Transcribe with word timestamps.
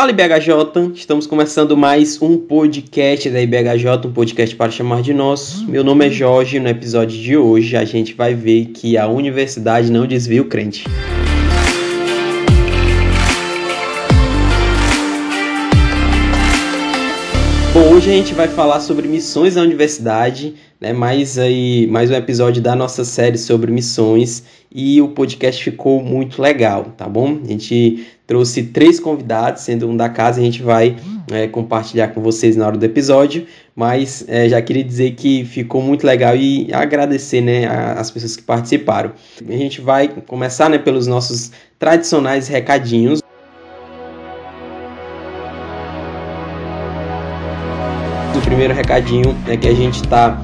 Fala 0.00 0.12
IBHJ, 0.12 0.94
estamos 0.94 1.26
começando 1.26 1.76
mais 1.76 2.22
um 2.22 2.38
podcast 2.38 3.28
da 3.28 3.38
IBHJ, 3.38 4.06
um 4.06 4.12
podcast 4.14 4.56
para 4.56 4.70
chamar 4.70 5.02
de 5.02 5.12
nosso. 5.12 5.68
Meu 5.68 5.84
nome 5.84 6.06
é 6.06 6.10
Jorge, 6.10 6.58
no 6.58 6.70
episódio 6.70 7.20
de 7.20 7.36
hoje 7.36 7.76
a 7.76 7.84
gente 7.84 8.14
vai 8.14 8.34
ver 8.34 8.68
que 8.68 8.96
a 8.96 9.06
universidade 9.06 9.92
não 9.92 10.06
desvia 10.06 10.40
o 10.40 10.46
crente. 10.46 10.84
Bom, 17.74 17.92
hoje 17.92 18.10
a 18.10 18.14
gente 18.14 18.34
vai 18.34 18.48
falar 18.48 18.80
sobre 18.80 19.06
missões 19.06 19.54
na 19.54 19.62
universidade, 19.62 20.54
né? 20.80 20.92
Mais 20.92 21.38
aí, 21.38 21.86
mais 21.86 22.10
um 22.10 22.14
episódio 22.14 22.62
da 22.62 22.74
nossa 22.74 23.04
série 23.04 23.38
sobre 23.38 23.70
missões 23.70 24.42
e 24.72 25.00
o 25.00 25.08
podcast 25.08 25.62
ficou 25.62 26.02
muito 26.02 26.40
legal, 26.40 26.86
tá 26.96 27.08
bom? 27.08 27.38
A 27.44 27.46
gente 27.46 28.06
trouxe 28.30 28.62
três 28.62 29.00
convidados, 29.00 29.62
sendo 29.62 29.88
um 29.88 29.96
da 29.96 30.08
casa, 30.08 30.40
a 30.40 30.44
gente 30.44 30.62
vai 30.62 30.94
é, 31.32 31.48
compartilhar 31.48 32.06
com 32.14 32.22
vocês 32.22 32.54
na 32.54 32.64
hora 32.64 32.78
do 32.78 32.84
episódio, 32.84 33.44
mas 33.74 34.24
é, 34.28 34.48
já 34.48 34.62
queria 34.62 34.84
dizer 34.84 35.16
que 35.16 35.44
ficou 35.44 35.82
muito 35.82 36.06
legal 36.06 36.36
e 36.36 36.72
agradecer, 36.72 37.40
né, 37.40 37.66
as 37.66 38.08
pessoas 38.08 38.36
que 38.36 38.44
participaram. 38.44 39.10
A 39.44 39.52
gente 39.52 39.80
vai 39.80 40.06
começar, 40.28 40.70
né, 40.70 40.78
pelos 40.78 41.08
nossos 41.08 41.50
tradicionais 41.76 42.46
recadinhos. 42.46 43.20
O 48.36 48.40
primeiro 48.42 48.72
recadinho 48.72 49.36
é 49.48 49.56
que 49.56 49.66
a 49.66 49.74
gente 49.74 50.04
está 50.04 50.40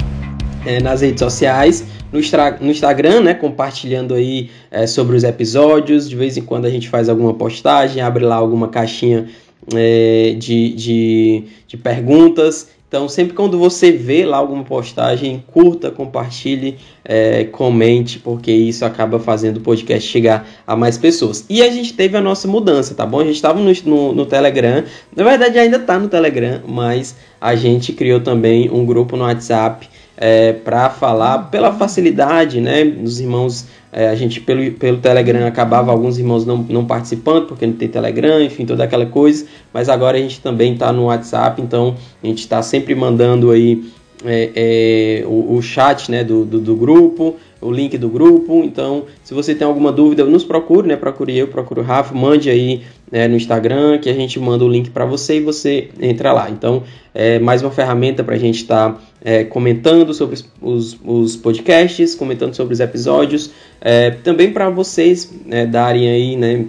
é, 0.65 0.83
nas 0.83 1.03
redes 1.03 1.21
sociais, 1.21 1.85
no, 2.17 2.67
no 2.67 2.71
Instagram, 2.71 3.21
né, 3.21 3.35
compartilhando 3.35 4.15
aí 4.15 4.51
é, 4.71 4.87
sobre 4.87 5.17
os 5.17 5.25
episódios. 5.25 6.09
De 6.09 6.17
vez 6.17 6.37
em 6.37 6.43
quando 6.43 6.67
a 6.67 6.71
gente 6.71 6.89
faz 6.89 7.09
alguma 7.09 7.35
postagem, 7.35 8.03
abre 8.03 8.25
lá 8.25 8.37
alguma 8.37 8.69
caixinha 8.69 9.27
é, 9.75 10.35
de, 10.39 10.73
de, 10.75 11.45
de 11.67 11.77
perguntas. 11.77 12.69
Então, 12.89 13.09
sempre 13.09 13.35
quando 13.35 13.59
você 13.59 13.91
vê 13.91 14.25
lá 14.25 14.37
alguma 14.37 14.63
postagem, 14.63 15.43
curta, 15.49 15.91
compartilhe, 15.91 16.79
é, 17.05 17.43
comente, 17.45 18.21
porque 18.21 18.53
isso 18.53 18.85
acaba 18.85 19.19
fazendo 19.19 19.57
o 19.57 19.61
podcast 19.61 20.09
chegar 20.09 20.47
a 20.65 20.77
mais 20.77 20.97
pessoas. 20.97 21.45
E 21.51 21.63
a 21.63 21.71
gente 21.71 21.95
teve 21.95 22.17
a 22.17 22.21
nossa 22.21 22.47
mudança, 22.47 22.95
tá 22.95 23.05
bom? 23.05 23.21
A 23.21 23.25
gente 23.25 23.35
estava 23.35 23.59
no, 23.59 23.73
no, 23.85 24.15
no, 24.15 24.25
Telegram, 24.25 24.85
na 25.15 25.25
verdade 25.25 25.59
ainda 25.59 25.79
está 25.79 25.99
no 25.99 26.09
Telegram, 26.09 26.61
mas 26.67 27.17
a 27.41 27.57
gente 27.57 27.93
criou 27.93 28.21
também 28.21 28.71
um 28.71 28.87
grupo 28.87 29.17
no 29.17 29.25
WhatsApp 29.25 29.89
é, 30.17 30.53
para 30.53 30.89
falar 30.91 31.51
pela 31.51 31.73
facilidade, 31.73 32.61
né? 32.61 32.85
Dos 32.85 33.21
irmãos, 33.21 33.67
é, 33.93 34.09
a 34.09 34.15
gente 34.15 34.41
pelo, 34.41 34.73
pelo 34.73 34.99
Telegram 34.99 35.47
acabava 35.47 35.93
alguns 35.93 36.19
irmãos 36.19 36.47
não, 36.47 36.59
não 36.59 36.85
participando 36.85 37.47
porque 37.47 37.67
não 37.67 37.75
tem 37.75 37.89
Telegram, 37.89 38.41
enfim, 38.41 38.65
toda 38.65 38.85
aquela 38.85 39.07
coisa. 39.07 39.47
Mas 39.73 39.89
agora 39.89 40.17
a 40.17 40.21
gente 40.21 40.41
também 40.41 40.73
está 40.73 40.93
no 40.93 41.05
WhatsApp, 41.05 41.61
então 41.61 41.97
a 42.23 42.27
gente 42.27 42.41
está 42.41 42.63
sempre 42.63 42.95
mandando 42.95 43.51
aí 43.51 43.85
é, 44.25 44.51
é, 45.23 45.27
o, 45.27 45.57
o, 45.57 45.63
chat 45.63 46.11
né, 46.11 46.25
do, 46.25 46.45
do, 46.45 46.59
do, 46.59 46.75
grupo, 46.75 47.37
o 47.61 47.71
link 47.71 47.99
do 47.99 48.09
grupo. 48.09 48.63
Então, 48.65 49.05
se 49.23 49.35
você 49.35 49.55
tem 49.55 49.67
alguma 49.67 49.93
dúvida, 49.93 50.25
nos 50.25 50.45
procure, 50.45 50.89
né? 50.89 50.97
Procure 50.97 51.37
eu, 51.37 51.49
procure 51.49 51.81
o 51.81 51.83
Rafa, 51.83 52.15
mande 52.15 52.49
aí 52.49 52.83
né, 53.11 53.29
no 53.29 53.37
Instagram 53.37 53.99
que 53.99 54.09
a 54.09 54.15
gente 54.15 54.39
manda 54.39 54.65
o 54.65 54.69
link 54.69 54.91
para 54.91 55.05
você 55.05 55.37
e 55.37 55.41
você 55.41 55.89
entra 56.01 56.33
lá. 56.33 56.51
Então, 56.51 56.83
é 57.15 57.39
mais 57.39 57.63
uma 57.63 57.71
ferramenta 57.71 58.25
para 58.25 58.35
a 58.35 58.39
gente 58.39 58.57
estar 58.57 58.93
tá, 58.93 59.01
é, 59.25 59.45
comentando 59.45 60.13
sobre 60.13 60.39
os, 60.61 60.99
os, 61.05 61.37
podcasts, 61.37 62.15
comentando 62.15 62.55
sobre 62.55 62.75
os 62.75 62.81
episódios, 62.81 63.51
é, 63.81 64.11
também 64.11 64.53
para 64.53 64.69
vocês 64.71 65.33
né, 65.45 65.67
darem 65.67 66.09
aí 66.09 66.37
né, 66.37 66.67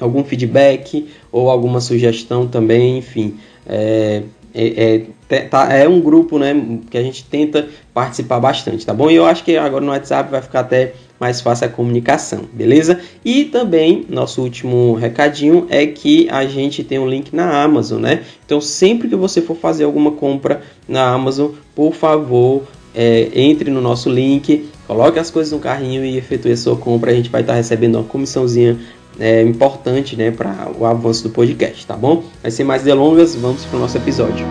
algum 0.00 0.24
feedback 0.24 1.06
ou 1.30 1.50
alguma 1.50 1.80
sugestão 1.80 2.46
também, 2.46 2.98
enfim. 2.98 3.34
É, 3.66 4.22
é, 4.54 5.02
é, 5.28 5.40
tá, 5.40 5.70
é 5.74 5.86
um 5.86 6.00
grupo 6.00 6.38
né, 6.38 6.54
que 6.90 6.96
a 6.96 7.02
gente 7.02 7.24
tenta 7.24 7.68
participar 7.92 8.40
bastante, 8.40 8.86
tá 8.86 8.94
bom? 8.94 9.10
E 9.10 9.14
eu 9.14 9.26
acho 9.26 9.44
que 9.44 9.56
agora 9.56 9.84
no 9.84 9.92
WhatsApp 9.92 10.30
vai 10.30 10.40
ficar 10.40 10.60
até 10.60 10.94
mais 11.18 11.40
fácil 11.40 11.66
a 11.66 11.70
comunicação, 11.70 12.42
beleza? 12.52 13.00
E 13.24 13.44
também, 13.44 14.04
nosso 14.08 14.42
último 14.42 14.94
recadinho 14.94 15.66
é 15.70 15.86
que 15.86 16.28
a 16.30 16.46
gente 16.46 16.84
tem 16.84 16.98
um 16.98 17.08
link 17.08 17.34
na 17.34 17.62
Amazon, 17.62 18.00
né? 18.00 18.22
Então, 18.44 18.60
sempre 18.60 19.08
que 19.08 19.16
você 19.16 19.40
for 19.40 19.56
fazer 19.56 19.84
alguma 19.84 20.12
compra 20.12 20.62
na 20.88 21.08
Amazon, 21.08 21.50
por 21.74 21.94
favor, 21.94 22.62
é, 22.94 23.28
entre 23.34 23.70
no 23.70 23.80
nosso 23.80 24.08
link, 24.08 24.68
coloque 24.86 25.18
as 25.18 25.30
coisas 25.30 25.52
no 25.52 25.58
carrinho 25.58 26.04
e 26.04 26.16
efetue 26.16 26.52
a 26.52 26.56
sua 26.56 26.76
compra. 26.76 27.10
A 27.10 27.14
gente 27.14 27.28
vai 27.28 27.42
estar 27.42 27.54
recebendo 27.54 27.96
uma 27.96 28.04
comissãozinha 28.04 28.78
é, 29.18 29.42
importante 29.42 30.16
né, 30.16 30.30
para 30.30 30.70
o 30.78 30.84
avanço 30.84 31.22
do 31.22 31.30
podcast, 31.30 31.86
tá 31.86 31.96
bom? 31.96 32.24
Mas 32.42 32.54
sem 32.54 32.64
mais 32.64 32.82
delongas, 32.82 33.34
vamos 33.34 33.64
para 33.64 33.76
o 33.76 33.80
nosso 33.80 33.96
episódio. 33.96 34.46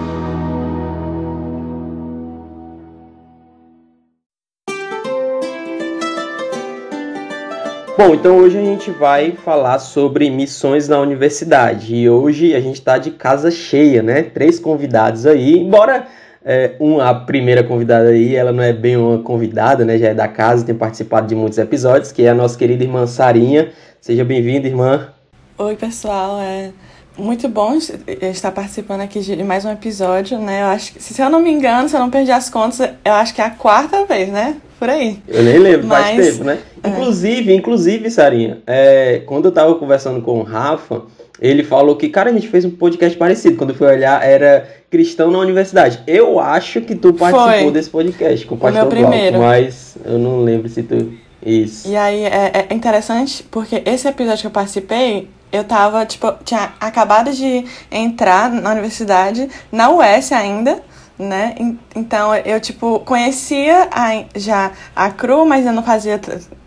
Bom, 7.98 8.14
então 8.14 8.40
hoje 8.40 8.58
a 8.58 8.62
gente 8.62 8.92
vai 8.92 9.32
falar 9.32 9.80
sobre 9.80 10.30
missões 10.30 10.90
na 10.90 11.00
universidade 11.00 11.96
e 11.96 12.10
hoje 12.10 12.54
a 12.54 12.60
gente 12.60 12.76
está 12.76 12.98
de 12.98 13.10
casa 13.10 13.50
cheia, 13.50 14.04
né? 14.04 14.22
Três 14.22 14.60
convidados 14.60 15.26
aí, 15.26 15.60
embora 15.60 16.06
é, 16.44 16.76
a 17.02 17.14
primeira 17.14 17.64
convidada 17.64 18.10
aí, 18.10 18.36
ela 18.36 18.52
não 18.52 18.62
é 18.62 18.74
bem 18.74 18.98
uma 18.98 19.20
convidada, 19.20 19.86
né? 19.86 19.98
Já 19.98 20.10
é 20.10 20.14
da 20.14 20.28
casa, 20.28 20.66
tem 20.66 20.76
participado 20.76 21.26
de 21.26 21.36
muitos 21.36 21.58
episódios, 21.58 22.12
que 22.12 22.24
é 22.24 22.30
a 22.30 22.34
nossa 22.34 22.58
querida 22.58 22.84
irmã 22.84 23.08
Sarinha. 23.08 23.72
Seja 24.02 24.26
bem-vinda, 24.26 24.68
irmã. 24.68 25.14
Oi, 25.58 25.78
pessoal. 25.78 26.42
É 26.42 26.72
muito 27.18 27.48
bom 27.48 27.78
estar 28.22 28.52
participando 28.52 29.02
aqui 29.02 29.20
de 29.20 29.44
mais 29.44 29.66
um 29.66 29.72
episódio, 29.72 30.38
né? 30.40 30.62
Eu 30.62 30.68
acho 30.68 30.94
que, 30.94 31.02
se 31.02 31.22
eu 31.22 31.30
não 31.30 31.42
me 31.42 31.52
engano, 31.52 31.88
se 31.88 31.96
eu 31.96 32.00
não 32.00 32.10
perdi 32.10 32.32
as 32.32 32.50
contas, 32.50 32.80
eu 33.04 33.14
acho 33.14 33.34
que 33.34 33.42
é 33.42 33.46
a 33.46 33.50
quarta 33.50 34.06
vez, 34.06 34.30
né? 34.30 34.58
Por 34.78 34.90
aí. 34.90 35.20
Eu 35.28 35.44
nem 35.44 35.58
lembro, 35.58 35.88
Mas, 35.88 36.16
faz 36.16 36.28
tempo, 36.30 36.44
né? 36.44 36.60
É. 36.84 36.90
Inclusive, 36.90 37.54
inclusive, 37.54 38.12
Sarinha, 38.12 38.60
é, 38.68 39.22
quando 39.26 39.46
eu 39.46 39.52
tava 39.52 39.76
conversando 39.76 40.22
com 40.22 40.40
o 40.40 40.44
Rafa, 40.44 41.04
ele 41.40 41.64
falou 41.64 41.96
que, 41.96 42.10
cara, 42.10 42.30
a 42.30 42.34
gente 42.34 42.48
fez 42.48 42.66
um 42.66 42.72
podcast 42.72 43.18
parecido. 43.18 43.58
Quando 43.58 43.72
eu 43.72 43.76
fui 43.76 43.88
olhar, 43.88 44.24
era 44.24 44.68
Cristão 44.90 45.32
na 45.32 45.40
Universidade. 45.40 46.02
Eu 46.06 46.40
acho 46.40 46.82
que 46.82 46.96
tu 46.96 47.14
participou 47.14 47.64
Foi. 47.64 47.72
desse 47.72 47.90
podcast 47.90 48.46
com 48.46 48.56
o 48.56 48.58
pastor 48.58 48.84
o 48.84 48.88
meu 48.88 48.90
primeiro. 48.90 49.38
Glauco, 49.38 49.48
mas 49.48 49.98
eu 50.06 50.18
não 50.18 50.44
lembro 50.44 50.70
se 50.70 50.84
tu 50.84 51.14
isso. 51.46 51.88
E 51.88 51.96
aí 51.96 52.24
é, 52.24 52.66
é 52.70 52.74
interessante 52.74 53.44
porque 53.52 53.82
esse 53.86 54.08
episódio 54.08 54.42
que 54.42 54.48
eu 54.48 54.52
participei, 54.52 55.30
eu 55.56 55.64
tava, 55.64 56.06
tipo, 56.06 56.32
tinha 56.44 56.74
acabado 56.80 57.32
de 57.32 57.66
entrar 57.92 58.50
na 58.50 58.72
universidade, 58.72 59.50
na 59.72 59.90
US 59.90 60.32
ainda, 60.32 60.84
né? 61.18 61.56
Então 61.96 62.36
eu, 62.36 62.60
tipo, 62.60 63.00
conhecia 63.02 63.88
a, 63.92 64.26
já 64.36 64.72
a 64.96 65.10
CRU, 65.10 65.46
mas 65.46 65.66
eu 65.66 65.74
não 65.74 65.84
fazia 65.84 66.20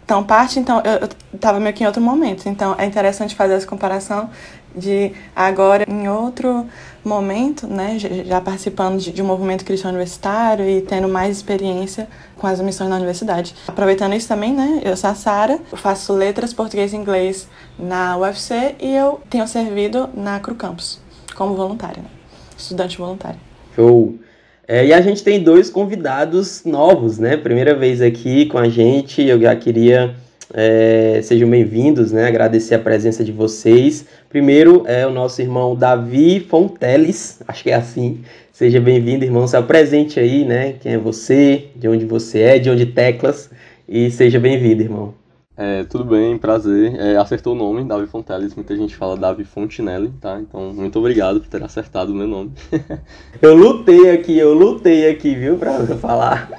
tão 0.06 0.24
parte, 0.24 0.58
então 0.58 0.80
eu, 0.84 0.92
eu 0.92 1.08
tava 1.38 1.60
meio 1.60 1.74
que 1.74 1.84
em 1.84 1.86
outro 1.86 2.02
momento. 2.02 2.48
Então 2.48 2.74
é 2.78 2.86
interessante 2.86 3.34
fazer 3.34 3.54
essa 3.54 3.66
comparação 3.66 4.30
de 4.74 5.12
agora 5.34 5.84
em 5.88 6.08
outro 6.08 6.66
momento, 7.04 7.66
né, 7.66 7.96
já 7.98 8.40
participando 8.40 8.98
de, 8.98 9.12
de 9.12 9.22
um 9.22 9.26
movimento 9.26 9.64
cristão 9.64 9.90
universitário 9.90 10.68
e 10.68 10.80
tendo 10.82 11.08
mais 11.08 11.36
experiência 11.36 12.08
com 12.36 12.46
as 12.46 12.60
missões 12.60 12.90
na 12.90 12.96
universidade. 12.96 13.54
Aproveitando 13.66 14.14
isso 14.14 14.28
também, 14.28 14.52
né, 14.52 14.80
eu 14.84 14.96
sou 14.96 15.10
a 15.10 15.14
Sara, 15.14 15.58
faço 15.74 16.12
letras 16.12 16.52
português 16.52 16.92
e 16.92 16.96
inglês 16.96 17.48
na 17.78 18.16
UFC 18.16 18.74
e 18.80 18.94
eu 18.94 19.20
tenho 19.30 19.46
servido 19.46 20.08
na 20.14 20.40
Cru 20.40 20.54
Campus 20.54 21.00
como 21.34 21.54
voluntária, 21.54 22.02
né, 22.02 22.10
estudante 22.56 22.98
voluntária. 22.98 23.38
Show! 23.74 24.18
É, 24.66 24.84
e 24.84 24.92
a 24.92 25.00
gente 25.00 25.22
tem 25.22 25.42
dois 25.42 25.70
convidados 25.70 26.62
novos, 26.62 27.18
né? 27.18 27.38
Primeira 27.38 27.74
vez 27.74 28.02
aqui 28.02 28.44
com 28.44 28.58
a 28.58 28.68
gente, 28.68 29.22
eu 29.22 29.40
já 29.40 29.56
queria 29.56 30.14
é, 30.54 31.20
sejam 31.22 31.48
bem-vindos, 31.48 32.10
né? 32.10 32.26
Agradecer 32.26 32.74
a 32.74 32.78
presença 32.78 33.22
de 33.22 33.32
vocês. 33.32 34.06
Primeiro 34.28 34.82
é 34.86 35.06
o 35.06 35.10
nosso 35.10 35.42
irmão 35.42 35.76
Davi 35.76 36.40
Fonteles, 36.40 37.42
acho 37.46 37.62
que 37.62 37.70
é 37.70 37.74
assim. 37.74 38.22
Seja 38.52 38.80
bem-vindo, 38.80 39.24
irmão. 39.24 39.46
Se 39.46 39.56
apresente 39.56 40.18
aí, 40.18 40.44
né? 40.44 40.72
Quem 40.80 40.94
é 40.94 40.98
você, 40.98 41.68
de 41.76 41.88
onde 41.88 42.04
você 42.04 42.40
é, 42.40 42.58
de 42.58 42.70
onde 42.70 42.86
teclas. 42.86 43.50
E 43.86 44.10
seja 44.10 44.40
bem-vindo, 44.40 44.82
irmão. 44.82 45.14
É, 45.56 45.84
tudo 45.84 46.04
bem, 46.04 46.38
prazer. 46.38 46.94
É, 46.98 47.16
acertou 47.16 47.54
o 47.54 47.56
nome, 47.56 47.84
Davi 47.84 48.06
Fonteles. 48.06 48.54
Muita 48.54 48.76
gente 48.76 48.96
fala 48.96 49.16
Davi 49.16 49.44
Fontinelli, 49.44 50.10
tá? 50.20 50.40
Então, 50.40 50.72
muito 50.72 50.98
obrigado 50.98 51.40
por 51.40 51.48
ter 51.48 51.62
acertado 51.62 52.12
o 52.12 52.14
meu 52.14 52.26
nome. 52.26 52.52
eu 53.42 53.54
lutei 53.54 54.10
aqui, 54.10 54.38
eu 54.38 54.54
lutei 54.54 55.10
aqui, 55.10 55.34
viu, 55.34 55.58
pra 55.58 55.84
falar. 55.96 56.50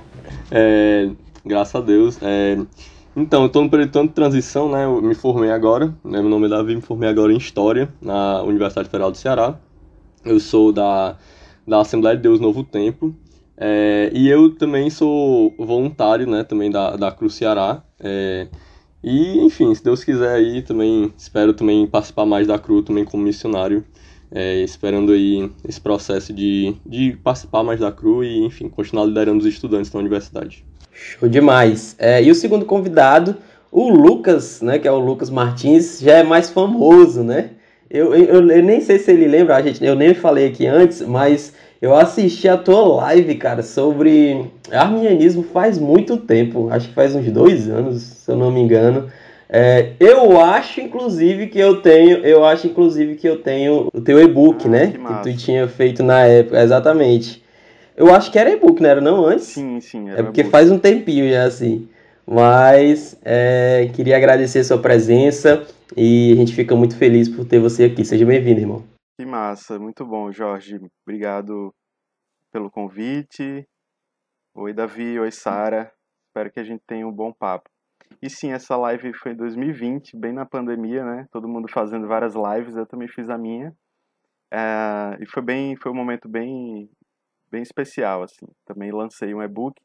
É, 0.52 1.10
graças 1.46 1.76
a 1.76 1.82
Deus. 1.82 2.18
É, 2.22 2.58
então, 3.16 3.42
eu 3.42 3.48
estou 3.48 3.64
no 3.64 3.70
período 3.70 4.08
de 4.08 4.10
transição, 4.10 4.70
né? 4.70 4.86
Eu 4.86 5.02
me 5.02 5.16
formei 5.16 5.52
agora, 5.52 5.88
né? 6.04 6.22
meu 6.22 6.30
nome 6.30 6.46
é 6.46 6.50
Davi, 6.50 6.76
me 6.76 6.82
formei 6.82 7.10
agora 7.10 7.34
em 7.34 7.38
História 7.38 7.94
na 8.02 8.42
Universidade 8.44 8.90
Federal 8.90 9.12
do 9.12 9.18
Ceará. 9.18 9.60
Eu 10.26 10.40
sou 10.40 10.72
da, 10.72 11.18
da 11.68 11.82
Assembleia 11.82 12.16
de 12.16 12.24
Deus 12.24 12.40
Novo 12.40 12.64
Tempo. 12.64 13.16
É, 13.58 14.10
e 14.14 14.30
eu 14.30 14.56
também 14.56 14.90
sou 14.90 15.54
voluntário, 15.58 16.28
né? 16.28 16.44
Também 16.44 16.72
da, 16.72 16.96
da 16.96 17.12
Cruz 17.12 17.34
Ceará. 17.34 17.84
É, 18.00 18.48
e, 19.04 19.40
enfim, 19.40 19.74
se 19.74 19.84
Deus 19.84 20.04
quiser 20.04 20.36
aí, 20.36 20.62
também 20.62 21.14
espero 21.18 21.54
também 21.54 21.88
participar 21.88 22.26
mais 22.26 22.48
da 22.48 22.60
Cruz 22.60 22.86
também 22.86 23.06
como 23.06 23.24
missionário 23.24 23.86
é, 24.32 24.62
esperando 24.62 25.12
aí 25.12 25.52
esse 25.68 25.82
processo 25.82 26.34
de, 26.34 26.76
de 26.86 27.18
participar 27.24 27.64
mais 27.64 27.80
da 27.80 27.92
CRU 27.92 28.24
e, 28.24 28.46
enfim, 28.46 28.70
continuar 28.70 29.06
liderando 29.06 29.40
os 29.40 29.46
estudantes 29.46 29.90
da 29.92 30.00
universidade. 30.00 30.66
Show 31.00 31.30
demais. 31.30 31.96
É, 31.98 32.22
e 32.22 32.30
o 32.30 32.36
segundo 32.36 32.66
convidado, 32.66 33.38
o 33.72 33.90
Lucas, 33.90 34.62
né, 34.62 34.78
que 34.78 34.88
é 34.88 34.92
o 34.92 35.00
Lucas 35.00 35.30
Martins, 35.30 36.00
já 36.02 36.18
é 36.18 36.24
mais 36.24 36.50
famoso, 36.50 37.24
né? 37.24 37.52
Eu, 37.90 38.14
eu, 38.14 38.48
eu 38.52 38.64
nem 38.64 38.82
sei 38.82 39.00
se 39.00 39.12
ele 39.12 39.28
lembra, 39.28 39.56
a 39.56 39.62
gente, 39.62 39.84
eu 39.84 39.96
nem 39.96 40.14
falei 40.14 40.48
aqui 40.48 40.68
antes, 40.68 41.02
mas 41.02 41.54
eu 41.82 41.96
assisti 41.96 42.48
a 42.48 42.58
tua 42.58 42.82
live, 42.82 43.34
cara, 43.36 43.64
sobre 43.64 44.46
arminianismo 44.72 45.42
faz 45.42 45.80
muito 45.80 46.18
tempo, 46.18 46.70
acho 46.70 46.90
que 46.90 46.94
faz 46.94 47.16
uns 47.16 47.32
dois 47.32 47.68
anos, 47.70 48.02
se 48.02 48.30
eu 48.30 48.36
não 48.36 48.52
me 48.52 48.60
engano. 48.60 49.10
É, 49.52 49.94
eu 50.00 50.40
acho, 50.40 50.80
inclusive, 50.80 51.48
que 51.48 51.58
eu 51.58 51.82
tenho. 51.82 52.18
Eu 52.18 52.46
acho, 52.46 52.68
inclusive, 52.68 53.16
que 53.16 53.28
eu 53.28 53.38
tenho 53.38 53.90
o 53.92 54.00
teu 54.00 54.22
e-book, 54.22 54.68
ah, 54.68 54.70
né? 54.70 54.88
Que, 54.88 55.00
que, 55.00 55.24
tu 55.24 55.38
tinha 55.38 55.68
feito 55.68 56.04
na 56.04 56.24
época, 56.24 56.62
exatamente. 56.62 57.42
Eu 58.00 58.16
acho 58.16 58.32
que 58.32 58.40
era 58.40 58.50
e-book, 58.50 58.82
não 58.82 58.90
era 58.90 59.02
não 59.02 59.26
antes? 59.26 59.48
Sim, 59.48 59.82
sim. 59.82 60.10
é 60.10 60.24
porque 60.24 60.46
faz 60.46 60.72
um 60.72 60.80
tempinho 60.80 61.30
já 61.30 61.44
assim. 61.44 61.90
Mas 62.26 63.20
é, 63.26 63.92
queria 63.94 64.16
agradecer 64.16 64.60
a 64.60 64.64
sua 64.64 64.82
presença 64.82 65.68
e 65.98 66.32
a 66.32 66.36
gente 66.38 66.56
fica 66.56 66.74
muito 66.78 66.98
feliz 66.98 67.28
por 67.28 67.46
ter 67.46 67.60
você 67.60 67.84
aqui. 67.84 68.06
Seja 68.06 68.26
bem-vindo, 68.26 68.62
irmão. 68.62 68.88
Que 69.20 69.26
massa, 69.26 69.78
muito 69.78 70.06
bom, 70.06 70.32
Jorge. 70.32 70.80
Obrigado 71.06 71.74
pelo 72.54 72.72
convite. 72.72 73.68
Oi, 74.56 74.72
Davi. 74.72 75.20
Oi, 75.20 75.30
Sara. 75.30 75.92
Espero 76.30 76.54
que 76.54 76.60
a 76.62 76.64
gente 76.64 76.82
tenha 76.88 77.06
um 77.06 77.12
bom 77.12 77.34
papo. 77.34 77.70
E 78.22 78.30
sim, 78.30 78.54
essa 78.54 78.78
live 78.78 79.12
foi 79.14 79.34
em 79.34 79.36
2020, 79.36 80.16
bem 80.16 80.32
na 80.32 80.46
pandemia, 80.46 81.04
né? 81.04 81.28
Todo 81.34 81.50
mundo 81.50 81.68
fazendo 81.70 82.08
várias 82.08 82.34
lives, 82.34 82.78
eu 82.78 82.86
também 82.86 83.10
fiz 83.10 83.30
a 83.30 83.38
minha. 83.38 83.76
É, 84.54 85.18
e 85.20 85.26
foi 85.26 85.44
bem, 85.44 85.76
foi 85.76 85.92
um 85.92 85.96
momento 85.96 86.30
bem, 86.30 86.90
bem 87.50 87.62
especial, 87.62 88.24
assim. 88.24 88.46
Também 88.66 88.92
lancei 88.92 89.34
um 89.34 89.42
e-book 89.42 89.76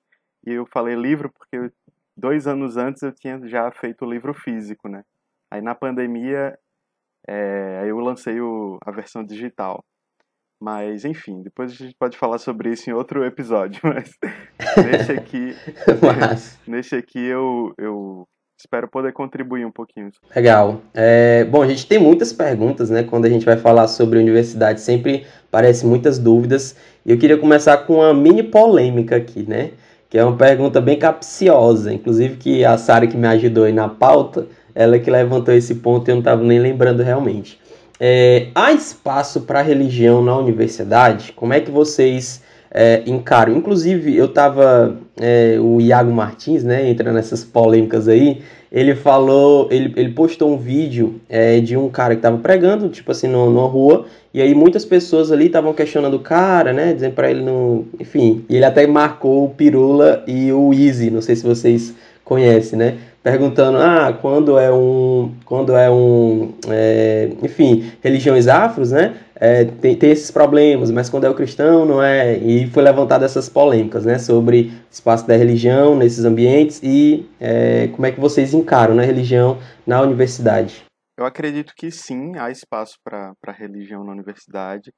e 0.47 0.53
eu 0.53 0.67
falei 0.67 0.95
livro 0.95 1.31
porque 1.33 1.73
dois 2.17 2.47
anos 2.47 2.77
antes 2.77 3.03
eu 3.03 3.13
tinha 3.13 3.41
já 3.47 3.71
feito 3.71 4.05
o 4.05 4.11
livro 4.11 4.35
físico, 4.35 4.89
né? 4.89 5.05
Aí 5.51 5.61
na 5.61 5.75
pandemia 5.75 6.59
é, 7.27 7.85
eu 7.87 7.99
lancei 7.99 8.41
o, 8.41 8.79
a 8.85 8.91
versão 8.91 9.25
digital. 9.25 9.85
Mas, 10.61 11.05
enfim, 11.05 11.43
depois 11.43 11.73
a 11.73 11.75
gente 11.75 11.97
pode 11.99 12.17
falar 12.17 12.39
sobre 12.39 12.71
isso 12.73 12.89
em 12.89 12.93
outro 12.93 13.25
episódio. 13.25 13.81
Mas 13.85 14.11
nesse 14.83 15.13
aqui, 15.13 15.55
mas... 16.01 16.59
nesse 16.67 16.97
aqui 16.97 17.19
eu, 17.19 17.75
eu 17.77 18.27
espero 18.65 18.89
poder 18.89 19.13
contribuir 19.13 19.65
um 19.67 19.71
pouquinho. 19.71 20.11
Legal. 20.35 20.81
É, 20.95 21.45
bom, 21.45 21.63
a 21.63 21.67
gente 21.67 21.87
tem 21.87 21.99
muitas 21.99 22.33
perguntas, 22.33 22.89
né? 22.89 23.03
Quando 23.03 23.27
a 23.27 23.29
gente 23.29 23.45
vai 23.45 23.57
falar 23.57 23.87
sobre 23.89 24.19
universidade, 24.19 24.81
sempre 24.81 25.27
aparecem 25.49 25.89
muitas 25.89 26.19
dúvidas. 26.19 26.75
E 27.05 27.13
eu 27.13 27.19
queria 27.19 27.37
começar 27.37 27.77
com 27.79 27.97
uma 27.97 28.15
mini 28.15 28.43
polêmica 28.43 29.17
aqui, 29.17 29.45
né? 29.49 29.71
Que 30.09 30.19
é 30.19 30.25
uma 30.25 30.37
pergunta 30.37 30.81
bem 30.81 30.99
capciosa. 30.99 31.93
Inclusive 31.93 32.37
que 32.37 32.65
a 32.65 32.79
Sara 32.79 33.07
que 33.07 33.17
me 33.17 33.27
ajudou 33.29 33.65
aí 33.65 33.73
na 33.73 33.89
pauta, 33.89 34.47
ela 34.75 34.99
que 34.99 35.11
levantou 35.11 35.55
esse 35.55 35.77
ponto 35.77 36.09
e 36.09 36.11
eu 36.11 36.17
não 36.17 36.21
estava 36.21 36.43
nem 36.43 36.59
lembrando 36.59 37.03
realmente. 37.03 37.61
É, 38.01 38.49
há 38.55 38.73
espaço 38.73 39.43
para 39.43 39.63
religião 39.63 40.23
na 40.23 40.37
universidade? 40.37 41.33
Como 41.33 41.53
é 41.53 41.61
que 41.61 41.71
vocês 41.71 42.43
é, 42.75 43.05
encaram? 43.07 43.57
Inclusive, 43.57 44.17
eu 44.17 44.27
estava. 44.27 44.97
É, 45.21 45.57
o 45.61 45.81
Iago 45.81 46.13
Martins, 46.13 46.65
né, 46.65 46.91
entra 46.91 47.13
nessas 47.13 47.45
polêmicas 47.45 48.09
aí. 48.09 48.43
Ele 48.73 48.97
falou, 48.97 49.69
ele, 49.71 49.93
ele 49.97 50.11
postou 50.11 50.53
um 50.53 50.59
vídeo 50.59 51.21
é, 51.29 51.61
de 51.61 51.77
um 51.77 51.89
cara 51.89 52.15
que 52.15 52.19
estava 52.19 52.37
pregando, 52.39 52.89
tipo 52.89 53.13
assim, 53.13 53.29
numa, 53.29 53.47
numa 53.47 53.69
rua, 53.69 54.07
e 54.33 54.43
aí 54.43 54.53
muitas 54.53 54.85
pessoas 54.85 55.31
ali 55.31 55.47
estavam 55.47 55.73
questionando 55.73 56.15
o 56.15 56.19
cara, 56.19 56.73
né, 56.73 56.93
dizendo 56.93 57.15
para 57.15 57.31
ele 57.31 57.41
não. 57.41 57.85
Enfim, 58.01 58.45
e 58.49 58.57
ele 58.57 58.65
até 58.65 58.85
marcou 58.89 59.45
o 59.45 59.51
Pirula 59.51 60.25
e 60.27 60.53
o 60.53 60.75
Easy, 60.75 61.09
não 61.09 61.23
sei 61.23 61.37
se 61.37 61.45
vocês 61.45 61.95
conhecem, 62.25 62.77
né? 62.77 62.97
Perguntando 63.25 63.79
ah 63.79 64.13
quando 64.13 64.59
é 64.59 64.71
um 64.71 65.35
quando 65.47 65.75
é 65.75 65.91
um 65.91 66.55
é, 66.69 67.31
enfim 67.43 67.91
religiões 68.03 68.47
afros 68.47 68.93
né? 68.93 69.19
É, 69.35 69.65
tem, 69.65 69.97
tem 69.97 70.11
esses 70.11 70.31
problemas 70.31 70.91
mas 70.91 71.09
quando 71.09 71.25
é 71.25 71.31
o 71.31 71.35
cristão 71.35 71.87
não 71.87 72.03
é? 72.03 72.37
E 72.37 72.67
foi 72.69 72.83
levantada 72.83 73.25
essas 73.25 73.49
polêmicas 73.49 74.05
né 74.05 74.19
sobre 74.19 74.71
o 74.91 74.93
espaço 74.93 75.27
da 75.27 75.35
religião 75.35 75.97
nesses 75.97 76.27
ambientes 76.27 76.83
e 76.83 77.27
é, 77.41 77.89
como 77.89 78.05
é 78.05 78.13
que 78.13 78.21
vocês 78.21 78.53
encaram 78.53 78.95
né 78.95 79.07
religião 79.07 79.59
na 79.87 80.03
universidade? 80.03 80.85
Eu 81.17 81.25
acredito 81.25 81.73
que 81.75 81.91
sim 81.91 82.37
há 82.37 82.51
espaço 82.51 82.99
para 83.03 83.53
religião 83.53 84.05
na 84.05 84.13
universidade. 84.13 84.93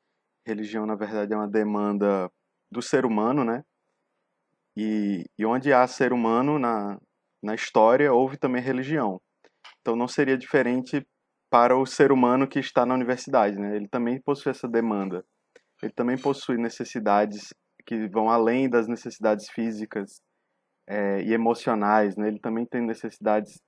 Religião 0.45 0.85
na 0.85 0.97
verdade 0.97 1.33
é 1.33 1.37
uma 1.37 1.49
demanda 1.49 2.29
do 2.73 2.83
ser 2.83 3.07
humano 3.07 3.45
né? 3.45 3.63
E, 4.77 5.25
e 5.39 5.47
onde 5.47 5.73
há 5.73 5.87
ser 5.87 6.13
humano 6.13 6.59
na, 6.59 6.99
na 7.43 7.55
história 7.55 8.13
houve 8.13 8.37
também 8.37 8.63
religião. 8.63 9.21
Então 9.81 9.97
não 9.97 10.09
seria 10.09 10.37
diferente 10.37 11.07
para 11.51 11.77
o 11.77 11.87
ser 11.87 12.11
humano 12.11 12.49
que 12.49 12.59
está 12.59 12.85
na 12.85 12.95
universidade, 12.95 13.57
né? 13.57 13.77
Ele 13.77 13.89
também 13.89 14.21
possui 14.21 14.51
essa 14.51 14.69
demanda. 14.69 15.25
Ele 15.83 15.93
também 15.93 16.19
possui 16.19 16.57
necessidades 16.57 17.55
que 17.87 18.09
vão 18.09 18.29
além 18.29 18.69
das 18.69 18.89
necessidades 18.89 19.49
físicas 19.51 20.21
é, 20.89 21.23
e 21.23 21.33
emocionais, 21.33 22.17
né? 22.17 22.29
Ele 22.29 22.41
também 22.41 22.67
tem 22.67 22.85
necessidades 22.85 23.61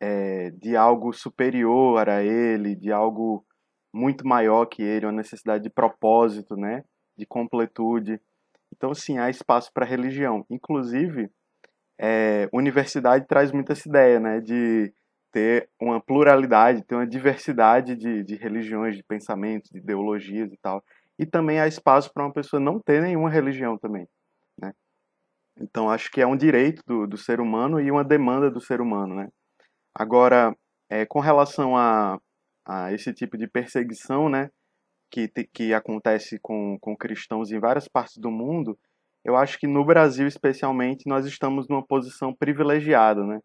é, 0.00 0.50
de 0.50 0.76
algo 0.76 1.12
superior 1.12 2.08
a 2.08 2.22
ele, 2.22 2.74
de 2.74 2.90
algo 2.90 3.44
muito 3.94 4.26
maior 4.26 4.66
que 4.66 4.82
ele, 4.82 5.06
uma 5.06 5.12
necessidade 5.12 5.62
de 5.62 5.70
propósito, 5.70 6.56
né? 6.56 6.82
De 7.16 7.26
completude. 7.26 8.20
Então, 8.74 8.94
sim, 8.94 9.18
há 9.18 9.28
espaço 9.28 9.70
para 9.72 9.86
religião. 9.86 10.44
Inclusive, 10.50 11.30
é, 12.00 12.48
universidade 12.52 13.26
traz 13.26 13.52
muito 13.52 13.72
essa 13.72 13.86
ideia, 13.86 14.18
né, 14.18 14.40
de 14.40 14.92
ter 15.30 15.68
uma 15.80 16.00
pluralidade, 16.00 16.82
ter 16.82 16.94
uma 16.94 17.06
diversidade 17.06 17.94
de, 17.94 18.24
de 18.24 18.36
religiões, 18.36 18.96
de 18.96 19.04
pensamentos, 19.04 19.70
de 19.70 19.78
ideologias 19.78 20.50
e 20.50 20.56
tal. 20.56 20.82
E 21.18 21.26
também 21.26 21.60
há 21.60 21.68
espaço 21.68 22.10
para 22.12 22.24
uma 22.24 22.32
pessoa 22.32 22.58
não 22.58 22.80
ter 22.80 23.02
nenhuma 23.02 23.30
religião 23.30 23.76
também, 23.78 24.08
né? 24.58 24.72
Então 25.60 25.90
acho 25.90 26.10
que 26.10 26.20
é 26.20 26.26
um 26.26 26.36
direito 26.36 26.82
do, 26.86 27.06
do 27.06 27.18
ser 27.18 27.40
humano 27.40 27.78
e 27.78 27.90
uma 27.90 28.02
demanda 28.02 28.50
do 28.50 28.60
ser 28.60 28.80
humano, 28.80 29.14
né? 29.14 29.28
Agora, 29.94 30.56
é, 30.88 31.04
com 31.04 31.20
relação 31.20 31.76
a, 31.76 32.18
a 32.66 32.92
esse 32.92 33.12
tipo 33.12 33.36
de 33.36 33.46
perseguição, 33.46 34.28
né, 34.28 34.48
que, 35.10 35.28
que 35.52 35.74
acontece 35.74 36.38
com, 36.40 36.78
com 36.80 36.96
cristãos 36.96 37.50
em 37.50 37.58
várias 37.58 37.86
partes 37.86 38.16
do 38.16 38.30
mundo, 38.30 38.78
eu 39.24 39.36
acho 39.36 39.58
que 39.58 39.66
no 39.66 39.84
Brasil, 39.84 40.26
especialmente, 40.26 41.06
nós 41.06 41.26
estamos 41.26 41.68
numa 41.68 41.86
posição 41.86 42.34
privilegiada, 42.34 43.24
né? 43.24 43.40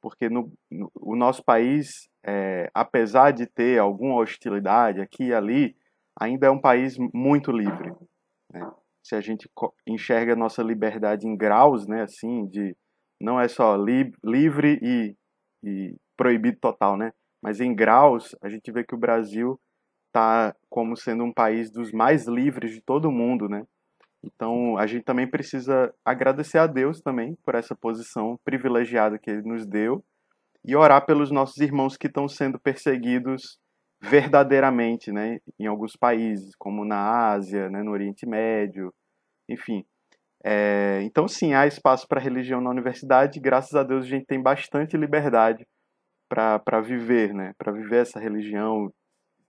Porque 0.00 0.28
no, 0.28 0.50
no 0.70 0.90
o 0.94 1.14
nosso 1.14 1.44
país, 1.44 2.08
é, 2.24 2.70
apesar 2.72 3.32
de 3.32 3.46
ter 3.46 3.78
alguma 3.78 4.16
hostilidade 4.16 5.00
aqui 5.00 5.24
e 5.24 5.34
ali, 5.34 5.76
ainda 6.18 6.46
é 6.46 6.50
um 6.50 6.60
país 6.60 6.96
muito 7.12 7.52
livre. 7.52 7.92
Né? 8.52 8.70
Se 9.02 9.14
a 9.14 9.20
gente 9.20 9.48
enxerga 9.86 10.32
a 10.32 10.36
nossa 10.36 10.62
liberdade 10.62 11.26
em 11.26 11.36
graus, 11.36 11.86
né, 11.86 12.02
assim, 12.02 12.46
de 12.46 12.74
não 13.20 13.38
é 13.38 13.48
só 13.48 13.76
li, 13.76 14.12
livre 14.24 14.78
e, 14.82 15.16
e 15.62 15.96
proibido 16.16 16.58
total, 16.58 16.96
né? 16.96 17.12
Mas 17.42 17.60
em 17.60 17.74
graus, 17.74 18.34
a 18.42 18.48
gente 18.48 18.70
vê 18.72 18.84
que 18.84 18.94
o 18.94 18.98
Brasil 18.98 19.60
está 20.08 20.54
como 20.68 20.96
sendo 20.96 21.24
um 21.24 21.32
país 21.32 21.70
dos 21.70 21.92
mais 21.92 22.26
livres 22.26 22.72
de 22.72 22.80
todo 22.80 23.10
mundo, 23.10 23.48
né? 23.48 23.64
Então, 24.22 24.76
a 24.76 24.86
gente 24.86 25.04
também 25.04 25.28
precisa 25.28 25.92
agradecer 26.04 26.58
a 26.58 26.66
Deus 26.66 27.00
também 27.00 27.36
por 27.44 27.54
essa 27.54 27.74
posição 27.74 28.38
privilegiada 28.44 29.18
que 29.18 29.30
ele 29.30 29.42
nos 29.42 29.66
deu 29.66 30.04
e 30.64 30.76
orar 30.76 31.06
pelos 31.06 31.30
nossos 31.30 31.56
irmãos 31.58 31.96
que 31.96 32.06
estão 32.06 32.28
sendo 32.28 32.58
perseguidos 32.58 33.58
verdadeiramente, 34.00 35.12
né, 35.12 35.40
em 35.58 35.66
alguns 35.66 35.94
países, 35.94 36.54
como 36.58 36.84
na 36.84 37.32
Ásia, 37.32 37.68
né, 37.68 37.82
no 37.82 37.90
Oriente 37.90 38.26
Médio, 38.26 38.92
enfim. 39.48 39.84
É, 40.42 41.00
então, 41.02 41.28
sim, 41.28 41.52
há 41.52 41.66
espaço 41.66 42.06
para 42.08 42.20
religião 42.20 42.62
na 42.62 42.70
universidade. 42.70 43.38
Graças 43.38 43.74
a 43.74 43.82
Deus, 43.82 44.06
a 44.06 44.08
gente 44.08 44.24
tem 44.24 44.40
bastante 44.42 44.96
liberdade 44.96 45.66
para 46.28 46.80
viver, 46.80 47.34
né, 47.34 47.52
para 47.58 47.72
viver 47.72 48.02
essa 48.02 48.18
religião, 48.18 48.90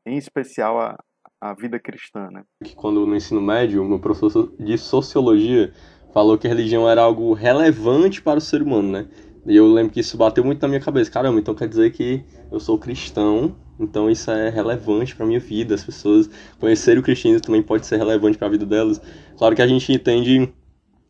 em 0.06 0.18
especial 0.18 0.82
a, 0.82 0.98
a 1.42 1.56
vida 1.56 1.80
cristã, 1.80 2.30
né? 2.30 2.44
Quando 2.76 3.04
no 3.06 3.16
ensino 3.16 3.42
médio, 3.42 3.84
meu 3.84 4.00
professor 4.00 4.54
de 4.60 4.78
sociologia 4.78 5.74
falou 6.14 6.38
que 6.38 6.46
a 6.46 6.50
religião 6.50 6.88
era 6.88 7.02
algo 7.02 7.34
relevante 7.34 8.22
para 8.22 8.38
o 8.38 8.42
ser 8.42 8.62
humano, 8.62 8.92
né? 8.92 9.08
E 9.46 9.56
eu 9.56 9.66
lembro 9.74 9.92
que 9.92 10.00
isso 10.00 10.16
bateu 10.18 10.44
muito 10.44 10.62
na 10.62 10.68
minha 10.68 10.80
cabeça. 10.80 11.10
Caramba, 11.10 11.40
então 11.40 11.56
quer 11.56 11.68
dizer 11.68 11.92
que 11.92 12.24
eu 12.52 12.60
sou 12.60 12.78
cristão, 12.78 13.56
então 13.80 14.08
isso 14.08 14.30
é 14.30 14.50
relevante 14.50 15.16
para 15.16 15.26
minha 15.26 15.40
vida. 15.40 15.74
As 15.74 15.84
pessoas 15.84 16.30
conhecerem 16.60 17.00
o 17.00 17.04
cristianismo 17.04 17.44
também 17.44 17.64
pode 17.64 17.88
ser 17.88 17.98
relevante 17.98 18.38
para 18.38 18.48
a 18.48 18.52
vida 18.52 18.66
delas. 18.66 19.02
Claro 19.36 19.56
que 19.56 19.62
a 19.64 19.68
gente 19.68 19.92
entende 19.92 20.54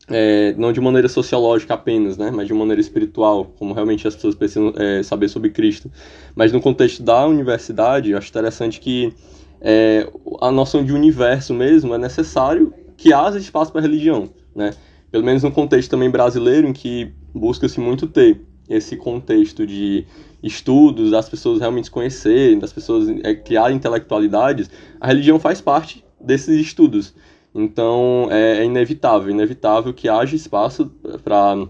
é, 0.08 0.54
não 0.58 0.72
de 0.72 0.80
maneira 0.80 1.10
sociológica 1.10 1.74
apenas, 1.74 2.18
né, 2.18 2.32
mas 2.32 2.48
de 2.48 2.54
maneira 2.54 2.80
espiritual, 2.80 3.46
como 3.58 3.74
realmente 3.74 4.08
as 4.08 4.16
pessoas 4.16 4.36
precisam 4.36 4.74
é, 4.78 5.04
saber 5.04 5.28
sobre 5.28 5.50
Cristo. 5.50 5.92
Mas 6.34 6.54
no 6.54 6.62
contexto 6.62 7.04
da 7.04 7.26
universidade, 7.28 8.12
eu 8.12 8.18
acho 8.18 8.30
interessante 8.30 8.80
que 8.80 9.14
é, 9.62 10.08
a 10.42 10.52
noção 10.52 10.84
de 10.84 10.92
universo 10.92 11.54
mesmo, 11.54 11.94
é 11.94 11.98
necessário 11.98 12.74
que 12.98 13.14
haja 13.14 13.38
espaço 13.38 13.72
para 13.72 13.82
religião, 13.82 14.30
né? 14.56 14.72
Pelo 15.12 15.24
menos 15.24 15.44
no 15.44 15.52
contexto 15.52 15.92
também 15.92 16.10
brasileiro, 16.10 16.68
em 16.68 16.74
que 16.74 17.12
busca-se 17.34 17.80
muito 17.80 18.08
ter 18.08 18.42
esse 18.70 18.96
contexto 18.96 19.68
de 19.68 20.06
estudos, 20.42 21.12
das 21.12 21.28
pessoas 21.28 21.60
realmente 21.60 21.86
se 21.86 21.92
conhecerem, 21.92 22.58
das 22.58 22.72
pessoas 22.72 23.10
é, 23.24 23.36
criarem 23.36 23.76
intelectualidades, 23.76 24.70
a 25.00 25.08
religião 25.08 25.40
faz 25.40 25.60
parte 25.60 26.04
desses 26.20 26.60
estudos. 26.60 27.14
Então 27.54 28.30
é, 28.32 28.60
é 28.60 28.66
inevitável, 28.66 29.30
inevitável 29.30 29.94
que 29.94 30.08
haja 30.08 30.36
espaço 30.36 30.90
para 31.24 31.68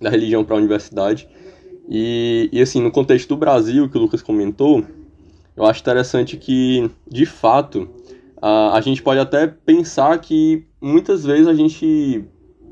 da 0.00 0.10
religião 0.10 0.44
para 0.44 0.54
a 0.54 0.58
universidade. 0.58 1.28
E, 1.88 2.48
e 2.52 2.60
assim, 2.60 2.80
no 2.80 2.90
contexto 2.90 3.28
do 3.30 3.36
Brasil, 3.36 3.88
que 3.88 3.96
o 3.96 4.00
Lucas 4.00 4.22
comentou, 4.22 4.84
eu 5.58 5.66
acho 5.66 5.80
interessante 5.80 6.36
que, 6.36 6.88
de 7.10 7.26
fato, 7.26 7.88
a, 8.40 8.76
a 8.76 8.80
gente 8.80 9.02
pode 9.02 9.18
até 9.18 9.48
pensar 9.48 10.16
que 10.18 10.64
muitas 10.80 11.24
vezes 11.24 11.48
a 11.48 11.54
gente 11.54 12.24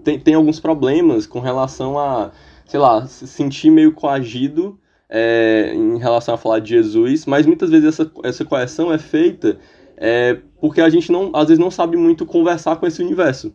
tem, 0.05 0.21
tem 0.21 0.35
alguns 0.35 0.61
problemas 0.61 1.27
com 1.27 1.41
relação 1.41 1.99
a, 1.99 2.31
sei 2.65 2.79
lá, 2.79 3.05
se 3.05 3.27
sentir 3.27 3.71
meio 3.71 3.93
coagido 3.93 4.79
é, 5.11 5.73
em 5.75 5.99
relação 5.99 6.37
a 6.37 6.39
falar 6.39 6.61
de 6.61 6.69
Jesus, 6.69 7.27
mas 7.27 7.45
muitas 7.45 7.71
vezes 7.71 7.89
essa, 7.89 8.09
essa 8.23 8.45
coerção 8.45 8.93
é 8.93 8.99
feita 8.99 9.59
é, 9.97 10.39
porque 10.61 10.81
a 10.81 10.89
gente 10.89 11.11
não, 11.11 11.33
às 11.35 11.49
vezes 11.49 11.59
não 11.59 11.73
sabe 11.73 11.97
muito 11.97 12.25
conversar 12.25 12.77
com 12.77 12.87
esse 12.87 13.03
universo. 13.03 13.53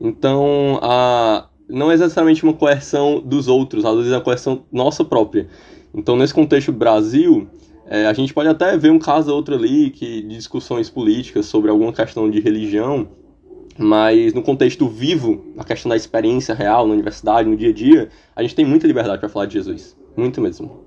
Então, 0.00 0.78
a, 0.80 1.46
não 1.68 1.90
é 1.90 1.96
necessariamente 1.98 2.42
uma 2.42 2.54
coerção 2.54 3.20
dos 3.20 3.48
outros, 3.48 3.84
às 3.84 3.96
vezes 3.96 4.12
é 4.12 4.16
uma 4.16 4.22
coerção 4.22 4.64
nossa 4.72 5.04
própria. 5.04 5.46
Então, 5.92 6.16
nesse 6.16 6.32
contexto 6.32 6.72
Brasil, 6.72 7.50
é, 7.88 8.06
a 8.06 8.12
gente 8.12 8.34
pode 8.34 8.48
até 8.48 8.76
ver 8.76 8.90
um 8.90 8.98
caso 8.98 9.30
ou 9.30 9.36
outro 9.36 9.54
ali 9.54 9.90
que, 9.90 10.22
de 10.22 10.36
discussões 10.36 10.90
políticas 10.90 11.46
sobre 11.46 11.70
alguma 11.70 11.92
questão 11.92 12.28
de 12.28 12.40
religião, 12.40 13.08
mas 13.78 14.34
no 14.34 14.42
contexto 14.42 14.88
vivo, 14.88 15.44
na 15.54 15.62
questão 15.62 15.88
da 15.88 15.96
experiência 15.96 16.54
real 16.54 16.86
na 16.86 16.94
universidade, 16.94 17.48
no 17.48 17.56
dia 17.56 17.70
a 17.70 17.72
dia, 17.72 18.08
a 18.34 18.42
gente 18.42 18.54
tem 18.54 18.64
muita 18.64 18.86
liberdade 18.86 19.20
para 19.20 19.28
falar 19.28 19.46
de 19.46 19.54
Jesus. 19.54 19.96
Muito 20.16 20.40
mesmo. 20.40 20.86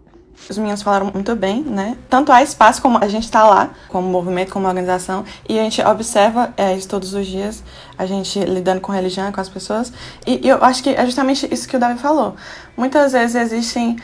Os 0.50 0.58
meninos 0.58 0.82
falaram 0.82 1.12
muito 1.14 1.36
bem, 1.36 1.62
né? 1.62 1.98
Tanto 2.10 2.32
há 2.32 2.42
espaço 2.42 2.82
como 2.82 2.98
a 2.98 3.08
gente 3.08 3.26
está 3.26 3.48
lá, 3.48 3.72
como 3.90 4.08
movimento, 4.08 4.52
como 4.52 4.68
organização, 4.68 5.24
e 5.48 5.60
a 5.60 5.64
gente 5.64 5.82
observa 5.82 6.54
é, 6.58 6.76
isso 6.76 6.88
todos 6.88 7.14
os 7.14 7.28
dias, 7.28 7.64
a 7.98 8.06
gente 8.06 8.40
lidando 8.40 8.82
com 8.82 8.92
religião, 8.92 9.32
com 9.32 9.42
as 9.42 9.50
pessoas. 9.50 9.92
E, 10.26 10.46
e 10.46 10.50
eu 10.50 10.64
acho 10.64 10.82
que 10.82 10.90
é 10.90 11.06
justamente 11.06 11.48
isso 11.54 11.68
que 11.68 11.76
o 11.76 11.80
Davi 11.80 12.00
falou. 12.00 12.36
Muitas 12.76 13.12
vezes 13.12 13.36
existem 13.36 13.98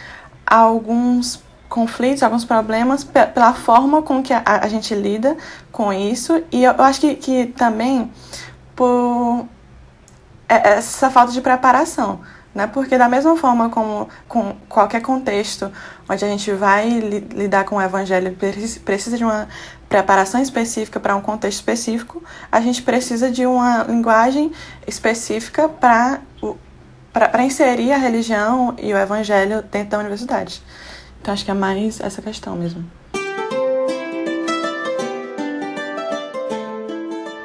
alguns 0.46 1.42
conflitos, 1.75 2.24
alguns 2.24 2.46
problemas 2.46 3.03
pela 3.03 3.53
forma 3.53 4.01
com 4.01 4.24
que 4.24 4.32
a, 4.32 4.41
a 4.46 4.67
gente 4.70 4.96
lida 4.96 5.36
com 5.74 5.91
isso, 5.91 6.41
e 6.50 6.63
eu, 6.63 6.72
eu 6.72 6.84
acho 6.86 7.01
que, 7.01 7.15
que 7.15 7.48
também 7.48 8.10
por 8.74 9.46
é, 10.48 10.77
essa 10.77 11.10
falta 11.10 11.34
de 11.34 11.41
preparação. 11.41 12.22
Né? 12.53 12.65
Porque 12.65 12.98
da 12.98 13.10
mesma 13.10 13.36
forma 13.36 13.70
como 13.70 14.08
com 14.29 14.55
qualquer 14.70 15.01
contexto 15.01 15.70
onde 16.08 16.24
a 16.24 16.27
gente 16.29 16.50
vai 16.53 16.88
li 16.88 17.20
lidar 17.20 17.65
com 17.65 17.75
o 17.75 17.82
evangelho 17.82 18.34
precisa 18.86 19.17
de 19.17 19.25
uma 19.25 19.50
preparação 19.89 20.41
específica 20.41 20.98
para 20.98 21.13
um 21.17 21.22
contexto 21.22 21.58
específico, 21.58 22.24
a 22.50 22.62
gente 22.62 22.82
precisa 22.82 23.29
de 23.29 23.46
uma 23.46 23.84
linguagem 23.84 24.53
específica 24.88 25.67
para 25.67 26.22
para 27.12 27.44
inserir 27.44 27.94
a 27.94 27.98
religião 27.98 28.75
e 28.77 28.94
o 28.94 28.98
evangelho 28.98 29.62
dentro 29.62 29.91
da 29.91 30.00
universidade. 30.00 30.62
Então 31.25 31.34
acho 31.34 31.44
que 31.44 31.50
é 31.50 31.55
mais 31.55 32.00
essa 32.00 32.22
questão 32.22 32.55
mesmo. 32.55 32.86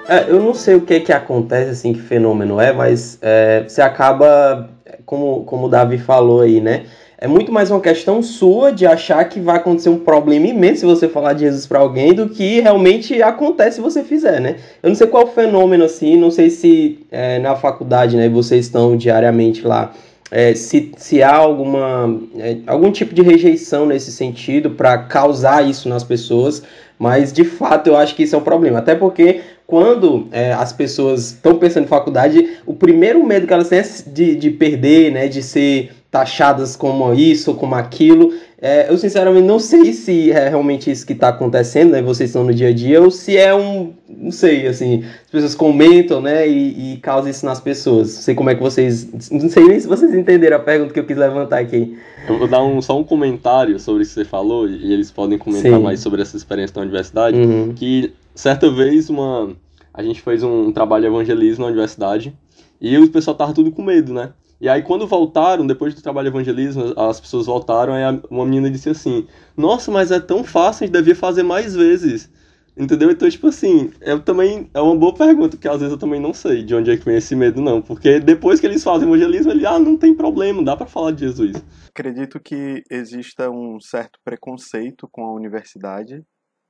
É, 0.06 0.26
eu 0.28 0.38
não 0.38 0.52
sei 0.52 0.75
o 0.75 0.82
que 0.82 1.00
que 1.00 1.10
acontece, 1.10 1.70
assim, 1.70 1.94
que 1.94 2.02
fenômeno 2.02 2.60
é, 2.60 2.75
mas 2.75 3.18
é, 3.22 3.64
você 3.66 3.80
acaba 3.80 4.68
como, 5.06 5.44
como 5.44 5.66
o 5.66 5.70
Davi 5.70 5.96
falou 5.96 6.42
aí, 6.42 6.60
né? 6.60 6.84
É 7.16 7.26
muito 7.26 7.50
mais 7.50 7.70
uma 7.70 7.80
questão 7.80 8.22
sua 8.22 8.70
de 8.70 8.87
achar 8.87 9.25
que 9.25 9.40
vai 9.40 9.56
acontecer 9.56 9.88
um 9.88 10.00
problema 10.00 10.46
imenso 10.46 10.80
se 10.80 10.87
você 10.87 11.08
falar 11.08 11.32
de 11.32 11.40
Jesus 11.40 11.66
para 11.66 11.78
alguém 11.78 12.12
do 12.12 12.28
que 12.28 12.60
realmente 12.60 13.22
acontece 13.22 13.76
se 13.76 13.80
você 13.80 14.04
fizer, 14.04 14.42
né? 14.42 14.56
Eu 14.82 14.90
não 14.90 14.94
sei 14.94 15.06
qual 15.06 15.26
fenômeno 15.26 15.84
assim, 15.84 16.18
não 16.18 16.30
sei 16.30 16.50
se 16.50 16.99
é, 17.10 17.38
na 17.38 17.56
faculdade, 17.56 18.14
né, 18.14 18.28
vocês 18.28 18.66
estão 18.66 18.94
diariamente 18.94 19.66
lá, 19.66 19.92
é, 20.30 20.54
se, 20.54 20.92
se 20.96 21.22
há 21.22 21.34
alguma, 21.34 22.20
é, 22.38 22.58
algum 22.66 22.90
tipo 22.92 23.14
de 23.14 23.22
rejeição 23.22 23.87
nesse 23.87 24.12
sentido 24.12 24.70
para 24.70 24.96
causar 24.99 25.68
isso 25.68 25.88
nas 25.88 26.04
pessoas, 26.04 26.62
mas 26.99 27.32
de 27.32 27.44
fato 27.44 27.88
eu 27.88 27.96
acho 27.96 28.14
que 28.14 28.22
isso 28.22 28.37
é 28.37 28.38
um 28.38 28.42
problema. 28.42 28.78
Até 28.78 28.94
porque 28.94 29.40
quando 29.66 30.28
é, 30.32 30.52
as 30.52 30.72
pessoas 30.72 31.32
estão 31.32 31.56
pensando 31.56 31.84
em 31.84 31.88
faculdade, 31.88 32.58
o 32.66 32.75
primeiro 32.75 33.25
medo 33.25 33.46
que 33.46 33.52
elas 33.52 33.68
têm 33.68 33.78
é 33.78 33.84
de, 34.06 34.37
de 34.37 34.50
perder, 34.50 35.12
né, 35.12 35.28
de 35.28 35.42
ser 35.42 35.92
taxadas 36.10 36.75
como 36.75 37.14
isso 37.14 37.52
ou 37.52 37.56
como 37.56 37.75
aquilo. 37.75 38.34
É, 38.62 38.90
eu 38.90 38.99
sinceramente 38.99 39.47
não 39.47 39.59
sei 39.59 39.93
se 39.95 40.31
é 40.31 40.50
realmente 40.50 40.90
isso 40.90 41.07
que 41.07 41.14
está 41.14 41.29
acontecendo, 41.29 41.93
né? 41.93 42.02
Vocês 42.02 42.29
estão 42.29 42.45
no 42.45 42.52
dia 42.52 42.69
a 42.69 42.73
dia, 42.75 43.00
ou 43.00 43.11
se 43.11 43.37
é 43.37 43.55
um. 43.55 43.95
Não 44.07 44.31
sei, 44.31 44.67
assim, 44.67 45.02
as 45.25 45.31
pessoas 45.31 45.55
comentam, 45.55 46.21
né? 46.21 46.47
E, 46.47 46.95
e 46.95 46.97
causa 46.99 47.31
isso 47.31 47.47
nas 47.47 47.59
pessoas. 47.59 48.14
Não 48.14 48.23
sei 48.23 48.35
como 48.35 48.50
é 48.50 48.55
que 48.55 48.62
vocês. 48.62 49.31
Não 49.31 49.49
sei 49.49 49.64
nem 49.64 49.81
se 49.81 49.87
vocês 49.87 50.12
entenderam 50.12 50.59
a 50.59 50.61
pergunta 50.61 50.93
que 50.93 51.00
eu 51.00 51.07
quis 51.07 51.17
levantar 51.17 51.59
aqui. 51.59 51.97
Eu 52.29 52.38
vou 52.38 52.47
dar 52.47 52.62
um, 52.62 52.83
só 52.83 52.99
um 52.99 53.05
comentário 53.05 53.81
sobre 53.81 54.02
isso 54.02 54.14
que 54.14 54.21
você 54.21 54.29
falou, 54.29 54.69
e 54.69 54.93
eles 54.93 55.11
podem 55.11 55.38
comentar 55.38 55.73
Sim. 55.73 55.83
mais 55.83 56.00
sobre 56.00 56.21
essa 56.21 56.37
experiência 56.37 56.75
na 56.76 56.83
universidade. 56.83 57.38
Uhum. 57.38 57.73
Que 57.75 58.12
certa 58.35 58.71
vez 58.71 59.09
uma 59.09 59.57
a 59.93 60.02
gente 60.02 60.21
fez 60.21 60.43
um 60.43 60.71
trabalho 60.73 61.02
de 61.02 61.09
evangelismo 61.09 61.64
na 61.64 61.69
universidade 61.69 62.33
e 62.81 62.97
o 62.97 63.09
pessoal 63.09 63.37
tava 63.37 63.52
tudo 63.52 63.71
com 63.71 63.83
medo, 63.83 64.14
né? 64.14 64.31
E 64.61 64.69
aí 64.69 64.83
quando 64.83 65.07
voltaram, 65.07 65.67
depois 65.67 65.95
do 65.95 66.02
trabalho 66.02 66.31
de 66.31 66.37
evangelismo, 66.37 66.93
as 66.99 67.21
pessoas 67.21 67.47
voltaram 67.47 67.95
e 67.97 68.23
uma 68.31 68.45
menina 68.45 68.71
disse 68.71 68.90
assim: 68.90 69.26
"Nossa, 69.57 69.90
mas 69.90 70.11
é 70.11 70.21
tão 70.21 70.45
fácil, 70.45 70.85
a 70.85 70.87
gente 70.87 70.95
devia 70.95 71.17
fazer 71.17 71.43
mais 71.43 71.75
vezes". 71.75 72.31
Entendeu? 72.76 73.11
Então, 73.11 73.29
tipo 73.29 73.49
assim, 73.49 73.93
eu 74.00 74.23
também. 74.23 74.71
É 74.73 74.81
uma 74.81 74.97
boa 74.97 75.14
pergunta, 75.14 75.57
que 75.57 75.69
às 75.69 75.79
vezes 75.79 75.93
eu 75.93 75.99
também 75.99 76.21
não 76.21 76.33
sei 76.33 76.62
de 76.62 76.75
onde 76.75 76.90
é 76.90 76.97
que 76.97 77.05
vem 77.05 77.17
esse 77.17 77.35
medo, 77.37 77.61
não. 77.61 77.83
Porque 77.83 78.21
depois 78.21 78.61
que 78.61 78.67
eles 78.67 78.83
fazem 78.83 79.07
evangelismo, 79.07 79.52
ele, 79.52 79.67
ah, 79.67 79.79
não 79.79 79.97
tem 79.99 80.14
problema, 80.14 80.62
dá 80.64 80.76
para 80.76 80.87
falar 80.87 81.11
de 81.11 81.21
Jesus. 81.26 81.62
Acredito 81.90 82.40
que 82.40 82.83
exista 82.90 83.50
um 83.50 83.79
certo 83.81 84.19
preconceito 84.25 85.09
com 85.12 85.25
a 85.25 85.35
universidade, 85.35 86.23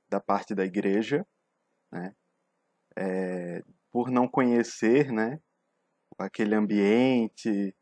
da 0.09 0.19
parte 0.19 0.53
da 0.53 0.65
igreja, 0.65 1.25
né? 1.91 2.11
É, 2.97 3.63
por 3.91 4.11
não 4.11 4.27
conhecer, 4.27 5.11
né? 5.13 5.39
Aquele 6.19 6.55
ambiente, 6.55 7.73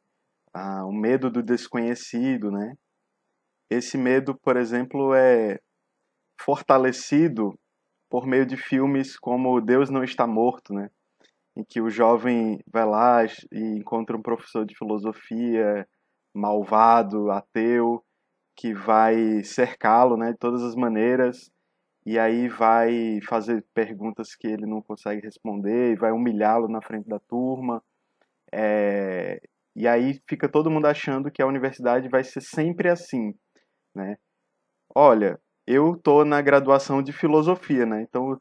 a, 0.53 0.85
o 0.85 0.91
medo 0.91 1.29
do 1.29 1.43
desconhecido, 1.43 2.51
né? 2.51 2.73
Esse 3.69 3.97
medo, 3.97 4.35
por 4.35 4.57
exemplo, 4.57 5.13
é 5.13 5.59
fortalecido 6.39 7.53
por 8.09 8.25
meio 8.25 8.45
de 8.45 8.57
filmes 8.57 9.17
como 9.17 9.61
Deus 9.61 9.89
Não 9.89 10.03
Está 10.03 10.25
Morto, 10.25 10.73
né? 10.73 10.89
Em 11.55 11.63
que 11.63 11.81
o 11.81 11.89
jovem 11.89 12.59
vai 12.71 12.85
lá 12.85 13.25
e 13.51 13.77
encontra 13.77 14.17
um 14.17 14.21
professor 14.21 14.65
de 14.65 14.75
filosofia 14.75 15.87
malvado, 16.33 17.31
ateu, 17.31 18.03
que 18.55 18.73
vai 18.73 19.43
cercá-lo, 19.43 20.17
né, 20.17 20.31
de 20.31 20.37
todas 20.37 20.61
as 20.63 20.75
maneiras, 20.75 21.49
e 22.05 22.19
aí 22.19 22.47
vai 22.47 23.19
fazer 23.21 23.65
perguntas 23.73 24.35
que 24.35 24.47
ele 24.47 24.65
não 24.65 24.81
consegue 24.81 25.21
responder, 25.21 25.93
e 25.93 25.95
vai 25.95 26.11
humilhá-lo 26.11 26.67
na 26.67 26.81
frente 26.81 27.07
da 27.07 27.19
turma. 27.19 27.81
É... 28.51 29.41
E 29.79 29.87
aí 29.87 30.21
fica 30.27 30.49
todo 30.49 30.69
mundo 30.69 30.87
achando 30.87 31.31
que 31.31 31.41
a 31.41 31.47
universidade 31.47 32.09
vai 32.09 32.21
ser 32.21 32.41
sempre 32.41 32.89
assim, 32.89 33.33
né? 33.95 34.17
Olha, 34.93 35.39
eu 35.65 35.95
tô 35.95 36.25
na 36.25 36.41
graduação 36.41 37.01
de 37.01 37.13
filosofia, 37.13 37.85
né? 37.85 38.01
Então, 38.01 38.37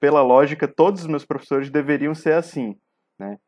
pela 0.00 0.20
lógica, 0.20 0.66
todos 0.66 1.02
os 1.02 1.06
meus 1.06 1.24
professores 1.24 1.70
deveriam 1.70 2.12
ser 2.12 2.32
assim, 2.32 2.76
né? 3.20 3.38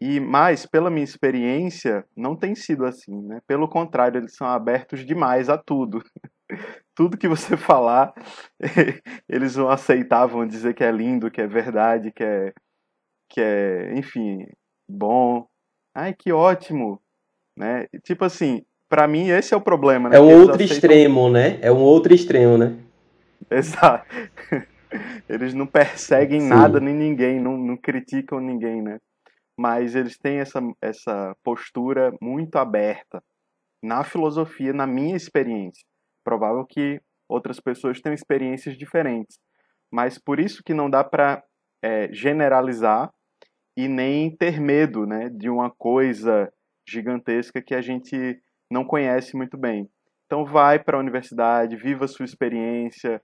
E 0.00 0.20
mais, 0.20 0.66
pela 0.66 0.88
minha 0.88 1.02
experiência, 1.02 2.06
não 2.16 2.36
tem 2.36 2.54
sido 2.54 2.86
assim, 2.86 3.20
né? 3.22 3.40
Pelo 3.44 3.68
contrário, 3.68 4.18
eles 4.20 4.36
são 4.36 4.46
abertos 4.46 5.04
demais 5.04 5.48
a 5.48 5.58
tudo. 5.58 6.00
tudo 6.94 7.18
que 7.18 7.26
você 7.26 7.56
falar, 7.56 8.14
eles 9.28 9.56
vão 9.56 9.68
aceitar, 9.68 10.26
vão 10.26 10.46
dizer 10.46 10.74
que 10.74 10.84
é 10.84 10.92
lindo, 10.92 11.28
que 11.28 11.40
é 11.40 11.46
verdade, 11.48 12.12
que 12.12 12.22
é 12.22 12.52
que 13.28 13.40
é, 13.40 13.94
enfim, 13.98 14.46
bom. 14.88 15.48
Ai, 15.98 16.12
que 16.12 16.30
ótimo, 16.30 17.00
né? 17.56 17.86
Tipo 18.04 18.26
assim, 18.26 18.62
para 18.86 19.08
mim 19.08 19.30
esse 19.30 19.54
é 19.54 19.56
o 19.56 19.62
problema, 19.62 20.10
né? 20.10 20.16
É 20.18 20.20
um 20.20 20.40
outro 20.40 20.56
aceitam... 20.56 20.76
extremo, 20.76 21.30
né? 21.30 21.58
É 21.62 21.72
um 21.72 21.80
outro 21.80 22.14
extremo, 22.14 22.58
né? 22.58 22.76
Exato. 23.50 24.06
Eles 25.26 25.54
não 25.54 25.66
perseguem 25.66 26.42
Sim. 26.42 26.48
nada 26.48 26.78
nem 26.80 26.94
ninguém, 26.94 27.40
não, 27.40 27.56
não 27.56 27.78
criticam 27.78 28.40
ninguém, 28.40 28.82
né? 28.82 28.98
Mas 29.58 29.94
eles 29.94 30.18
têm 30.18 30.36
essa, 30.38 30.60
essa 30.82 31.34
postura 31.42 32.14
muito 32.20 32.56
aberta 32.56 33.22
na 33.82 34.04
filosofia, 34.04 34.74
na 34.74 34.86
minha 34.86 35.16
experiência. 35.16 35.82
Provável 36.22 36.66
que 36.66 37.00
outras 37.26 37.58
pessoas 37.58 38.02
tenham 38.02 38.14
experiências 38.14 38.76
diferentes. 38.76 39.38
mas 39.90 40.18
por 40.18 40.38
isso 40.38 40.62
que 40.62 40.74
não 40.74 40.90
dá 40.90 41.02
para 41.02 41.42
é, 41.82 42.12
generalizar 42.12 43.10
e 43.76 43.88
nem 43.88 44.34
ter 44.34 44.60
medo 44.60 45.06
né, 45.06 45.28
de 45.28 45.50
uma 45.50 45.70
coisa 45.70 46.50
gigantesca 46.88 47.60
que 47.60 47.74
a 47.74 47.82
gente 47.82 48.40
não 48.70 48.84
conhece 48.84 49.36
muito 49.36 49.56
bem. 49.58 49.88
Então 50.24 50.44
vai 50.44 50.82
para 50.82 50.96
a 50.96 51.00
universidade, 51.00 51.76
viva 51.76 52.06
a 52.06 52.08
sua 52.08 52.24
experiência, 52.24 53.20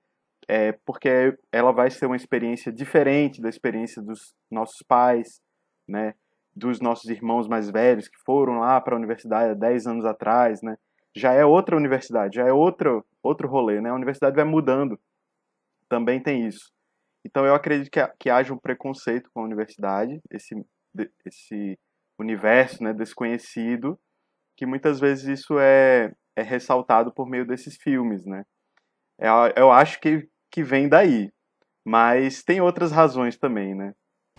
é, 0.48 0.72
porque 0.84 1.36
ela 1.50 1.72
vai 1.72 1.90
ser 1.90 2.06
uma 2.06 2.16
experiência 2.16 2.72
diferente 2.72 3.40
da 3.40 3.48
experiência 3.48 4.02
dos 4.02 4.34
nossos 4.50 4.82
pais, 4.86 5.40
né, 5.88 6.14
dos 6.54 6.80
nossos 6.80 7.08
irmãos 7.08 7.48
mais 7.48 7.70
velhos 7.70 8.08
que 8.08 8.18
foram 8.24 8.58
lá 8.60 8.80
para 8.80 8.94
a 8.94 8.98
universidade 8.98 9.52
há 9.52 9.54
10 9.54 9.86
anos 9.86 10.04
atrás, 10.04 10.62
né? 10.62 10.76
Já 11.14 11.32
é 11.32 11.44
outra 11.44 11.76
universidade, 11.76 12.36
já 12.36 12.46
é 12.46 12.52
outro, 12.52 13.04
outro 13.22 13.48
rolê, 13.48 13.80
né? 13.80 13.90
A 13.90 13.94
universidade 13.94 14.36
vai 14.36 14.44
mudando. 14.44 14.98
Também 15.88 16.22
tem 16.22 16.46
isso. 16.46 16.70
Então 17.24 17.46
eu 17.46 17.54
acredito 17.54 17.90
que, 17.90 18.00
que 18.18 18.30
haja 18.30 18.52
um 18.52 18.58
preconceito 18.58 19.30
com 19.32 19.40
a 19.40 19.44
universidade, 19.44 20.20
esse, 20.30 20.54
esse 21.24 21.78
universo 22.18 22.82
né, 22.82 22.92
desconhecido, 22.92 23.98
que 24.56 24.66
muitas 24.66 25.00
vezes 25.00 25.40
isso 25.40 25.58
é, 25.58 26.12
é 26.36 26.42
ressaltado 26.42 27.12
por 27.12 27.28
meio 27.28 27.46
desses 27.46 27.76
filmes, 27.76 28.24
né? 28.26 28.42
Eu, 29.18 29.46
é, 29.46 29.52
eu 29.56 29.70
acho 29.70 30.00
que, 30.00 30.28
que 30.50 30.62
vem 30.62 30.88
daí, 30.88 31.30
mas 31.84 32.42
tem 32.42 32.60
outras 32.60 32.90
razões 32.90 33.36
também, 33.36 33.74
né? 33.74 33.92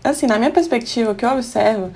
Assim, 0.04 0.28
na 0.28 0.38
minha 0.38 0.52
perspectiva, 0.52 1.12
o 1.12 1.16
que 1.16 1.26
eu 1.26 1.30
observo 1.30 1.94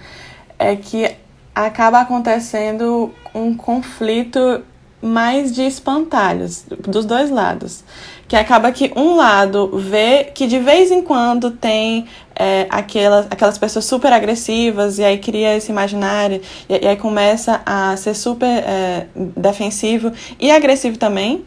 é 0.57 0.75
que 0.75 1.17
acaba 1.53 2.01
acontecendo 2.01 3.13
um 3.33 3.55
conflito 3.55 4.63
mais 5.01 5.53
de 5.53 5.61
espantalhos 5.61 6.63
dos 6.87 7.05
dois 7.05 7.29
lados. 7.29 7.83
Que 8.27 8.35
acaba 8.35 8.71
que 8.71 8.91
um 8.95 9.15
lado 9.15 9.77
vê 9.77 10.25
que 10.25 10.47
de 10.47 10.59
vez 10.59 10.91
em 10.91 11.01
quando 11.01 11.51
tem 11.51 12.05
é, 12.35 12.67
aquelas, 12.69 13.25
aquelas 13.29 13.57
pessoas 13.57 13.85
super 13.85 14.11
agressivas 14.11 14.99
e 14.99 15.03
aí 15.03 15.17
cria 15.17 15.55
esse 15.55 15.71
imaginário 15.71 16.41
e, 16.67 16.83
e 16.83 16.87
aí 16.87 16.97
começa 16.97 17.61
a 17.65 17.95
ser 17.95 18.13
super 18.13 18.45
é, 18.45 19.07
defensivo 19.15 20.11
e 20.39 20.51
agressivo 20.51 20.97
também. 20.97 21.45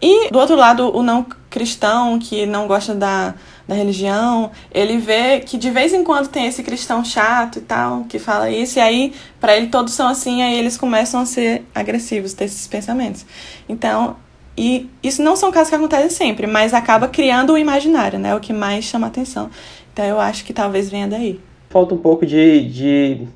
E 0.00 0.30
do 0.30 0.38
outro 0.38 0.56
lado, 0.56 0.96
o 0.96 1.02
não 1.02 1.26
cristão 1.48 2.18
que 2.18 2.46
não 2.46 2.66
gosta 2.66 2.94
da, 2.94 3.34
da 3.72 3.78
religião, 3.78 4.50
ele 4.72 4.98
vê 4.98 5.40
que 5.40 5.56
de 5.56 5.70
vez 5.70 5.92
em 5.92 6.04
quando 6.04 6.28
tem 6.28 6.46
esse 6.46 6.62
cristão 6.62 7.04
chato 7.04 7.58
e 7.58 7.62
tal, 7.62 8.04
que 8.04 8.18
fala 8.18 8.50
isso, 8.50 8.78
e 8.78 8.80
aí 8.80 9.12
para 9.40 9.56
ele 9.56 9.68
todos 9.68 9.94
são 9.94 10.06
assim, 10.06 10.42
aí 10.42 10.58
eles 10.58 10.76
começam 10.76 11.20
a 11.20 11.26
ser 11.26 11.64
agressivos, 11.74 12.34
ter 12.34 12.44
esses 12.44 12.66
pensamentos. 12.66 13.24
Então, 13.68 14.16
e 14.56 14.88
isso 15.02 15.22
não 15.22 15.34
são 15.34 15.50
casos 15.50 15.70
que 15.70 15.76
acontecem 15.76 16.10
sempre, 16.10 16.46
mas 16.46 16.74
acaba 16.74 17.08
criando 17.08 17.54
o 17.54 17.58
imaginário, 17.58 18.18
né? 18.18 18.34
O 18.34 18.40
que 18.40 18.52
mais 18.52 18.84
chama 18.84 19.06
atenção. 19.06 19.48
Então 19.92 20.04
eu 20.04 20.20
acho 20.20 20.44
que 20.44 20.52
talvez 20.52 20.90
venha 20.90 21.08
daí. 21.08 21.40
Falta 21.70 21.94
um 21.94 21.98
pouco 21.98 22.26
de, 22.26 22.68
de 22.68 23.26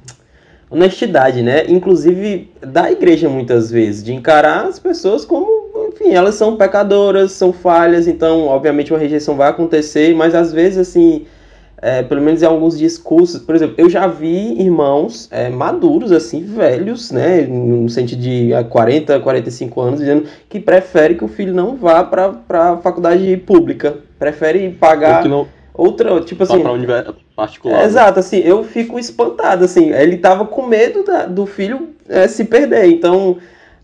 honestidade, 0.69 1.43
né? 1.43 1.65
Inclusive 1.69 2.51
da 2.61 2.93
igreja 2.93 3.31
muitas 3.31 3.71
vezes, 3.71 4.05
de 4.05 4.13
encarar 4.13 4.67
as 4.67 4.79
pessoas 4.79 5.25
como 5.25 5.56
enfim, 6.07 6.15
elas 6.15 6.37
são 6.37 6.57
pecadoras, 6.57 7.33
são 7.33 7.53
falhas, 7.53 8.07
então, 8.07 8.47
obviamente, 8.47 8.93
uma 8.93 8.99
rejeição 8.99 9.37
vai 9.37 9.49
acontecer, 9.49 10.15
mas 10.15 10.35
às 10.35 10.53
vezes, 10.53 10.79
assim, 10.79 11.27
é, 11.83 12.03
pelo 12.03 12.21
menos 12.23 12.43
em 12.43 12.47
alguns 12.47 12.79
discursos, 12.79 13.43
por 13.43 13.55
exemplo, 13.55 13.75
eu 13.79 13.91
já 13.91 14.07
vi 14.07 14.61
irmãos 14.61 15.29
é, 15.31 15.49
maduros, 15.49 16.13
assim, 16.13 16.43
velhos, 16.43 17.11
né, 17.11 17.43
no 17.43 17.89
sentido 17.89 18.21
de 18.21 18.51
40, 18.71 19.21
45 19.21 19.81
anos, 19.81 20.01
dizendo 20.01 20.25
que 20.49 20.61
prefere 20.61 21.15
que 21.15 21.25
o 21.25 21.29
filho 21.29 21.53
não 21.53 21.77
vá 21.77 22.05
para 22.05 22.35
a 22.51 22.77
faculdade 22.79 23.37
pública, 23.39 23.99
prefere 24.19 24.71
pagar 24.71 25.27
não, 25.29 25.47
outra, 25.75 26.21
tipo 26.21 26.43
assim... 26.43 26.55
Para 26.55 26.63
particular. 27.35 27.83
É, 27.83 27.85
exato, 27.85 28.21
assim, 28.21 28.39
eu 28.39 28.65
fico 28.65 28.99
espantado, 28.99 29.65
assim, 29.65 29.93
ele 29.93 30.17
tava 30.17 30.47
com 30.47 30.67
medo 30.67 31.05
da, 31.05 31.27
do 31.27 31.45
filho 31.47 31.91
é, 32.09 32.27
se 32.29 32.45
perder, 32.45 32.87
então 32.87 33.37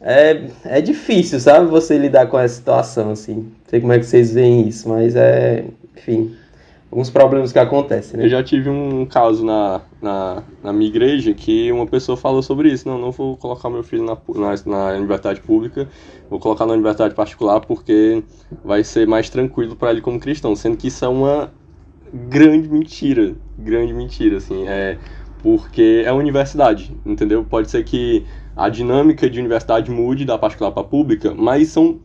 é, 0.02 0.46
é 0.64 0.80
difícil, 0.80 1.38
sabe, 1.38 1.66
você 1.66 1.96
lidar 1.96 2.26
com 2.26 2.38
essa 2.38 2.54
situação, 2.54 3.12
assim. 3.12 3.34
Não 3.34 3.52
sei 3.68 3.80
como 3.80 3.92
é 3.92 3.98
que 3.98 4.04
vocês 4.04 4.34
veem 4.34 4.66
isso, 4.68 4.88
mas 4.88 5.14
é, 5.14 5.64
enfim, 5.96 6.34
alguns 6.90 7.08
problemas 7.08 7.52
que 7.52 7.58
acontecem, 7.58 8.18
né? 8.18 8.24
Eu 8.26 8.28
já 8.28 8.42
tive 8.42 8.68
um 8.68 9.06
caso 9.06 9.44
na, 9.44 9.80
na, 10.00 10.42
na 10.62 10.72
minha 10.72 10.90
igreja 10.90 11.32
que 11.32 11.70
uma 11.70 11.86
pessoa 11.86 12.16
falou 12.16 12.42
sobre 12.42 12.68
isso. 12.68 12.88
Não, 12.88 12.98
não 12.98 13.12
vou 13.12 13.36
colocar 13.36 13.70
meu 13.70 13.84
filho 13.84 14.04
na, 14.04 14.18
na, 14.34 14.54
na 14.66 14.98
universidade 14.98 15.40
pública, 15.40 15.88
vou 16.28 16.40
colocar 16.40 16.66
na 16.66 16.72
universidade 16.72 17.14
particular 17.14 17.60
porque 17.60 18.24
vai 18.64 18.82
ser 18.82 19.06
mais 19.06 19.30
tranquilo 19.30 19.76
para 19.76 19.92
ele 19.92 20.00
como 20.00 20.18
cristão, 20.18 20.56
sendo 20.56 20.76
que 20.76 20.88
isso 20.88 21.04
é 21.04 21.08
uma 21.08 21.50
grande 22.12 22.68
mentira, 22.68 23.34
grande 23.58 23.94
mentira, 23.94 24.36
assim, 24.36 24.66
é 24.66 24.98
porque 25.42 26.02
é 26.04 26.12
uma 26.12 26.20
universidade, 26.20 26.94
entendeu? 27.04 27.44
Pode 27.44 27.70
ser 27.70 27.82
que 27.84 28.24
a 28.56 28.68
dinâmica 28.68 29.28
de 29.28 29.38
universidade 29.40 29.90
mude 29.90 30.24
da 30.24 30.38
particular 30.38 30.72
para 30.72 30.84
pública, 30.84 31.34
mas 31.34 31.68
são 31.68 32.00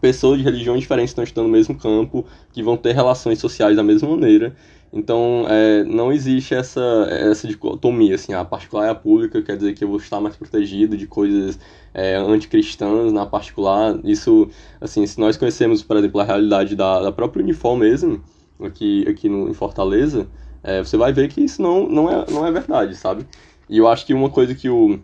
pessoas 0.00 0.38
de 0.38 0.44
religiões 0.44 0.80
diferentes 0.80 1.10
que 1.10 1.12
estão 1.12 1.24
estudando 1.24 1.46
no 1.46 1.52
mesmo 1.52 1.74
campo, 1.76 2.24
que 2.52 2.62
vão 2.62 2.76
ter 2.76 2.94
relações 2.94 3.38
sociais 3.38 3.76
da 3.76 3.82
mesma 3.82 4.08
maneira. 4.08 4.54
Então, 4.92 5.44
é, 5.48 5.84
não 5.84 6.12
existe 6.12 6.52
essa, 6.52 7.06
essa 7.08 7.46
dicotomia, 7.46 8.16
assim, 8.16 8.32
a 8.32 8.44
particular 8.44 8.86
e 8.86 8.90
a 8.90 8.94
pública, 8.94 9.40
quer 9.40 9.56
dizer 9.56 9.74
que 9.74 9.84
eu 9.84 9.88
vou 9.88 9.98
estar 9.98 10.20
mais 10.20 10.34
protegido 10.34 10.96
de 10.96 11.06
coisas 11.06 11.60
é, 11.94 12.16
anticristãs 12.16 13.12
na 13.12 13.24
particular. 13.24 14.00
Isso, 14.02 14.48
assim, 14.80 15.06
se 15.06 15.18
nós 15.20 15.36
conhecemos, 15.36 15.82
por 15.82 15.96
exemplo, 15.96 16.20
a 16.20 16.24
realidade 16.24 16.74
da, 16.74 17.00
da 17.02 17.12
própria 17.12 17.42
Unifor 17.42 17.76
mesmo, 17.76 18.20
aqui, 18.60 19.06
aqui 19.08 19.28
no, 19.28 19.48
em 19.48 19.54
Fortaleza, 19.54 20.26
é, 20.62 20.82
você 20.82 20.96
vai 20.96 21.12
ver 21.12 21.28
que 21.28 21.40
isso 21.40 21.62
não, 21.62 21.88
não, 21.88 22.10
é, 22.10 22.26
não 22.28 22.44
é 22.44 22.50
verdade, 22.50 22.96
sabe? 22.96 23.24
E 23.68 23.78
eu 23.78 23.86
acho 23.86 24.04
que 24.04 24.12
uma 24.12 24.28
coisa 24.28 24.56
que 24.56 24.68
o, 24.68 24.98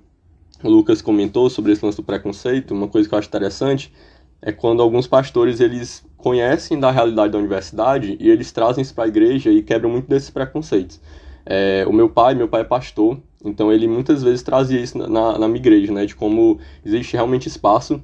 o 0.62 0.70
Lucas 0.70 1.02
comentou 1.02 1.50
sobre 1.50 1.72
esse 1.72 1.84
lance 1.84 1.96
do 1.96 2.02
preconceito, 2.02 2.72
uma 2.72 2.88
coisa 2.88 3.08
que 3.08 3.14
eu 3.14 3.18
acho 3.18 3.28
interessante 3.28 3.92
é 4.40 4.52
quando 4.52 4.82
alguns 4.82 5.06
pastores 5.06 5.60
eles 5.60 6.04
conhecem 6.16 6.78
da 6.78 6.90
realidade 6.90 7.32
da 7.32 7.38
universidade 7.38 8.16
e 8.20 8.28
eles 8.28 8.52
trazem 8.52 8.82
isso 8.82 8.94
para 8.94 9.04
a 9.04 9.08
igreja 9.08 9.50
e 9.50 9.62
quebram 9.62 9.90
muito 9.90 10.08
desses 10.08 10.30
preconceitos. 10.30 11.00
É, 11.44 11.84
o 11.88 11.92
meu 11.92 12.08
pai, 12.08 12.34
meu 12.34 12.48
pai 12.48 12.62
é 12.62 12.64
pastor, 12.64 13.18
então 13.44 13.72
ele 13.72 13.86
muitas 13.86 14.22
vezes 14.22 14.42
trazia 14.42 14.80
isso 14.80 14.98
na, 14.98 15.38
na 15.38 15.46
minha 15.46 15.60
igreja, 15.60 15.92
né, 15.92 16.04
de 16.04 16.14
como 16.14 16.58
existe 16.84 17.14
realmente 17.14 17.46
espaço 17.46 18.02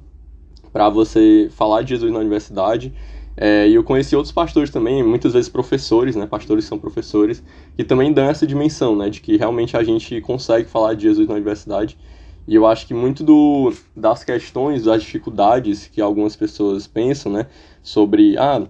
para 0.72 0.88
você 0.88 1.48
falar 1.50 1.82
de 1.82 1.90
Jesus 1.90 2.12
na 2.12 2.20
universidade. 2.20 2.94
É, 3.36 3.66
e 3.66 3.74
eu 3.74 3.82
conheci 3.82 4.14
outros 4.14 4.32
pastores 4.32 4.70
também, 4.70 5.02
muitas 5.02 5.32
vezes 5.32 5.48
professores, 5.48 6.14
né, 6.14 6.26
pastores 6.26 6.64
são 6.64 6.78
professores, 6.78 7.42
que 7.76 7.82
também 7.82 8.12
dão 8.12 8.24
essa 8.24 8.46
dimensão, 8.46 8.94
né, 8.94 9.10
de 9.10 9.20
que 9.20 9.36
realmente 9.36 9.76
a 9.76 9.82
gente 9.82 10.20
consegue 10.20 10.68
falar 10.68 10.94
de 10.94 11.02
Jesus 11.02 11.26
na 11.26 11.34
universidade 11.34 11.98
e 12.46 12.54
eu 12.54 12.66
acho 12.66 12.86
que 12.86 12.94
muito 12.94 13.22
do, 13.22 13.72
das 13.96 14.24
questões, 14.24 14.84
das 14.84 15.02
dificuldades 15.02 15.86
que 15.86 16.00
algumas 16.00 16.36
pessoas 16.36 16.86
pensam, 16.86 17.32
né, 17.32 17.46
sobre, 17.82 18.36
ah, 18.38 18.66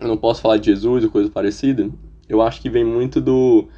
eu 0.00 0.08
não 0.08 0.16
posso 0.16 0.40
falar 0.40 0.56
de 0.56 0.66
Jesus 0.66 1.04
ou 1.04 1.10
coisa 1.10 1.30
parecida, 1.30 1.90
eu 2.28 2.40
acho 2.40 2.60
que 2.60 2.70
vem 2.70 2.84
muito 2.84 3.20
do, 3.20 3.68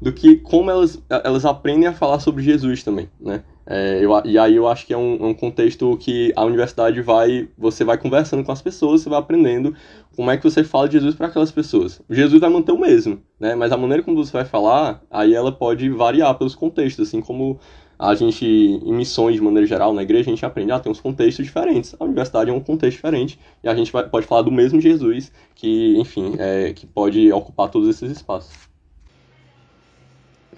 do 0.00 0.12
que, 0.12 0.36
como 0.36 0.70
elas, 0.70 1.02
elas 1.08 1.44
aprendem 1.44 1.86
a 1.86 1.92
falar 1.92 2.20
sobre 2.20 2.42
Jesus 2.42 2.82
também, 2.82 3.08
né. 3.20 3.42
É, 3.66 4.04
eu, 4.04 4.10
e 4.24 4.36
aí 4.36 4.56
eu 4.56 4.66
acho 4.66 4.84
que 4.84 4.92
é 4.92 4.96
um, 4.96 5.14
é 5.20 5.26
um 5.26 5.34
contexto 5.34 5.96
que 5.98 6.32
a 6.34 6.44
universidade 6.44 7.00
vai, 7.02 7.48
você 7.56 7.84
vai 7.84 7.96
conversando 7.96 8.42
com 8.42 8.50
as 8.50 8.60
pessoas, 8.60 9.02
você 9.02 9.08
vai 9.08 9.20
aprendendo 9.20 9.76
como 10.16 10.28
é 10.28 10.36
que 10.36 10.42
você 10.42 10.64
fala 10.64 10.88
de 10.88 10.94
Jesus 10.94 11.14
para 11.14 11.28
aquelas 11.28 11.52
pessoas. 11.52 12.02
Jesus 12.10 12.40
vai 12.40 12.50
manter 12.50 12.72
o 12.72 12.80
mesmo, 12.80 13.22
né, 13.38 13.54
mas 13.54 13.70
a 13.70 13.76
maneira 13.76 14.02
como 14.02 14.16
você 14.16 14.32
vai 14.32 14.44
falar, 14.44 15.00
aí 15.08 15.34
ela 15.34 15.52
pode 15.52 15.88
variar 15.90 16.36
pelos 16.36 16.56
contextos, 16.56 17.06
assim 17.06 17.20
como 17.20 17.60
a 18.00 18.14
gente, 18.14 18.46
em 18.46 18.94
missões 18.94 19.34
de 19.34 19.42
maneira 19.42 19.66
geral, 19.66 19.92
na 19.92 20.02
igreja, 20.02 20.30
a 20.30 20.32
gente 20.32 20.46
aprende, 20.46 20.72
ah, 20.72 20.80
tem 20.80 20.90
uns 20.90 21.02
contextos 21.02 21.44
diferentes. 21.44 21.94
A 22.00 22.04
universidade 22.04 22.48
é 22.48 22.52
um 22.52 22.58
contexto 22.58 22.96
diferente 22.96 23.38
e 23.62 23.68
a 23.68 23.74
gente 23.74 23.92
vai, 23.92 24.08
pode 24.08 24.26
falar 24.26 24.40
do 24.40 24.50
mesmo 24.50 24.80
Jesus 24.80 25.30
que, 25.54 25.98
enfim, 25.98 26.34
é, 26.38 26.72
que 26.72 26.86
pode 26.86 27.30
ocupar 27.30 27.68
todos 27.68 27.86
esses 27.90 28.10
espaços. 28.10 28.52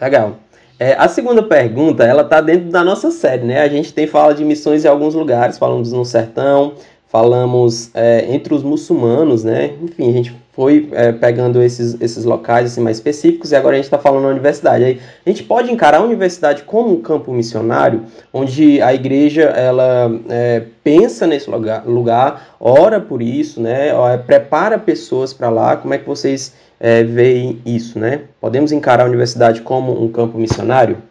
Legal. 0.01 0.39
É, 0.79 0.95
a 0.95 1.09
segunda 1.09 1.43
pergunta, 1.43 2.05
ela 2.05 2.23
tá 2.23 2.41
dentro 2.41 2.71
da 2.71 2.85
nossa 2.85 3.11
série, 3.11 3.45
né? 3.45 3.61
A 3.61 3.69
gente 3.69 3.93
tem 3.93 4.07
fala 4.07 4.33
de 4.33 4.45
missões 4.45 4.85
em 4.85 4.89
alguns 4.89 5.15
lugares, 5.15 5.59
falamos 5.59 5.91
no 5.91 6.05
sertão, 6.05 6.75
falamos 7.09 7.91
é, 7.93 8.33
entre 8.33 8.55
os 8.55 8.63
muçulmanos, 8.63 9.43
né? 9.43 9.77
Enfim, 9.83 10.11
a 10.11 10.13
gente 10.13 10.42
foi 10.53 10.89
é, 10.93 11.13
pegando 11.13 11.63
esses, 11.63 12.01
esses 12.01 12.25
locais 12.25 12.73
assim, 12.73 12.81
mais 12.81 12.99
específicos 12.99 13.53
e 13.53 13.57
agora 13.57 13.75
a 13.75 13.77
gente 13.77 13.87
está 13.87 13.99
falando 13.99 14.25
da 14.25 14.29
universidade. 14.29 14.85
Aí, 14.85 15.01
a 15.25 15.29
gente 15.29 15.43
pode 15.45 15.73
encarar 15.73 15.99
a 15.99 16.05
universidade 16.05 16.63
como 16.63 16.93
um 16.93 17.03
campo 17.03 17.33
missionário, 17.33 18.05
onde 18.33 18.81
a 18.81 18.95
igreja 18.95 19.43
ela 19.43 20.11
é, 20.29 20.67
pensa 20.85 21.27
nesse 21.27 21.51
lugar, 21.51 21.87
lugar, 21.87 22.57
ora 22.61 23.01
por 23.01 23.23
isso, 23.23 23.61
né? 23.61 23.89
É, 23.89 24.19
prepara 24.19 24.79
pessoas 24.79 25.33
para 25.33 25.51
lá. 25.51 25.77
Como 25.77 25.95
é 25.95 25.99
que 25.99 26.07
vocês 26.07 26.55
é, 26.79 27.03
veem 27.03 27.61
isso, 27.65 27.99
né? 27.99 28.29
Podemos 28.41 28.73
encarar 28.73 29.05
a 29.05 29.09
universidade 29.09 29.63
como 29.63 30.03
um 30.03 30.13
campo 30.13 30.39
missionário? 30.39 31.03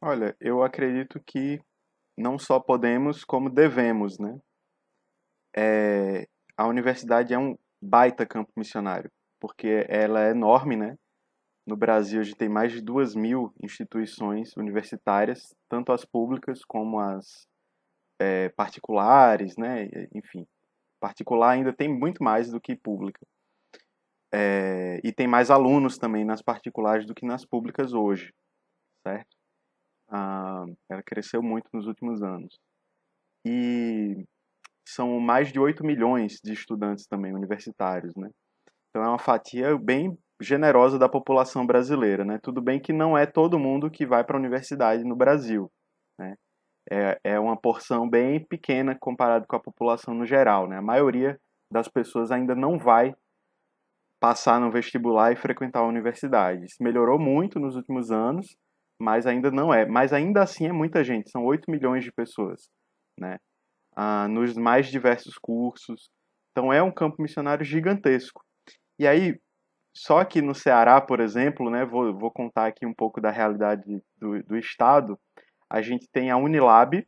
Olha, 0.00 0.34
eu 0.40 0.62
acredito 0.62 1.20
que 1.26 1.60
não 2.16 2.38
só 2.38 2.58
podemos, 2.60 3.24
como 3.24 3.50
devemos, 3.50 4.18
né? 4.18 4.38
é, 5.58 6.26
a 6.56 6.66
universidade 6.66 7.34
é 7.34 7.38
um 7.38 7.56
baita 7.82 8.26
campo 8.26 8.50
missionário. 8.56 9.10
porque 9.40 9.86
ela 9.88 10.26
é 10.26 10.30
enorme, 10.30 10.76
né? 10.76 10.96
No 11.66 11.76
Brasil, 11.76 12.20
a 12.20 12.24
gente 12.24 12.36
tem 12.36 12.48
mais 12.48 12.72
de 12.72 12.80
duas 12.80 13.14
mil 13.14 13.52
instituições 13.62 14.56
universitárias, 14.56 15.54
tanto 15.68 15.92
as 15.92 16.04
públicas 16.04 16.64
como 16.64 16.98
as 16.98 17.46
é, 18.20 18.48
particulares, 18.50 19.56
né? 19.56 19.88
Enfim, 20.14 20.46
particular 21.00 21.50
ainda 21.50 21.72
tem 21.72 21.88
muito 21.88 22.22
mais 22.22 22.50
do 22.50 22.60
que 22.60 22.74
pública. 22.74 23.20
É, 24.32 25.00
e 25.04 25.12
tem 25.12 25.26
mais 25.26 25.50
alunos 25.50 25.96
também 25.98 26.24
nas 26.24 26.42
particulares 26.42 27.06
do 27.06 27.14
que 27.14 27.24
nas 27.24 27.44
públicas 27.44 27.92
hoje, 27.92 28.32
certo? 29.06 29.36
Ah, 30.10 30.64
ela 30.90 31.02
cresceu 31.02 31.42
muito 31.42 31.68
nos 31.72 31.86
últimos 31.86 32.22
anos. 32.22 32.58
E 33.46 34.24
são 34.88 35.20
mais 35.20 35.52
de 35.52 35.60
8 35.60 35.84
milhões 35.84 36.40
de 36.42 36.52
estudantes 36.52 37.06
também 37.06 37.34
universitários, 37.34 38.14
né? 38.16 38.30
Então 38.88 39.04
é 39.04 39.08
uma 39.08 39.18
fatia 39.18 39.76
bem 39.76 40.18
generosa 40.40 40.98
da 40.98 41.08
população 41.08 41.66
brasileira, 41.66 42.24
né? 42.24 42.38
Tudo 42.42 42.62
bem 42.62 42.80
que 42.80 42.92
não 42.92 43.16
é 43.16 43.26
todo 43.26 43.58
mundo 43.58 43.90
que 43.90 44.06
vai 44.06 44.24
para 44.24 44.36
a 44.36 44.40
universidade 44.40 45.04
no 45.04 45.14
Brasil, 45.14 45.70
né? 46.18 46.36
É, 46.90 47.20
é 47.22 47.38
uma 47.38 47.54
porção 47.54 48.08
bem 48.08 48.42
pequena 48.46 48.96
comparado 48.98 49.46
com 49.46 49.56
a 49.56 49.60
população 49.60 50.14
no 50.14 50.24
geral, 50.24 50.66
né? 50.66 50.78
A 50.78 50.82
maioria 50.82 51.38
das 51.70 51.86
pessoas 51.86 52.30
ainda 52.30 52.54
não 52.54 52.78
vai 52.78 53.14
passar 54.18 54.58
no 54.58 54.70
vestibular 54.70 55.32
e 55.32 55.36
frequentar 55.36 55.80
a 55.80 55.86
universidade. 55.86 56.64
Isso 56.64 56.82
melhorou 56.82 57.18
muito 57.18 57.60
nos 57.60 57.76
últimos 57.76 58.10
anos, 58.10 58.56
mas 58.98 59.26
ainda 59.26 59.50
não 59.50 59.72
é. 59.72 59.84
Mas 59.84 60.14
ainda 60.14 60.42
assim 60.42 60.66
é 60.66 60.72
muita 60.72 61.04
gente, 61.04 61.30
são 61.30 61.44
8 61.44 61.70
milhões 61.70 62.02
de 62.02 62.10
pessoas, 62.10 62.70
né? 63.20 63.36
Ah, 64.00 64.28
nos 64.28 64.54
mais 64.54 64.86
diversos 64.86 65.36
cursos. 65.36 66.08
Então 66.52 66.72
é 66.72 66.80
um 66.80 66.92
campo 66.92 67.20
missionário 67.20 67.64
gigantesco. 67.64 68.44
E 68.96 69.08
aí, 69.08 69.36
só 69.92 70.24
que 70.24 70.40
no 70.40 70.54
Ceará, 70.54 71.00
por 71.00 71.18
exemplo, 71.18 71.68
né, 71.68 71.84
vou, 71.84 72.16
vou 72.16 72.30
contar 72.30 72.68
aqui 72.68 72.86
um 72.86 72.94
pouco 72.94 73.20
da 73.20 73.32
realidade 73.32 73.82
do, 74.16 74.40
do 74.44 74.56
estado, 74.56 75.18
a 75.68 75.82
gente 75.82 76.08
tem 76.12 76.30
a 76.30 76.36
Unilab, 76.36 77.04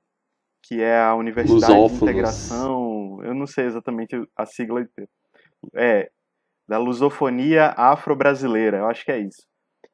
que 0.65 0.83
é 0.83 1.01
a 1.01 1.15
Universidade 1.15 1.89
de 1.89 1.95
Integração, 1.95 3.23
eu 3.23 3.35
não 3.35 3.47
sei 3.47 3.67
exatamente 3.67 4.17
a 4.37 4.45
sigla, 4.45 4.85
é, 5.77 6.11
da 6.69 6.77
Lusofonia 6.77 7.73
Afro-Brasileira, 7.77 8.79
eu 8.79 8.89
acho 8.89 9.05
que 9.05 9.13
é 9.13 9.21
isso. 9.21 9.47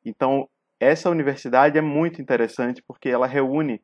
Então, 0.03 0.49
essa 0.81 1.11
universidade 1.11 1.77
é 1.77 1.83
muito 1.83 2.23
interessante 2.23 2.83
porque 2.87 3.11
ela 3.11 3.27
reúne 3.27 3.83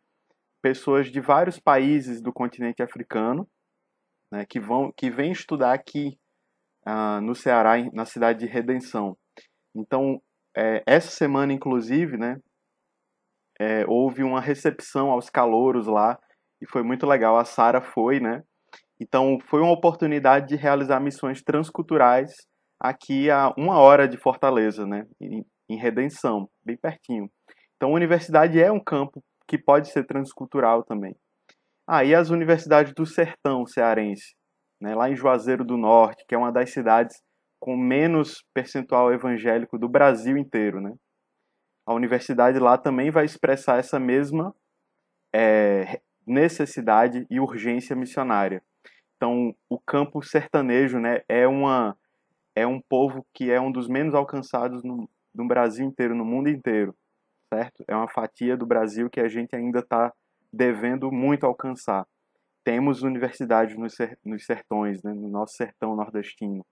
pessoas 0.62 1.10
de 1.10 1.20
vários 1.20 1.58
países 1.58 2.22
do 2.22 2.32
continente 2.32 2.82
africano, 2.82 3.46
né, 4.32 4.46
que 4.48 4.60
vão, 4.60 4.92
que 4.96 5.10
vêm 5.10 5.32
estudar 5.32 5.74
aqui 5.74 6.16
uh, 6.86 7.20
no 7.20 7.34
Ceará, 7.34 7.72
na 7.92 8.06
cidade 8.06 8.38
de 8.38 8.46
Redenção. 8.46 9.16
Então, 9.74 10.22
é, 10.56 10.82
essa 10.86 11.10
semana, 11.10 11.52
inclusive, 11.52 12.16
né, 12.16 12.36
é, 13.60 13.84
houve 13.86 14.22
uma 14.22 14.40
recepção 14.40 15.10
aos 15.10 15.28
calouros 15.28 15.86
lá 15.86 16.18
e 16.60 16.66
foi 16.66 16.82
muito 16.82 17.06
legal. 17.06 17.36
A 17.36 17.44
Sara 17.44 17.80
foi, 17.80 18.20
né? 18.20 18.42
Então, 19.00 19.38
foi 19.48 19.60
uma 19.60 19.72
oportunidade 19.72 20.48
de 20.48 20.56
realizar 20.56 21.00
missões 21.00 21.42
transculturais 21.42 22.32
aqui 22.80 23.30
a 23.30 23.52
uma 23.56 23.78
hora 23.78 24.08
de 24.08 24.16
Fortaleza, 24.16 24.86
né? 24.86 25.06
Em, 25.20 25.44
em 25.68 25.76
Redenção, 25.76 26.48
bem 26.64 26.76
pertinho. 26.76 27.30
Então, 27.76 27.90
a 27.90 27.94
universidade 27.94 28.60
é 28.60 28.70
um 28.70 28.82
campo 28.82 29.22
que 29.46 29.58
pode 29.58 29.88
ser 29.88 30.04
transcultural 30.06 30.82
também. 30.82 31.16
Ah, 31.86 32.04
e 32.04 32.14
as 32.14 32.30
universidades 32.30 32.94
do 32.94 33.04
sertão 33.04 33.66
cearense, 33.66 34.34
né, 34.80 34.94
lá 34.94 35.10
em 35.10 35.16
Juazeiro 35.16 35.64
do 35.64 35.76
Norte, 35.76 36.24
que 36.26 36.34
é 36.34 36.38
uma 36.38 36.52
das 36.52 36.70
cidades 36.70 37.20
com 37.60 37.76
menos 37.76 38.44
percentual 38.54 39.12
evangélico 39.12 39.78
do 39.78 39.88
Brasil 39.88 40.36
inteiro, 40.36 40.80
né? 40.80 40.92
A 41.86 41.94
universidade 41.94 42.58
lá 42.58 42.76
também 42.78 43.10
vai 43.10 43.24
expressar 43.24 43.78
essa 43.78 43.98
mesma 43.98 44.54
é, 45.34 46.00
necessidade 46.26 47.26
e 47.30 47.40
urgência 47.40 47.94
missionária. 47.96 48.62
Então, 49.16 49.54
o 49.68 49.78
campo 49.78 50.22
sertanejo, 50.22 50.98
né, 50.98 51.20
é 51.28 51.46
uma 51.46 51.96
é 52.54 52.66
um 52.66 52.80
povo 52.80 53.24
que 53.32 53.50
é 53.50 53.60
um 53.60 53.72
dos 53.72 53.88
menos 53.88 54.14
alcançados 54.14 54.82
no, 54.84 55.08
no 55.34 55.46
Brasil 55.46 55.86
inteiro, 55.86 56.14
no 56.14 56.24
mundo 56.24 56.48
inteiro, 56.48 56.94
certo? 57.52 57.84
É 57.86 57.94
uma 57.94 58.08
fatia 58.08 58.56
do 58.56 58.64
Brasil 58.64 59.10
que 59.10 59.20
a 59.20 59.28
gente 59.28 59.54
ainda 59.54 59.80
está 59.80 60.10
devendo 60.50 61.12
muito 61.12 61.44
alcançar. 61.44 62.06
Temos 62.64 63.02
universidades 63.02 63.76
nos, 63.76 63.94
ser, 63.94 64.18
nos 64.24 64.46
sertões, 64.46 65.02
né, 65.02 65.12
no 65.12 65.28
nosso 65.28 65.54
sertão 65.54 65.94
nordestino, 65.94 66.64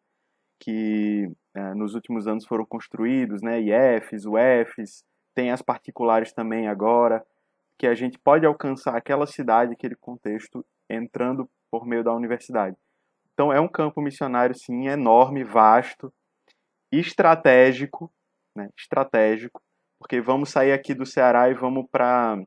que 0.59 1.31
é, 1.55 1.75
nos 1.75 1.95
últimos 1.95 2.27
anos 2.27 2.47
foram 2.47 2.65
construídos, 2.65 3.43
né, 3.43 3.61
IFs, 3.61 4.25
UFs, 4.25 5.05
tem 5.35 5.51
as 5.51 5.61
particulares 5.61 6.33
também 6.33 6.67
agora, 6.67 7.23
que 7.79 7.87
a 7.87 7.95
gente 7.95 8.19
pode 8.19 8.47
alcançar 8.47 8.97
aquela 8.97 9.27
cidade, 9.27 9.73
aquele 9.73 9.97
contexto, 9.97 10.65
entrando 10.89 11.49
por 11.71 11.87
meio 11.87 12.03
da 12.03 12.15
universidade. 12.15 12.77
Então 13.35 13.53
é 13.53 13.61
um 13.61 13.69
campo 13.69 14.01
missionário, 14.01 14.55
sim, 14.55 14.87
enorme, 14.87 15.45
vasto, 15.45 16.13
estratégico, 16.91 18.11
né, 18.55 18.71
estratégico, 18.77 19.61
porque 20.01 20.21
vamos 20.21 20.49
sair 20.49 20.73
aqui 20.73 20.95
do 20.95 21.05
Ceará 21.05 21.51
e 21.51 21.55
vamos 21.55 21.87
para 21.93 22.43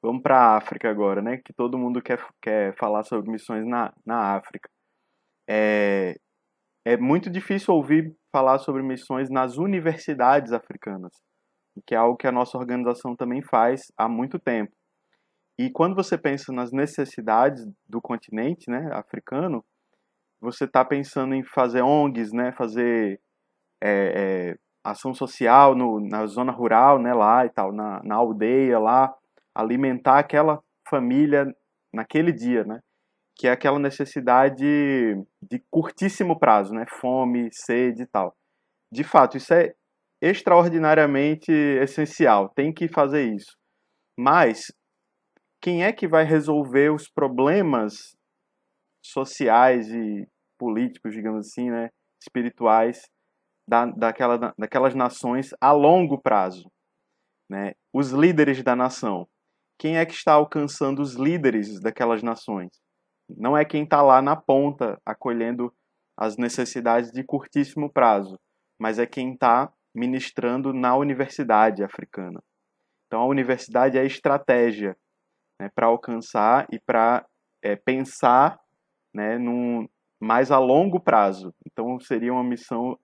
vamos 0.00 0.22
para 0.22 0.38
a 0.38 0.56
África 0.56 0.88
agora, 0.88 1.20
né? 1.20 1.38
Que 1.44 1.52
todo 1.52 1.76
mundo 1.76 2.00
quer, 2.00 2.24
quer 2.40 2.76
falar 2.76 3.02
sobre 3.02 3.28
missões 3.28 3.66
na, 3.66 3.92
na 4.06 4.36
África. 4.36 4.70
É, 5.48 6.14
é 6.84 6.96
muito 6.96 7.28
difícil 7.28 7.74
ouvir 7.74 8.14
falar 8.30 8.58
sobre 8.58 8.82
missões 8.82 9.28
nas 9.28 9.56
universidades 9.56 10.52
africanas, 10.52 11.12
que 11.84 11.94
é 11.94 11.98
algo 11.98 12.16
que 12.16 12.28
a 12.28 12.32
nossa 12.32 12.56
organização 12.56 13.16
também 13.16 13.42
faz 13.42 13.90
há 13.98 14.08
muito 14.08 14.38
tempo. 14.38 14.72
E 15.58 15.70
quando 15.70 15.96
você 15.96 16.16
pensa 16.16 16.52
nas 16.52 16.70
necessidades 16.70 17.66
do 17.88 18.00
continente 18.00 18.70
né, 18.70 18.88
africano, 18.92 19.64
você 20.40 20.64
está 20.64 20.84
pensando 20.84 21.34
em 21.34 21.42
fazer 21.42 21.82
ONGs, 21.82 22.32
né, 22.32 22.52
fazer 22.52 23.20
é, 23.82 24.52
é, 24.52 24.56
ação 24.90 25.14
social 25.14 25.74
no, 25.74 26.00
na 26.00 26.26
zona 26.26 26.52
rural, 26.52 26.98
né, 26.98 27.12
lá 27.12 27.44
e 27.44 27.50
tal, 27.50 27.72
na, 27.72 28.02
na 28.02 28.14
aldeia 28.16 28.78
lá, 28.78 29.14
alimentar 29.54 30.18
aquela 30.18 30.62
família 30.88 31.46
naquele 31.92 32.32
dia, 32.32 32.64
né? 32.64 32.80
que 33.36 33.46
é 33.46 33.52
aquela 33.52 33.78
necessidade 33.78 34.64
de 35.42 35.62
curtíssimo 35.70 36.38
prazo, 36.38 36.72
né? 36.72 36.86
Fome, 36.88 37.50
sede 37.52 38.04
e 38.04 38.06
tal. 38.06 38.34
De 38.90 39.04
fato, 39.04 39.36
isso 39.36 39.52
é 39.52 39.74
extraordinariamente 40.22 41.52
essencial, 41.52 42.48
tem 42.48 42.72
que 42.72 42.88
fazer 42.88 43.30
isso. 43.34 43.54
Mas 44.18 44.72
quem 45.60 45.84
é 45.84 45.92
que 45.92 46.08
vai 46.08 46.24
resolver 46.24 46.90
os 46.90 47.10
problemas 47.10 48.16
sociais 49.04 49.88
e 49.90 50.26
políticos, 50.58 51.12
digamos 51.12 51.46
assim, 51.46 51.70
né? 51.70 51.90
espirituais 52.18 53.02
da, 53.68 53.86
daquela, 53.86 54.54
daquelas 54.58 54.94
nações 54.94 55.50
a 55.60 55.72
longo 55.72 56.20
prazo? 56.20 56.70
Né? 57.50 57.74
Os 57.92 58.10
líderes 58.10 58.62
da 58.62 58.74
nação. 58.76 59.28
Quem 59.78 59.98
é 59.98 60.06
que 60.06 60.14
está 60.14 60.32
alcançando 60.32 61.02
os 61.02 61.14
líderes 61.14 61.80
daquelas 61.80 62.22
nações? 62.22 62.70
Não 63.28 63.56
é 63.56 63.64
quem 63.64 63.84
está 63.84 64.00
lá 64.02 64.22
na 64.22 64.36
ponta 64.36 65.00
acolhendo 65.04 65.72
as 66.16 66.36
necessidades 66.36 67.10
de 67.10 67.22
curtíssimo 67.22 67.92
prazo, 67.92 68.38
mas 68.80 68.98
é 68.98 69.06
quem 69.06 69.34
está 69.34 69.72
ministrando 69.94 70.72
na 70.72 70.96
universidade 70.96 71.82
africana. 71.82 72.42
Então, 73.06 73.20
a 73.20 73.26
universidade 73.26 73.98
é 73.98 74.00
a 74.00 74.04
estratégia 74.04 74.96
né, 75.60 75.70
para 75.74 75.86
alcançar 75.86 76.66
e 76.72 76.80
para 76.80 77.26
é, 77.62 77.76
pensar 77.76 78.58
né, 79.14 79.38
num, 79.38 79.88
mais 80.20 80.50
a 80.50 80.58
longo 80.58 81.00
prazo. 81.00 81.54
Então, 81.66 81.98
seria 82.00 82.32
uma 82.32 82.44
missão 82.44 82.98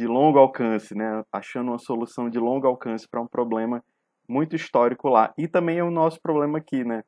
de 0.00 0.06
longo 0.06 0.38
alcance, 0.38 0.94
né, 0.94 1.22
achando 1.30 1.68
uma 1.72 1.78
solução 1.78 2.30
de 2.30 2.38
longo 2.38 2.66
alcance 2.66 3.06
para 3.06 3.20
um 3.20 3.26
problema 3.26 3.84
muito 4.26 4.56
histórico 4.56 5.10
lá. 5.10 5.30
E 5.36 5.46
também 5.46 5.76
é 5.76 5.84
o 5.84 5.90
nosso 5.90 6.18
problema 6.22 6.56
aqui, 6.56 6.82
né? 6.82 7.02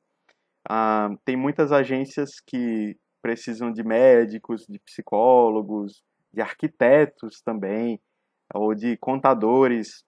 Ah, 0.69 1.09
tem 1.25 1.35
muitas 1.35 1.73
agências 1.73 2.33
que 2.47 2.95
precisam 3.23 3.73
de 3.73 3.83
médicos, 3.83 4.67
de 4.69 4.79
psicólogos, 4.81 6.03
de 6.35 6.43
arquitetos 6.43 7.41
também, 7.43 7.99
ou 8.53 8.75
de 8.75 8.99
contadores. 8.99 10.05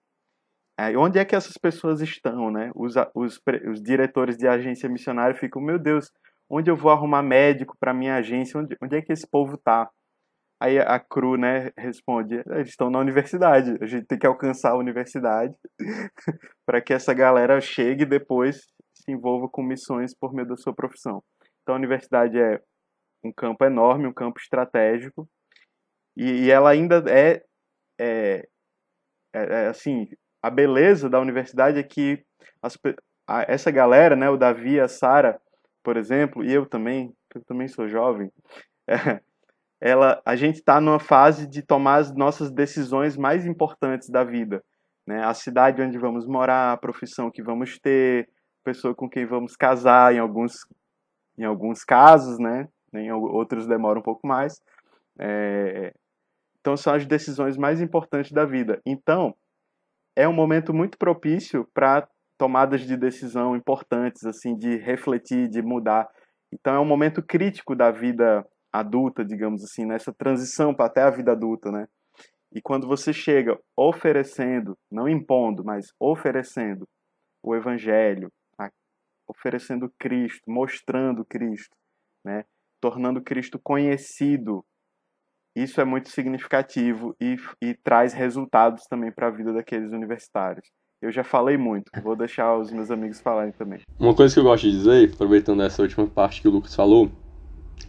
É, 0.77 0.95
onde 0.95 1.17
é 1.17 1.25
que 1.25 1.35
essas 1.35 1.57
pessoas 1.57 2.01
estão, 2.01 2.51
né? 2.51 2.71
Os, 2.75 2.93
os, 3.15 3.41
os 3.71 3.81
diretores 3.81 4.37
de 4.37 4.47
agência 4.47 4.87
missionária 4.87 5.35
ficam, 5.35 5.59
meu 5.59 5.79
Deus, 5.79 6.11
onde 6.47 6.69
eu 6.69 6.75
vou 6.75 6.91
arrumar 6.91 7.23
médico 7.23 7.75
para 7.79 7.95
minha 7.95 8.17
agência? 8.17 8.59
Onde, 8.59 8.77
onde 8.79 8.95
é 8.95 9.01
que 9.01 9.11
esse 9.11 9.25
povo 9.27 9.55
está? 9.55 9.89
Aí 10.59 10.79
a 10.79 10.99
Cru, 10.99 11.37
né, 11.37 11.71
responde: 11.77 12.41
eles 12.47 12.69
estão 12.69 12.89
na 12.89 12.99
universidade, 12.99 13.77
a 13.81 13.85
gente 13.85 14.05
tem 14.05 14.17
que 14.17 14.27
alcançar 14.27 14.71
a 14.71 14.77
universidade 14.77 15.53
para 16.65 16.81
que 16.81 16.93
essa 16.93 17.13
galera 17.13 17.59
chegue 17.59 18.05
depois 18.05 18.61
se 18.93 19.11
envolva 19.11 19.47
com 19.49 19.61
missões 19.61 20.15
por 20.15 20.33
meio 20.33 20.47
da 20.47 20.55
sua 20.55 20.73
profissão. 20.73 21.21
Então, 21.61 21.75
a 21.75 21.77
universidade 21.77 22.39
é 22.39 22.61
um 23.23 23.31
campo 23.31 23.65
enorme, 23.65 24.07
um 24.07 24.13
campo 24.13 24.39
estratégico, 24.39 25.27
E, 26.15 26.45
e 26.45 26.51
ela 26.51 26.69
ainda 26.69 27.03
é, 27.09 27.43
é, 27.99 28.47
é, 29.33 29.43
é, 29.63 29.67
assim, 29.67 30.07
a 30.41 30.49
beleza 30.49 31.09
da 31.09 31.19
universidade 31.19 31.79
é 31.79 31.83
que 31.83 32.23
as, 32.61 32.77
a, 33.27 33.43
essa 33.51 33.71
galera, 33.71 34.15
né, 34.15 34.29
o 34.29 34.37
Davi, 34.37 34.79
a 34.79 34.87
Sara, 34.87 35.39
por 35.83 35.97
exemplo, 35.97 36.43
e 36.43 36.53
eu 36.53 36.65
também, 36.65 37.13
eu 37.33 37.43
também 37.45 37.67
sou 37.67 37.87
jovem, 37.87 38.31
é, 38.87 38.95
ela, 39.81 40.21
a 40.25 40.35
gente 40.35 40.55
está 40.55 40.79
numa 40.79 40.99
fase 40.99 41.47
de 41.47 41.61
tomar 41.61 41.97
as 41.97 42.13
nossas 42.13 42.51
decisões 42.51 43.17
mais 43.17 43.45
importantes 43.45 44.09
da 44.09 44.23
vida, 44.23 44.63
né? 45.05 45.23
A 45.23 45.33
cidade 45.33 45.81
onde 45.81 45.97
vamos 45.97 46.25
morar, 46.25 46.73
a 46.73 46.77
profissão 46.77 47.29
que 47.29 47.43
vamos 47.43 47.77
ter, 47.79 48.27
pessoa 48.63 48.95
com 48.95 49.09
quem 49.09 49.25
vamos 49.25 49.55
casar, 49.55 50.13
em 50.13 50.19
alguns, 50.19 50.65
em 51.37 51.43
alguns 51.43 51.83
casos, 51.83 52.39
né? 52.39 52.67
Em 52.93 53.11
outros 53.11 53.67
demora 53.67 53.99
um 53.99 54.03
pouco 54.03 54.25
mais. 54.25 54.59
É... 55.19 55.93
Então 56.59 56.75
são 56.75 56.93
as 56.93 57.05
decisões 57.05 57.57
mais 57.57 57.81
importantes 57.81 58.31
da 58.31 58.45
vida. 58.45 58.81
Então 58.85 59.35
é 60.15 60.27
um 60.27 60.33
momento 60.33 60.73
muito 60.73 60.97
propício 60.97 61.67
para 61.73 62.07
tomadas 62.37 62.81
de 62.81 62.97
decisão 62.97 63.55
importantes, 63.55 64.25
assim, 64.25 64.55
de 64.55 64.77
refletir, 64.77 65.47
de 65.47 65.61
mudar. 65.61 66.07
Então 66.51 66.73
é 66.73 66.79
um 66.79 66.85
momento 66.85 67.21
crítico 67.21 67.75
da 67.75 67.91
vida 67.91 68.45
adulta, 68.79 69.23
digamos 69.23 69.63
assim, 69.63 69.85
nessa 69.85 70.13
transição 70.13 70.73
para 70.73 70.85
até 70.85 71.01
a 71.01 71.09
vida 71.09 71.31
adulta, 71.31 71.71
né? 71.71 71.87
E 72.51 72.61
quando 72.61 72.87
você 72.87 73.11
chega 73.11 73.59
oferecendo, 73.75 74.77
não 74.89 75.09
impondo, 75.09 75.63
mas 75.63 75.87
oferecendo 75.99 76.87
o 77.43 77.55
evangelho, 77.55 78.31
oferecendo 79.27 79.91
Cristo, 79.99 80.43
mostrando 80.47 81.25
Cristo, 81.25 81.75
né? 82.23 82.45
Tornando 82.79 83.21
Cristo 83.21 83.59
conhecido, 83.61 84.63
isso 85.55 85.79
é 85.81 85.85
muito 85.85 86.09
significativo 86.09 87.15
e, 87.19 87.35
e 87.61 87.73
traz 87.73 88.13
resultados 88.13 88.83
também 88.85 89.11
para 89.11 89.27
a 89.27 89.31
vida 89.31 89.53
daqueles 89.53 89.91
universitários. 89.91 90.69
Eu 91.01 91.11
já 91.11 91.23
falei 91.23 91.57
muito, 91.57 91.91
vou 92.01 92.15
deixar 92.15 92.57
os 92.57 92.71
meus 92.71 92.89
amigos 92.89 93.19
falarem 93.21 93.51
também. 93.51 93.81
Uma 93.99 94.15
coisa 94.15 94.33
que 94.33 94.39
eu 94.39 94.43
gosto 94.43 94.63
de 94.63 94.71
dizer, 94.71 95.13
aproveitando 95.13 95.61
essa 95.61 95.81
última 95.81 96.07
parte 96.07 96.41
que 96.41 96.47
o 96.47 96.51
Lucas 96.51 96.75
falou, 96.75 97.11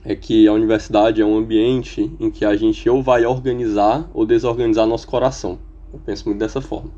é 0.04 0.14
que 0.14 0.46
a 0.46 0.52
universidade 0.52 1.20
é 1.20 1.26
um 1.26 1.36
ambiente 1.36 2.12
em 2.20 2.30
que 2.30 2.44
a 2.44 2.56
gente 2.56 2.88
ou 2.88 3.02
vai 3.02 3.26
organizar 3.26 4.08
ou 4.14 4.24
desorganizar 4.24 4.86
nosso 4.86 5.06
coração. 5.06 5.58
Eu 5.92 5.98
penso 6.04 6.26
muito 6.26 6.38
dessa 6.38 6.60
forma. 6.60 6.90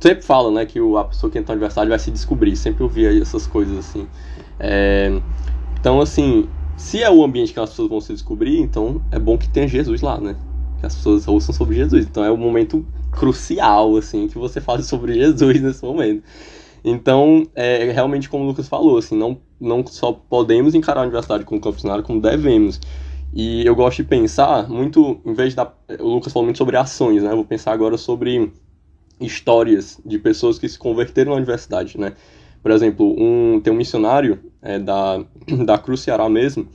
Sempre 0.00 0.24
fala, 0.24 0.50
né, 0.50 0.64
que 0.64 0.78
a 0.78 1.04
pessoa 1.04 1.30
que 1.30 1.38
entra 1.38 1.54
na 1.54 1.58
universidade 1.58 1.90
vai 1.90 1.98
se 1.98 2.10
descobrir. 2.10 2.56
Sempre 2.56 2.84
ouvi 2.84 3.20
essas 3.20 3.46
coisas 3.46 3.76
assim. 3.76 4.06
É... 4.58 5.20
Então, 5.78 6.00
assim, 6.00 6.48
se 6.76 7.02
é 7.02 7.10
o 7.10 7.22
ambiente 7.24 7.52
que 7.52 7.60
as 7.60 7.70
pessoas 7.70 7.88
vão 7.88 8.00
se 8.00 8.12
descobrir, 8.12 8.60
então 8.60 9.02
é 9.10 9.18
bom 9.18 9.36
que 9.36 9.48
tenha 9.48 9.66
Jesus 9.66 10.00
lá, 10.00 10.20
né? 10.20 10.36
Que 10.80 10.86
as 10.86 10.94
pessoas 10.94 11.26
ouçam 11.26 11.54
sobre 11.54 11.74
Jesus. 11.74 12.06
Então 12.06 12.24
é 12.24 12.30
o 12.30 12.36
momento 12.36 12.86
crucial, 13.10 13.96
assim, 13.96 14.28
que 14.28 14.38
você 14.38 14.60
fale 14.60 14.82
sobre 14.82 15.14
Jesus 15.14 15.60
nesse 15.60 15.84
momento. 15.84 16.22
Então, 16.84 17.46
é 17.54 17.90
realmente 17.90 18.28
como 18.28 18.44
o 18.44 18.46
Lucas 18.46 18.68
falou, 18.68 18.98
assim, 18.98 19.16
não, 19.16 19.38
não 19.60 19.86
só 19.86 20.12
podemos 20.12 20.74
encarar 20.74 21.00
a 21.00 21.02
universidade 21.04 21.44
como 21.44 21.60
campusnário, 21.60 22.04
como 22.04 22.20
devemos. 22.20 22.80
E 23.34 23.64
eu 23.66 23.74
gosto 23.74 23.98
de 23.98 24.04
pensar 24.04 24.68
muito, 24.68 25.20
em 25.24 25.34
vez 25.34 25.54
da. 25.54 25.70
O 26.00 26.08
Lucas 26.08 26.32
falou 26.32 26.44
muito 26.44 26.58
sobre 26.58 26.76
ações, 26.76 27.22
né? 27.22 27.30
Eu 27.30 27.36
vou 27.36 27.44
pensar 27.44 27.72
agora 27.72 27.98
sobre 27.98 28.50
histórias 29.20 30.00
de 30.04 30.18
pessoas 30.18 30.58
que 30.58 30.68
se 30.68 30.78
converteram 30.78 31.32
na 31.32 31.36
universidade, 31.36 31.98
né? 31.98 32.14
Por 32.62 32.70
exemplo, 32.70 33.14
um, 33.18 33.60
tem 33.60 33.72
um 33.72 33.76
missionário 33.76 34.40
é, 34.62 34.78
da, 34.78 35.24
da 35.64 35.78
Cruz 35.78 36.00
Ceará 36.00 36.28
mesmo, 36.28 36.68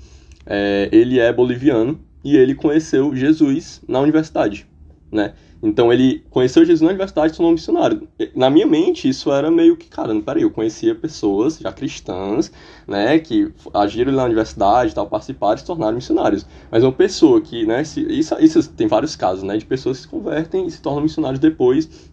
é, 0.46 0.90
ele 0.92 1.20
é 1.20 1.32
boliviano 1.32 2.00
e 2.24 2.38
ele 2.38 2.56
conheceu 2.56 3.16
Jesus 3.16 3.82
na 3.88 4.00
universidade, 4.00 4.68
né? 5.12 5.34
Então 5.64 5.94
ele 5.94 6.22
conheceu 6.30 6.66
Jesus 6.66 6.82
na 6.82 6.90
universidade 6.90 7.28
e 7.28 7.30
se 7.32 7.38
tornou 7.38 7.54
missionário. 7.54 8.06
Na 8.36 8.50
minha 8.50 8.68
mente, 8.68 9.08
isso 9.08 9.32
era 9.32 9.50
meio 9.50 9.78
que, 9.78 9.88
cara, 9.88 10.14
não 10.14 10.22
peraí, 10.22 10.44
eu 10.44 10.52
conhecia 10.52 10.94
pessoas 10.94 11.58
já 11.58 11.72
cristãs, 11.72 12.52
né, 12.86 13.18
que 13.18 13.50
agiram 13.74 14.12
na 14.12 14.26
universidade 14.26 14.92
e 14.92 14.94
tal, 14.94 15.08
participaram 15.08 15.56
e 15.56 15.60
se 15.60 15.66
tornaram 15.66 15.96
missionários. 15.96 16.46
Mas 16.70 16.84
uma 16.84 16.92
pessoa 16.92 17.40
que, 17.40 17.66
né, 17.66 17.82
se, 17.86 18.02
isso, 18.02 18.36
isso 18.42 18.70
tem 18.74 18.88
vários 18.88 19.16
casos, 19.16 19.44
né, 19.44 19.56
de 19.56 19.66
pessoas 19.66 19.98
que 19.98 20.04
se 20.04 20.10
convertem 20.10 20.68
e 20.68 20.72
se 20.72 20.82
tornam 20.82 21.02
missionários 21.02 21.40
depois 21.40 22.12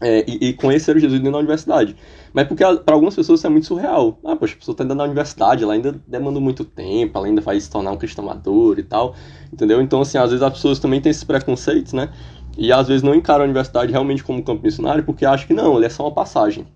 é, 0.00 0.24
e, 0.26 0.48
e 0.48 0.52
conheceram 0.52 0.98
Jesus 0.98 1.18
dentro 1.18 1.32
da 1.32 1.38
universidade. 1.38 1.94
Mas 2.32 2.46
porque 2.46 2.64
para 2.64 2.94
algumas 2.94 3.14
pessoas 3.14 3.40
isso 3.40 3.46
é 3.46 3.50
muito 3.50 3.66
surreal. 3.66 4.18
Ah, 4.24 4.34
poxa, 4.36 4.54
a 4.54 4.58
pessoa 4.58 4.72
está 4.72 4.84
ainda 4.84 4.94
na 4.94 5.04
universidade, 5.04 5.62
ela 5.62 5.74
ainda 5.74 5.94
demanda 6.06 6.40
muito 6.40 6.64
tempo, 6.64 7.18
ela 7.18 7.26
ainda 7.26 7.40
vai 7.40 7.60
se 7.60 7.70
tornar 7.70 7.92
um 7.92 7.96
cristão 7.96 8.24
maduro 8.24 8.80
e 8.80 8.82
tal, 8.82 9.14
entendeu? 9.52 9.80
Então, 9.82 10.00
assim, 10.00 10.16
às 10.16 10.30
vezes 10.30 10.42
as 10.42 10.52
pessoas 10.52 10.78
também 10.78 11.00
têm 11.00 11.10
esses 11.10 11.24
preconceitos, 11.24 11.92
né? 11.92 12.10
E 12.58 12.72
às 12.72 12.88
vezes 12.88 13.02
não 13.02 13.14
encaram 13.14 13.42
a 13.42 13.44
universidade 13.44 13.92
realmente 13.92 14.22
como 14.22 14.42
campo 14.42 14.62
missionário 14.62 15.04
porque 15.04 15.24
acham 15.24 15.46
que 15.46 15.54
não, 15.54 15.76
ele 15.76 15.86
é 15.86 15.88
só 15.88 16.04
uma 16.04 16.12
passagem. 16.12 16.66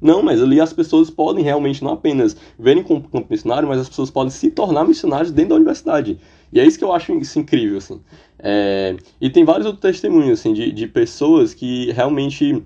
Não, 0.00 0.22
mas 0.22 0.42
ali 0.42 0.60
as 0.60 0.72
pessoas 0.72 1.10
podem 1.10 1.42
realmente 1.42 1.82
não 1.82 1.92
apenas 1.92 2.36
verem 2.58 2.82
como 2.82 3.08
campo 3.08 3.26
missionário, 3.30 3.66
mas 3.68 3.80
as 3.80 3.88
pessoas 3.88 4.10
podem 4.10 4.30
se 4.30 4.50
tornar 4.50 4.84
missionários 4.84 5.30
dentro 5.30 5.50
da 5.50 5.54
universidade. 5.56 6.18
E 6.52 6.60
é 6.60 6.66
isso 6.66 6.78
que 6.78 6.84
eu 6.84 6.92
acho 6.92 7.12
isso 7.14 7.38
incrível, 7.38 7.78
assim. 7.78 8.00
É... 8.38 8.96
E 9.20 9.30
tem 9.30 9.44
vários 9.44 9.66
outros 9.66 9.80
testemunhos, 9.80 10.40
assim, 10.40 10.52
de, 10.52 10.70
de 10.70 10.86
pessoas 10.86 11.54
que 11.54 11.90
realmente 11.92 12.62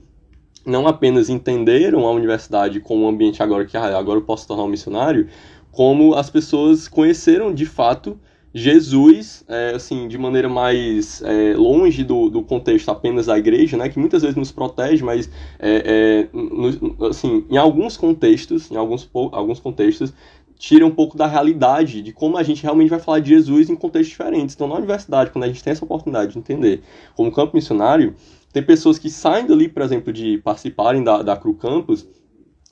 não 0.66 0.86
apenas 0.86 1.28
entenderam 1.28 2.06
a 2.06 2.10
universidade 2.10 2.80
como 2.80 3.04
um 3.04 3.08
ambiente 3.08 3.42
agora 3.42 3.64
que 3.64 3.76
ah, 3.76 3.96
agora 3.96 4.18
eu 4.18 4.24
posso 4.24 4.46
tornar 4.46 4.64
um 4.64 4.68
missionário, 4.68 5.28
como 5.70 6.14
as 6.14 6.28
pessoas 6.28 6.88
conheceram 6.88 7.54
de 7.54 7.64
fato 7.64 8.18
Jesus, 8.52 9.44
é, 9.48 9.74
assim, 9.76 10.08
de 10.08 10.18
maneira 10.18 10.48
mais 10.48 11.22
é, 11.22 11.54
longe 11.54 12.02
do, 12.02 12.28
do 12.28 12.42
contexto 12.42 12.88
apenas 12.90 13.26
da 13.26 13.38
igreja, 13.38 13.76
né, 13.76 13.88
que 13.88 13.98
muitas 13.98 14.22
vezes 14.22 14.36
nos 14.36 14.50
protege, 14.50 15.04
mas, 15.04 15.30
é, 15.58 16.28
é 16.32 16.36
no, 16.36 17.06
assim, 17.06 17.44
em 17.48 17.56
alguns 17.56 17.96
contextos, 17.96 18.70
em 18.70 18.76
alguns, 18.76 19.08
alguns 19.12 19.60
contextos, 19.60 20.12
tira 20.58 20.84
um 20.84 20.90
pouco 20.90 21.16
da 21.16 21.26
realidade, 21.26 22.02
de 22.02 22.12
como 22.12 22.36
a 22.36 22.42
gente 22.42 22.62
realmente 22.62 22.90
vai 22.90 22.98
falar 22.98 23.20
de 23.20 23.30
Jesus 23.30 23.70
em 23.70 23.76
contextos 23.76 24.10
diferentes. 24.10 24.54
Então, 24.54 24.68
na 24.68 24.74
universidade, 24.74 25.30
quando 25.30 25.44
a 25.44 25.46
gente 25.46 25.64
tem 25.64 25.70
essa 25.70 25.84
oportunidade 25.84 26.32
de 26.32 26.38
entender 26.38 26.82
como 27.14 27.32
campo 27.32 27.56
missionário, 27.56 28.14
tem 28.52 28.62
pessoas 28.62 28.98
que 28.98 29.08
saem 29.08 29.46
dali, 29.46 29.68
por 29.68 29.80
exemplo, 29.80 30.12
de 30.12 30.38
participarem 30.38 31.02
da, 31.02 31.22
da 31.22 31.36
Cru 31.36 31.54
Campus, 31.54 32.06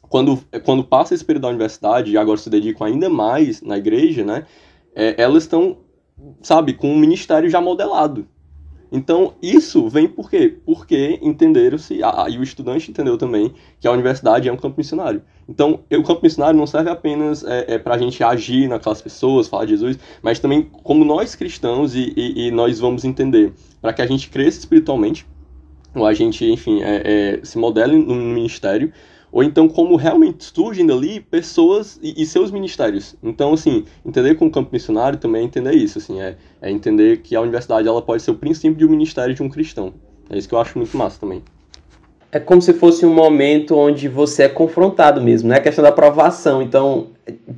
quando, 0.03 0.39
quando 0.65 0.83
passa 0.85 1.15
esse 1.15 1.25
período 1.25 1.43
da 1.43 1.49
universidade 1.49 2.11
e 2.11 2.19
agora 2.19 2.39
se 2.39 2.51
dedicam 2.51 2.87
ainda 2.87 3.09
mais 3.09 3.63
na 3.63 3.79
igreja, 3.79 4.25
né, 4.25 4.45
é, 4.95 5.21
elas 5.23 5.45
estão, 5.45 5.79
sabe, 6.43 6.75
com 6.75 6.93
o 6.93 6.97
ministério 6.97 7.49
já 7.49 7.61
modelado. 7.61 8.27
Então, 8.91 9.35
isso 9.43 9.89
vem 9.89 10.09
por 10.09 10.31
quê? 10.31 10.57
Porque 10.65 11.19
entenderam-se, 11.23 12.01
e 12.31 12.39
o 12.39 12.43
estudante 12.43 12.91
entendeu 12.91 13.19
também, 13.19 13.53
que 13.79 13.87
a 13.87 13.93
universidade 13.93 14.49
é 14.49 14.53
um 14.53 14.57
campo 14.57 14.77
missionário. 14.79 15.23
Então, 15.47 15.81
o 15.93 16.03
campo 16.03 16.21
missionário 16.23 16.59
não 16.59 16.67
serve 16.67 16.89
apenas 16.89 17.45
é, 17.45 17.75
é 17.75 17.79
para 17.79 17.95
a 17.95 17.99
gente 17.99 18.23
agir 18.25 18.69
naquelas 18.69 19.03
pessoas, 19.03 19.47
falar 19.47 19.67
de 19.67 19.73
Jesus, 19.73 19.99
mas 20.23 20.39
também 20.39 20.63
como 20.63 21.05
nós 21.05 21.35
cristãos 21.35 21.95
e, 21.95 22.13
e, 22.17 22.47
e 22.47 22.51
nós 22.51 22.79
vamos 22.79 23.05
entender, 23.05 23.53
para 23.81 23.93
que 23.93 24.01
a 24.01 24.07
gente 24.07 24.31
cresça 24.31 24.61
espiritualmente, 24.61 25.27
ou 25.95 26.07
a 26.07 26.15
gente, 26.15 26.45
enfim, 26.47 26.83
é, 26.83 27.03
é 27.41 27.45
se 27.45 27.59
modele 27.59 27.97
no 27.97 28.15
ministério, 28.15 28.93
ou 29.31 29.43
então 29.43 29.69
como 29.69 29.97
realmente 29.97 30.45
surgem 30.45 30.87
dali 30.87 31.21
pessoas 31.21 31.99
e, 32.03 32.23
e, 32.23 32.27
seus 32.27 32.51
ministérios. 32.51 33.15
Então, 33.23 33.53
assim, 33.53 33.85
entender 34.05 34.35
com 34.37 34.47
o 34.47 34.51
campo 34.51 34.71
missionário 34.73 35.19
também 35.19 35.43
é 35.43 35.45
entender 35.45 35.75
isso, 35.75 35.99
assim, 35.99 36.21
é, 36.21 36.37
é 36.61 36.71
entender 36.71 37.19
que 37.19 37.37
a 37.37 37.41
universidade 37.41 37.87
ela 37.87 38.03
pode 38.03 38.23
ser 38.23 38.31
o 38.31 38.35
princípio 38.35 38.77
de 38.77 38.87
um 38.87 38.91
ministério 38.91 39.35
de 39.35 39.43
um 39.43 39.49
cristão. 39.49 39.95
É 40.31 40.37
isso 40.37 40.49
que 40.49 40.55
eu 40.55 40.61
acho 40.61 40.77
muito 40.79 40.97
massa 40.97 41.19
também 41.21 41.43
é 42.31 42.39
como 42.39 42.61
se 42.61 42.75
fosse 42.75 43.07
um 43.07 43.15
momento 43.15 43.77
onde 43.77 44.09
você 44.09 44.45
é 44.45 44.49
confrontado 44.49 45.21
mesmo, 45.21 45.49
né? 45.49 45.57
A 45.57 45.61
questão 45.61 45.83
da 45.83 45.89
aprovação. 45.89 46.61
Então, 46.61 47.09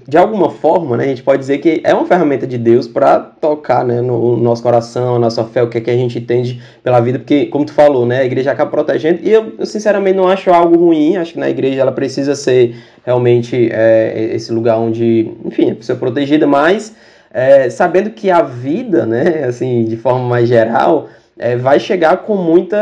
de 0.08 0.16
alguma 0.16 0.50
forma, 0.50 0.96
né, 0.96 1.04
a 1.04 1.08
gente 1.08 1.22
pode 1.22 1.38
dizer 1.38 1.58
que 1.58 1.80
é 1.84 1.94
uma 1.94 2.06
ferramenta 2.06 2.46
de 2.46 2.58
Deus 2.58 2.88
para 2.88 3.18
tocar 3.18 3.84
né, 3.84 4.00
no 4.00 4.36
nosso 4.36 4.62
coração, 4.62 5.16
a 5.16 5.18
nossa 5.18 5.44
fé, 5.44 5.62
o 5.62 5.68
que 5.68 5.78
é 5.78 5.80
que 5.80 5.90
a 5.90 5.96
gente 5.96 6.18
entende 6.18 6.60
pela 6.82 7.00
vida, 7.00 7.18
porque, 7.18 7.46
como 7.46 7.64
tu 7.64 7.72
falou, 7.72 8.06
né, 8.06 8.20
a 8.20 8.24
igreja 8.24 8.50
acaba 8.50 8.70
protegendo, 8.70 9.20
e 9.22 9.30
eu, 9.30 9.54
eu 9.58 9.66
sinceramente 9.66 10.16
não 10.16 10.28
acho 10.28 10.50
algo 10.50 10.76
ruim, 10.76 11.16
acho 11.16 11.34
que 11.34 11.38
na 11.38 11.48
igreja 11.48 11.80
ela 11.80 11.92
precisa 11.92 12.34
ser 12.34 12.76
realmente 13.04 13.68
é, 13.72 14.30
esse 14.34 14.52
lugar 14.52 14.78
onde, 14.78 15.30
enfim, 15.44 15.70
a 15.70 15.74
pessoa 15.74 15.96
é 15.96 15.98
protegida, 15.98 16.46
mas 16.46 16.94
é, 17.32 17.70
sabendo 17.70 18.10
que 18.10 18.30
a 18.30 18.42
vida, 18.42 19.06
né, 19.06 19.44
assim, 19.44 19.84
de 19.84 19.96
forma 19.96 20.28
mais 20.28 20.48
geral, 20.48 21.08
é, 21.42 21.56
vai 21.56 21.80
chegar 21.80 22.18
com 22.18 22.36
muita. 22.36 22.76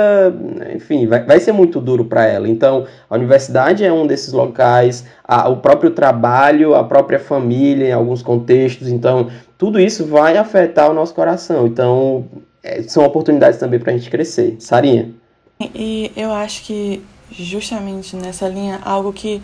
Enfim, 0.75 1.07
vai, 1.07 1.23
vai 1.23 1.39
ser 1.39 1.53
muito 1.53 1.81
duro 1.81 2.05
para 2.05 2.27
ela. 2.27 2.49
Então, 2.49 2.87
a 3.09 3.15
universidade 3.15 3.85
é 3.85 3.93
um 3.93 4.05
desses 4.05 4.33
locais, 4.33 5.05
a, 5.23 5.49
o 5.49 5.59
próprio 5.59 5.93
trabalho, 5.93 6.75
a 6.75 6.83
própria 6.83 7.21
família, 7.21 7.91
em 7.91 7.93
alguns 7.93 8.21
contextos. 8.21 8.89
Então, 8.89 9.31
tudo 9.57 9.79
isso 9.79 10.05
vai 10.05 10.37
afetar 10.37 10.91
o 10.91 10.93
nosso 10.93 11.15
coração. 11.15 11.69
Então, 11.69 12.25
é, 12.61 12.83
são 12.83 13.05
oportunidades 13.05 13.61
também 13.61 13.79
para 13.79 13.93
a 13.93 13.97
gente 13.97 14.11
crescer. 14.11 14.57
Sarinha? 14.59 15.13
E 15.61 16.11
eu 16.17 16.33
acho 16.33 16.65
que, 16.65 17.01
justamente 17.31 18.17
nessa 18.17 18.49
linha, 18.49 18.81
algo 18.85 19.13
que 19.13 19.41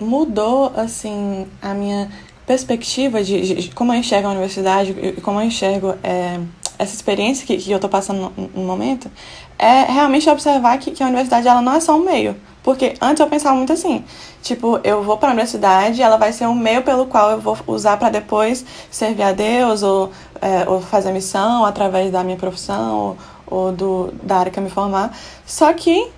mudou, 0.00 0.72
assim, 0.74 1.46
a 1.62 1.72
minha 1.74 2.08
perspectiva 2.44 3.22
de, 3.22 3.54
de, 3.54 3.70
como 3.70 3.92
eu 3.92 3.98
enxergo 4.00 4.26
a 4.26 4.32
universidade 4.32 4.96
e 5.00 5.20
como 5.20 5.40
eu 5.40 5.44
enxergo. 5.44 5.94
É, 6.02 6.40
essa 6.80 6.94
experiência 6.94 7.46
que, 7.46 7.58
que 7.58 7.70
eu 7.70 7.76
estou 7.76 7.90
passando 7.90 8.32
no, 8.34 8.48
no, 8.54 8.64
momento 8.64 9.10
é 9.58 9.82
realmente 9.82 10.28
observar 10.30 10.78
que, 10.78 10.90
que 10.90 11.02
a 11.02 11.06
universidade 11.06 11.46
ela 11.46 11.60
não 11.60 11.74
é 11.74 11.80
só 11.80 11.94
um 11.94 12.02
meio. 12.02 12.34
Porque 12.62 12.94
antes 13.02 13.20
eu 13.20 13.26
pensava 13.26 13.54
muito 13.54 13.72
assim, 13.72 14.02
tipo, 14.42 14.80
eu 14.82 15.02
vou 15.02 15.18
para 15.18 15.28
a 15.28 15.32
universidade, 15.32 16.00
ela 16.00 16.16
vai 16.16 16.32
ser 16.32 16.46
um 16.46 16.54
meio 16.54 16.82
pelo 16.82 17.06
qual 17.06 17.32
eu 17.32 17.40
vou 17.40 17.56
usar 17.66 17.98
para 17.98 18.08
depois 18.08 18.64
servir 18.90 19.22
a 19.22 19.32
Deus 19.32 19.82
ou, 19.82 20.10
é, 20.40 20.66
ou 20.66 20.80
fazer 20.80 21.12
missão 21.12 21.66
através 21.66 22.10
da 22.10 22.24
minha 22.24 22.36
profissão 22.36 22.96
ou, 22.98 23.18
ou, 23.46 23.72
do, 23.72 24.12
da 24.22 24.38
área 24.38 24.52
que 24.52 24.58
eu 24.58 24.62
me 24.62 24.70
formar. 24.70 25.14
Só 25.46 25.72
que, 25.74 26.10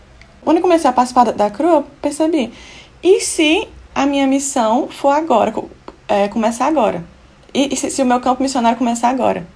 quando 0.44 0.58
eu 0.58 0.62
comecei 0.62 0.88
a 0.88 0.92
participar 0.92 1.24
da, 1.24 1.32
da 1.32 1.50
CRU, 1.50 1.68
eu 1.68 1.86
percebi, 2.00 2.52
e 3.02 3.20
se 3.20 3.68
a 3.94 4.06
minha 4.06 4.26
missão 4.28 4.88
for 4.88 5.10
agora, 5.10 5.52
é, 6.06 6.28
começar 6.28 6.66
agora? 6.66 7.04
E, 7.52 7.74
e 7.74 7.76
se, 7.76 7.90
se, 7.90 8.02
o 8.02 8.06
meu 8.06 8.20
campo 8.20 8.42
missionário 8.42 8.78
começar 8.78 9.08
agora? 9.08 9.46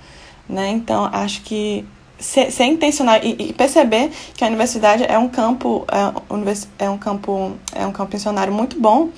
Né? 0.48 0.70
Então, 0.70 1.08
acho 1.12 1.42
que 1.42 1.84
ser, 2.18 2.50
ser 2.50 2.64
intencional 2.64 3.18
e, 3.22 3.50
e, 3.50 3.52
perceber 3.52 4.10
que 4.34 4.44
a 4.44 4.46
universidade 4.46 5.04
é 5.06 5.18
um 5.18 5.28
campo 5.28 5.84
é, 5.90 6.84
é 6.84 6.90
um 6.90 6.98
campo 6.98 7.52
é 7.74 7.86
um 7.86 7.92
campo 7.92 8.14
missionário 8.14 8.52
muito 8.52 8.80
bom 8.80 9.10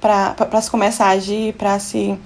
para 0.00 0.60
se 0.60 0.70
começar 0.70 1.06
a 1.06 1.10
agir 1.10 1.54
para 1.54 1.78
se 1.78 2.18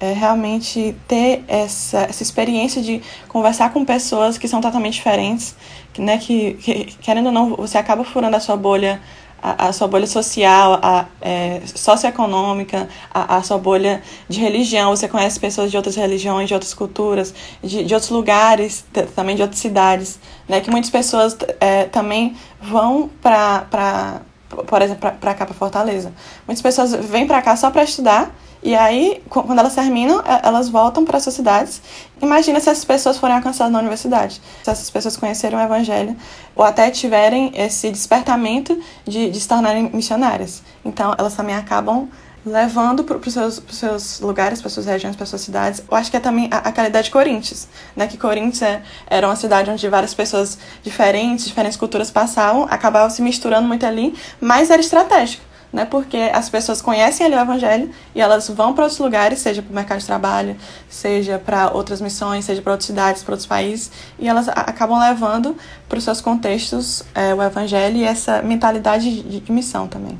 é, 0.00 0.12
realmente 0.12 0.96
ter 1.06 1.44
essa, 1.46 2.00
essa 2.00 2.22
experiência 2.22 2.82
de 2.82 3.02
conversar 3.28 3.72
com 3.72 3.84
pessoas 3.84 4.36
que 4.36 4.48
são 4.48 4.60
totalmente 4.60 4.94
diferentes 4.94 5.54
né 5.98 6.18
que, 6.18 6.54
que 6.54 6.84
querendo 7.00 7.26
ou 7.26 7.32
não 7.32 7.54
você 7.54 7.78
acaba 7.78 8.02
furando 8.02 8.36
a 8.36 8.40
sua 8.40 8.56
bolha 8.56 9.00
a, 9.42 9.68
a 9.68 9.72
sua 9.72 9.88
bolha 9.88 10.06
social, 10.06 10.78
a 10.80 11.06
é, 11.20 11.60
socioeconômica, 11.66 12.88
a, 13.12 13.36
a 13.36 13.42
sua 13.42 13.58
bolha 13.58 14.02
de 14.28 14.38
religião. 14.38 14.94
Você 14.94 15.08
conhece 15.08 15.40
pessoas 15.40 15.70
de 15.70 15.76
outras 15.76 15.96
religiões, 15.96 16.48
de 16.48 16.54
outras 16.54 16.72
culturas, 16.72 17.34
de, 17.62 17.84
de 17.84 17.92
outros 17.92 18.10
lugares, 18.10 18.84
também 19.16 19.34
de 19.34 19.42
outras 19.42 19.60
cidades, 19.60 20.20
né? 20.48 20.60
Que 20.60 20.70
muitas 20.70 20.90
pessoas 20.90 21.36
é, 21.60 21.84
também 21.84 22.36
vão 22.60 23.10
para, 23.20 24.22
por 24.66 24.80
exemplo, 24.80 25.10
para 25.20 25.34
cá, 25.34 25.44
para 25.44 25.54
Fortaleza. 25.54 26.12
Muitas 26.46 26.62
pessoas 26.62 26.94
vêm 26.94 27.26
para 27.26 27.42
cá 27.42 27.56
só 27.56 27.70
para 27.70 27.82
estudar 27.82 28.32
e 28.62 28.76
aí, 28.76 29.20
quando 29.28 29.58
elas 29.58 29.74
terminam, 29.74 30.20
é, 30.20 30.40
elas 30.44 30.68
voltam 30.68 31.04
para 31.04 31.18
suas 31.18 31.34
cidades. 31.34 31.82
Imagina 32.20 32.60
se 32.60 32.70
essas 32.70 32.84
pessoas 32.84 33.18
forem 33.18 33.34
alcançadas 33.34 33.72
na 33.72 33.80
universidade. 33.80 34.40
Se 34.62 34.70
essas 34.70 34.88
pessoas 34.88 35.16
conhecerem 35.16 35.58
o 35.58 35.62
Evangelho 35.62 36.16
ou 36.54 36.64
até 36.64 36.88
tiverem 36.88 37.50
esse 37.54 37.90
despertamento 37.90 38.78
de, 39.04 39.30
de 39.30 39.40
se 39.40 39.48
tornarem 39.48 39.90
missionárias. 39.92 40.62
Então, 40.84 41.12
elas 41.18 41.34
também 41.34 41.56
acabam 41.56 42.08
levando 42.46 43.02
para 43.02 43.16
os 43.16 43.32
seus, 43.32 43.62
seus 43.70 44.20
lugares, 44.20 44.60
para 44.60 44.70
suas 44.70 44.86
regiões, 44.86 45.16
para 45.16 45.26
suas 45.26 45.40
cidades. 45.40 45.82
Eu 45.90 45.96
acho 45.96 46.10
que 46.10 46.16
é 46.16 46.20
também 46.20 46.48
a, 46.52 46.58
a 46.58 46.72
qualidade 46.72 47.06
de 47.06 47.10
Coríntios, 47.10 47.66
né? 47.96 48.06
Que 48.06 48.16
Coríntios 48.16 48.62
é, 48.62 48.82
era 49.08 49.26
uma 49.26 49.36
cidade 49.36 49.70
onde 49.70 49.88
várias 49.88 50.14
pessoas 50.14 50.56
diferentes, 50.84 51.46
diferentes 51.46 51.76
culturas 51.76 52.12
passavam, 52.12 52.66
acabavam 52.70 53.10
se 53.10 53.22
misturando 53.22 53.66
muito 53.66 53.84
ali, 53.84 54.14
mas 54.40 54.70
era 54.70 54.80
estratégico 54.80 55.51
né? 55.72 55.84
Porque 55.84 56.16
as 56.16 56.50
pessoas 56.50 56.82
conhecem 56.82 57.26
ali 57.26 57.34
o 57.34 57.40
evangelho 57.40 57.90
e 58.14 58.20
elas 58.20 58.48
vão 58.48 58.74
para 58.74 58.84
outros 58.84 59.00
lugares, 59.00 59.38
seja 59.38 59.62
para 59.62 59.70
o 59.70 59.74
mercado 59.74 60.00
de 60.00 60.06
trabalho, 60.06 60.56
seja 60.88 61.38
para 61.38 61.70
outras 61.72 62.00
missões, 62.00 62.44
seja 62.44 62.60
para 62.60 62.72
outras 62.72 62.86
cidades, 62.86 63.22
para 63.22 63.32
outros 63.32 63.46
países, 63.46 63.90
e 64.18 64.28
elas 64.28 64.48
acabam 64.48 64.98
levando 64.98 65.56
para 65.88 65.98
os 65.98 66.04
seus 66.04 66.20
contextos 66.20 67.02
é, 67.14 67.34
o 67.34 67.42
evangelho 67.42 67.96
e 67.96 68.04
essa 68.04 68.42
mentalidade 68.42 69.22
de, 69.22 69.40
de 69.40 69.52
missão 69.52 69.88
também. 69.88 70.18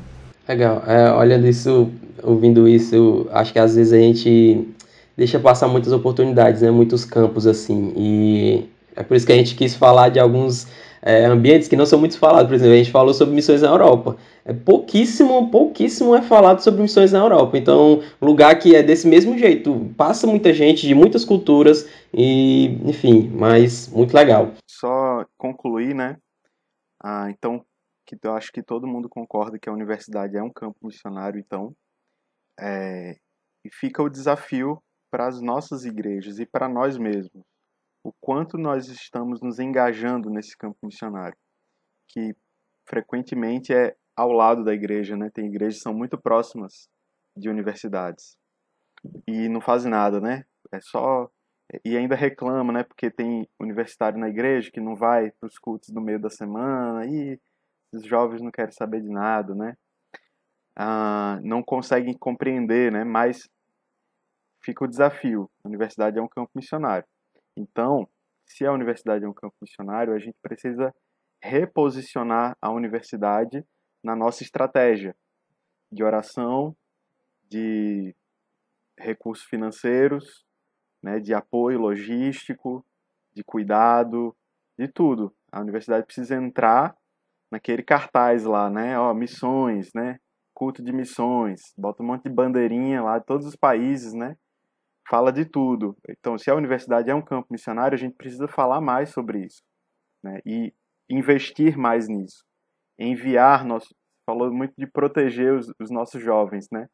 Legal. 0.49 0.83
É, 0.87 1.13
olhando 1.13 1.47
isso, 1.47 1.91
ouvindo 2.23 2.67
isso, 2.67 3.27
acho 3.33 3.53
que 3.53 3.59
às 3.59 3.77
vezes 3.77 3.93
a 3.93 3.99
gente 3.99 4.69
deixa 5.17 5.39
passar 5.39 5.69
muitas 5.69 5.93
oportunidades, 5.93 6.63
né? 6.63 6.71
Muitos 6.71 7.05
campos 7.05 7.47
assim. 7.47 7.93
E 7.97 8.65
é 8.97 9.03
por 9.03 9.17
isso 9.17 9.27
que 9.27 9.33
a 9.33 9.37
gente 9.37 9.55
quis 9.55 9.75
falar 9.75 10.09
de 10.09 10.19
alguns 10.19 10.67
é, 11.03 11.25
ambientes 11.25 11.69
que 11.69 11.77
não 11.77 11.85
são 11.85 11.99
muito 11.99 12.19
falados. 12.19 12.47
Por 12.47 12.55
exemplo, 12.55 12.75
a 12.75 12.79
gente 12.79 12.91
falou 12.91 13.13
sobre 13.13 13.35
missões 13.35 13.63
na 13.63 13.69
Europa 13.69 14.17
é 14.45 14.53
pouquíssimo, 14.53 15.51
pouquíssimo 15.51 16.15
é 16.17 16.23
falado 16.23 16.61
sobre 16.61 16.83
missões 16.83 17.13
na 17.13 17.21
Europa. 17.21 17.57
Então, 17.57 18.03
lugar 18.21 18.59
que 18.59 18.75
é 18.75 18.83
desse 18.83 19.07
mesmo 19.07 19.39
jeito, 19.39 19.93
passa 19.97 20.27
muita 20.27 20.53
gente 20.53 20.87
de 20.87 20.95
muitas 20.95 21.25
culturas 21.25 21.89
e, 22.13 22.79
enfim, 22.89 23.31
mas 23.31 23.89
muito 23.89 24.15
legal. 24.15 24.53
Só 24.69 25.25
concluir, 25.39 25.95
né? 25.95 26.17
Ah, 27.03 27.31
então, 27.31 27.65
que 28.05 28.17
eu 28.23 28.35
acho 28.35 28.51
que 28.53 28.63
todo 28.63 28.87
mundo 28.87 29.09
concorda 29.09 29.59
que 29.59 29.69
a 29.69 29.73
universidade 29.73 30.37
é 30.37 30.43
um 30.43 30.53
campo 30.53 30.79
missionário, 30.83 31.39
então, 31.39 31.73
é, 32.59 33.17
e 33.65 33.71
fica 33.71 34.03
o 34.03 34.11
desafio 34.11 34.83
para 35.11 35.29
as 35.29 35.41
nossas 35.41 35.85
igrejas 35.85 36.39
e 36.41 36.47
para 36.47 36.69
nós 36.69 36.99
mesmos, 36.99 37.45
o 38.05 38.13
quanto 38.21 38.59
nós 38.59 38.89
estamos 38.89 39.41
nos 39.41 39.59
engajando 39.59 40.29
nesse 40.29 40.57
campo 40.57 40.79
missionário, 40.83 41.37
que 42.09 42.35
frequentemente 42.87 43.73
é 43.73 43.97
ao 44.17 44.33
lado 44.33 44.65
da 44.65 44.75
igreja, 44.75 45.17
né? 45.17 45.31
Tem 45.33 45.47
igrejas 45.47 45.77
que 45.77 45.83
são 45.83 45.95
muito 45.95 46.19
próximas 46.19 46.89
de 47.37 47.49
universidades 47.49 48.37
e 49.27 49.49
não 49.49 49.61
fazem 49.61 49.91
nada, 49.91 50.21
né? 50.21 50.45
É 50.73 50.81
só 50.81 51.31
e 51.85 51.97
ainda 51.97 52.15
reclama, 52.15 52.73
né? 52.73 52.83
Porque 52.83 53.11
tem 53.11 53.49
universitário 53.59 54.19
na 54.19 54.29
igreja 54.29 54.71
que 54.71 54.81
não 54.81 54.95
vai 54.95 55.31
para 55.33 55.47
os 55.47 55.59
cultos 55.59 55.89
no 55.91 56.01
meio 56.01 56.21
da 56.21 56.29
semana 56.29 57.07
e 57.07 57.41
os 57.95 58.05
jovens 58.05 58.43
não 58.43 58.51
querem 58.51 58.73
saber 58.73 59.01
de 59.01 59.09
nada, 59.09 59.55
né? 59.55 59.77
Ah, 60.77 61.39
não 61.43 61.63
conseguem 61.63 62.17
compreender, 62.17 62.93
né? 62.93 63.05
Mas 63.05 63.49
fica 64.63 64.85
o 64.85 64.89
desafio. 64.89 65.51
A 65.65 65.69
universidade 65.69 66.19
é 66.19 66.23
um 66.23 66.29
campo 66.29 66.51
missionário. 66.55 67.07
Então, 67.57 68.09
se 68.47 68.65
a 68.65 68.73
universidade 68.73 69.25
é 69.25 69.29
um 69.29 69.35
campo 69.35 69.55
missionário, 69.61 70.15
a 70.15 70.19
gente 70.19 70.37
precisa 70.43 70.95
reposicionar 71.43 72.57
a 72.61 72.71
universidade 72.71 73.65
na 74.03 74.15
nossa 74.15 74.43
estratégia 74.43 75.15
de 75.91 76.03
oração, 76.03 76.77
de 77.49 78.15
recursos 78.99 79.45
financeiros, 79.47 80.45
né, 81.03 81.19
de 81.19 81.35
apoio 81.35 81.81
logístico, 81.81 82.85
de 83.35 83.43
cuidado, 83.43 84.35
de 84.79 84.89
tudo. 84.89 85.35
A 85.51 85.61
universidade 85.61 86.07
precisa 86.07 86.37
entrar 86.37 86.97
naquele 87.51 87.83
cartaz 87.83 88.45
lá, 88.45 88.71
né, 88.71 88.99
ó, 88.99 89.13
missões, 89.13 89.91
né, 89.95 90.19
culto 90.55 90.83
de 90.83 90.93
missões, 90.93 91.61
bota 91.77 92.03
um 92.03 92.07
monte 92.07 92.25
de 92.25 92.31
bandeirinha 92.31 93.03
lá 93.03 93.19
de 93.19 93.27
todos 93.27 93.47
os 93.47 93.57
países, 93.57 94.15
né, 94.15 94.37
fala 95.09 95.33
de 95.33 95.45
tudo. 95.45 95.97
Então, 96.09 96.39
se 96.39 96.51
a 96.51 96.55
universidade 96.55 97.11
é 97.11 97.15
um 97.15 97.23
campo 97.23 97.49
missionário, 97.51 97.95
a 97.95 97.99
gente 97.99 98.15
precisa 98.17 98.49
falar 98.49 98.81
mais 98.81 99.11
sobre 99.11 99.45
isso, 99.47 99.63
né, 100.25 100.41
e 100.47 100.73
investir 101.11 101.77
mais 101.77 102.09
nisso 102.09 102.45
enviar 102.99 103.65
nosso 103.65 103.95
falou 104.25 104.53
muito 104.53 104.75
de 104.79 104.87
proteger 104.87 105.53
os, 105.53 105.73
os, 105.81 105.91
nossos 105.91 106.23
jovens, 106.23 106.69
né? 106.71 106.89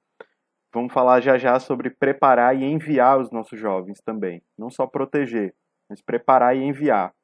Vamos 0.73 0.93
falar 0.93 1.21
já 1.21 1.37
já 1.37 1.59
sobre 1.61 1.91
preparar 1.91 2.57
e 2.57 2.65
enviar 2.65 3.19
os 3.19 3.31
nossos 3.31 3.59
jovens 3.59 4.01
também, 4.03 4.43
não 4.59 4.71
só 4.71 4.87
proteger, 4.87 5.55
mas 5.89 6.01
preparar 6.01 6.57
e 6.57 6.63
enviar, 6.63 7.15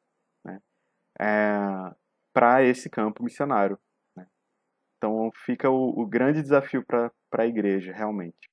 né? 0.45 0.61
É, 1.21 1.95
para 2.35 2.63
esse 2.63 2.91
campo 2.91 3.23
missionário. 3.23 3.79
Né? 4.17 4.27
Então 4.97 5.31
fica 5.45 5.71
o, 5.71 6.03
o 6.03 6.07
grande 6.07 6.43
desafio 6.43 6.85
para 6.85 7.11
a 7.33 7.47
igreja, 7.47 7.93
realmente. 7.93 8.51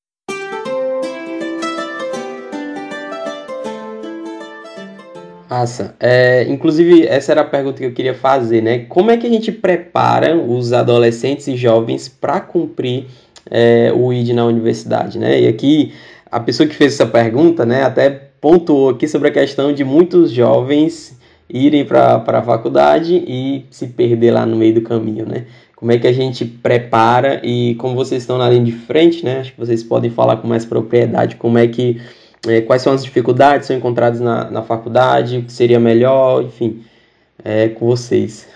Massa. 5.51 5.95
É, 5.99 6.45
inclusive, 6.47 7.05
essa 7.05 7.33
era 7.33 7.41
a 7.41 7.43
pergunta 7.43 7.79
que 7.79 7.85
eu 7.85 7.91
queria 7.91 8.13
fazer, 8.13 8.61
né? 8.61 8.85
Como 8.87 9.11
é 9.11 9.17
que 9.17 9.27
a 9.27 9.29
gente 9.29 9.51
prepara 9.51 10.37
os 10.37 10.71
adolescentes 10.71 11.45
e 11.47 11.57
jovens 11.57 12.07
para 12.07 12.39
cumprir 12.39 13.07
é, 13.49 13.91
o 13.93 14.13
ID 14.13 14.29
na 14.29 14.45
universidade, 14.45 15.19
né? 15.19 15.41
E 15.41 15.49
aqui, 15.49 15.91
a 16.31 16.39
pessoa 16.39 16.69
que 16.69 16.73
fez 16.73 16.93
essa 16.93 17.05
pergunta, 17.05 17.65
né, 17.65 17.83
até 17.83 18.09
pontuou 18.39 18.91
aqui 18.91 19.09
sobre 19.09 19.27
a 19.27 19.31
questão 19.31 19.73
de 19.73 19.83
muitos 19.83 20.31
jovens 20.31 21.19
irem 21.49 21.83
para 21.83 22.23
a 22.25 22.41
faculdade 22.41 23.13
e 23.27 23.65
se 23.69 23.87
perder 23.87 24.31
lá 24.31 24.45
no 24.45 24.55
meio 24.55 24.75
do 24.75 24.81
caminho, 24.81 25.25
né? 25.25 25.47
Como 25.75 25.91
é 25.91 25.97
que 25.97 26.07
a 26.07 26.13
gente 26.13 26.45
prepara 26.45 27.41
e 27.43 27.75
como 27.75 27.93
vocês 27.93 28.23
estão 28.23 28.37
na 28.37 28.49
linha 28.49 28.63
de 28.63 28.71
frente, 28.71 29.25
né? 29.25 29.41
Acho 29.41 29.51
que 29.51 29.59
vocês 29.59 29.83
podem 29.83 30.09
falar 30.09 30.37
com 30.37 30.47
mais 30.47 30.63
propriedade 30.63 31.35
como 31.35 31.57
é 31.57 31.67
que 31.67 31.99
é, 32.47 32.61
quais 32.61 32.81
são 32.81 32.93
as 32.93 33.03
dificuldades 33.03 33.61
que 33.61 33.67
são 33.67 33.77
encontradas 33.77 34.19
na, 34.19 34.49
na 34.49 34.63
faculdade, 34.63 35.37
o 35.37 35.43
que 35.43 35.51
seria 35.51 35.79
melhor, 35.79 36.43
enfim, 36.43 36.83
é 37.43 37.69
com 37.69 37.85
vocês. 37.85 38.47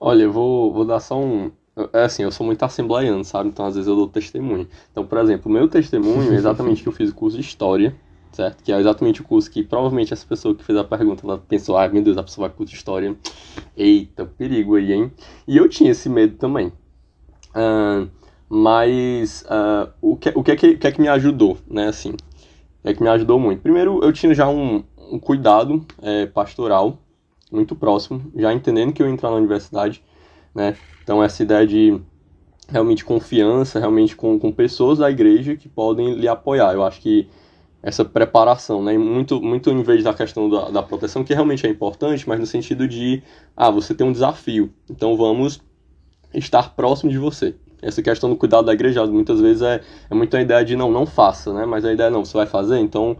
Olha, 0.00 0.24
eu 0.24 0.32
vou, 0.32 0.72
vou 0.72 0.84
dar 0.84 1.00
só 1.00 1.18
um. 1.18 1.50
É 1.92 2.04
assim, 2.04 2.22
eu 2.22 2.30
sou 2.30 2.44
muito 2.44 2.62
assembleiano, 2.64 3.24
sabe? 3.24 3.48
Então 3.48 3.64
às 3.64 3.74
vezes 3.74 3.88
eu 3.88 3.96
dou 3.96 4.08
testemunho. 4.08 4.68
Então, 4.90 5.06
por 5.06 5.18
exemplo, 5.18 5.50
o 5.50 5.54
meu 5.54 5.68
testemunho 5.68 6.32
é 6.32 6.34
exatamente 6.34 6.82
que 6.82 6.88
eu 6.88 6.92
fiz 6.92 7.10
o 7.10 7.14
curso 7.14 7.36
de 7.36 7.42
História, 7.42 7.94
certo? 8.30 8.62
Que 8.62 8.72
é 8.72 8.78
exatamente 8.78 9.20
o 9.20 9.24
curso 9.24 9.50
que 9.50 9.62
provavelmente 9.62 10.12
essa 10.12 10.26
pessoa 10.26 10.54
que 10.54 10.62
fez 10.62 10.78
a 10.78 10.84
pergunta, 10.84 11.24
ela 11.24 11.38
pensou, 11.38 11.76
ai 11.76 11.86
ah, 11.86 11.90
meu 11.90 12.02
Deus, 12.02 12.18
a 12.18 12.22
pessoa 12.22 12.48
vai 12.48 12.56
curso 12.56 12.72
de 12.72 12.78
História. 12.78 13.16
Eita, 13.76 14.26
perigo 14.26 14.76
aí, 14.76 14.92
hein? 14.92 15.12
E 15.46 15.56
eu 15.56 15.68
tinha 15.68 15.90
esse 15.92 16.08
medo 16.08 16.36
também. 16.36 16.72
Uh, 17.54 18.08
mas 18.48 19.42
uh, 19.42 19.90
o, 20.00 20.16
que, 20.16 20.30
o, 20.34 20.42
que, 20.42 20.50
é 20.50 20.56
que, 20.56 20.70
o 20.72 20.78
que 20.78 20.86
é 20.86 20.92
que 20.92 21.00
me 21.00 21.08
ajudou, 21.08 21.56
né? 21.66 21.88
Assim, 21.88 22.14
é 22.84 22.92
que 22.92 23.02
me 23.02 23.08
ajudou 23.08 23.38
muito. 23.38 23.60
Primeiro, 23.60 24.02
eu 24.02 24.12
tinha 24.12 24.34
já 24.34 24.48
um, 24.48 24.84
um 25.10 25.18
cuidado 25.18 25.84
é, 26.00 26.26
pastoral 26.26 26.98
muito 27.50 27.76
próximo, 27.76 28.32
já 28.34 28.52
entendendo 28.52 28.92
que 28.92 29.02
eu 29.02 29.08
entrar 29.08 29.30
na 29.30 29.36
universidade, 29.36 30.02
né? 30.54 30.76
Então 31.02 31.22
essa 31.22 31.42
ideia 31.42 31.66
de 31.66 32.00
realmente 32.68 33.04
confiança, 33.04 33.78
realmente 33.78 34.16
com, 34.16 34.38
com 34.38 34.50
pessoas 34.50 34.98
da 34.98 35.10
igreja 35.10 35.54
que 35.56 35.68
podem 35.68 36.14
lhe 36.14 36.26
apoiar. 36.26 36.72
Eu 36.72 36.82
acho 36.82 37.00
que 37.00 37.28
essa 37.82 38.04
preparação, 38.04 38.82
né? 38.82 38.96
Muito, 38.96 39.40
muito 39.42 39.70
em 39.70 39.82
vez 39.82 40.02
da 40.04 40.14
questão 40.14 40.48
da, 40.48 40.70
da 40.70 40.82
proteção, 40.82 41.24
que 41.24 41.34
realmente 41.34 41.66
é 41.66 41.70
importante, 41.70 42.26
mas 42.28 42.40
no 42.40 42.46
sentido 42.46 42.88
de, 42.88 43.22
ah, 43.56 43.70
você 43.70 43.94
tem 43.94 44.06
um 44.06 44.12
desafio, 44.12 44.72
então 44.88 45.16
vamos 45.16 45.60
estar 46.32 46.74
próximo 46.74 47.10
de 47.10 47.18
você. 47.18 47.54
Essa 47.82 48.00
questão 48.00 48.30
do 48.30 48.36
cuidado 48.36 48.64
da 48.64 48.72
igreja, 48.72 49.04
muitas 49.06 49.40
vezes 49.40 49.60
é, 49.60 49.80
é 50.08 50.14
muito 50.14 50.36
a 50.36 50.40
ideia 50.40 50.64
de 50.64 50.76
não, 50.76 50.90
não 50.90 51.04
faça, 51.04 51.52
né? 51.52 51.66
Mas 51.66 51.84
a 51.84 51.92
ideia 51.92 52.06
é 52.06 52.10
não, 52.10 52.24
você 52.24 52.36
vai 52.36 52.46
fazer, 52.46 52.78
então 52.78 53.16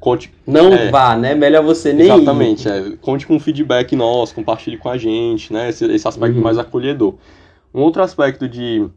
conte. 0.00 0.32
Não 0.46 0.72
é, 0.72 0.90
vá, 0.90 1.16
né? 1.16 1.34
Melhor 1.34 1.62
você 1.62 1.92
nem 1.92 2.06
Exatamente, 2.06 2.68
é, 2.68 2.96
conte 3.00 3.26
com 3.26 3.36
um 3.36 3.40
feedback 3.40 3.94
nosso, 3.94 4.34
compartilhe 4.34 4.78
com 4.78 4.88
a 4.88 4.96
gente, 4.96 5.52
né? 5.52 5.68
Esse, 5.68 5.84
esse 5.84 6.08
aspecto 6.08 6.36
uhum. 6.36 6.42
mais 6.42 6.58
acolhedor. 6.58 7.14
Um 7.74 7.82
outro 7.82 8.02
aspecto 8.02 8.48
de 8.48 8.88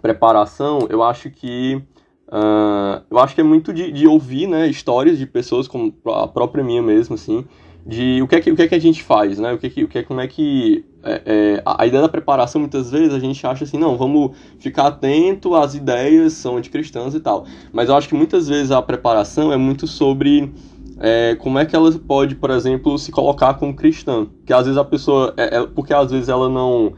preparação, 0.00 0.86
eu 0.88 1.02
acho 1.02 1.30
que 1.30 1.82
uh, 2.28 3.02
eu 3.10 3.18
acho 3.18 3.34
que 3.34 3.40
é 3.40 3.44
muito 3.44 3.72
de, 3.72 3.90
de, 3.90 4.06
ouvir, 4.06 4.46
né, 4.46 4.68
histórias 4.68 5.18
de 5.18 5.26
pessoas 5.26 5.66
como 5.66 5.94
a 6.06 6.26
própria 6.28 6.62
minha 6.62 6.82
mesmo, 6.82 7.14
assim, 7.14 7.44
de 7.84 8.20
o 8.22 8.28
que 8.28 8.36
é 8.36 8.40
que, 8.40 8.50
o 8.50 8.56
que, 8.56 8.62
é 8.62 8.68
que 8.68 8.74
a 8.74 8.80
gente 8.80 9.02
faz, 9.02 9.38
né? 9.38 9.52
O 9.52 9.58
que 9.58 9.66
é 9.66 9.70
que, 9.70 9.84
o 9.84 9.88
que 9.88 9.98
é, 9.98 10.02
como 10.02 10.20
é 10.20 10.26
que 10.26 10.84
é, 11.06 11.22
é, 11.24 11.62
a 11.64 11.86
ideia 11.86 12.02
da 12.02 12.08
preparação 12.08 12.60
muitas 12.60 12.90
vezes 12.90 13.14
a 13.14 13.18
gente 13.18 13.46
acha 13.46 13.64
assim, 13.64 13.78
não, 13.78 13.96
vamos 13.96 14.36
ficar 14.58 14.88
atento 14.88 15.54
às 15.54 15.74
ideias 15.74 16.32
são 16.32 16.56
anticristãs 16.56 17.14
e 17.14 17.20
tal. 17.20 17.46
Mas 17.72 17.88
eu 17.88 17.96
acho 17.96 18.08
que 18.08 18.14
muitas 18.14 18.48
vezes 18.48 18.70
a 18.70 18.82
preparação 18.82 19.52
é 19.52 19.56
muito 19.56 19.86
sobre 19.86 20.52
é, 20.98 21.36
como 21.36 21.58
é 21.58 21.64
que 21.64 21.76
ela 21.76 21.90
pode, 21.92 22.34
por 22.34 22.50
exemplo, 22.50 22.98
se 22.98 23.12
colocar 23.12 23.54
como 23.54 23.74
cristã. 23.74 24.26
Que 24.44 24.52
às 24.52 24.64
vezes 24.64 24.78
a 24.78 24.84
pessoa, 24.84 25.32
é, 25.36 25.58
é, 25.58 25.66
porque 25.66 25.94
às 25.94 26.10
vezes 26.10 26.28
ela 26.28 26.48
não 26.48 26.94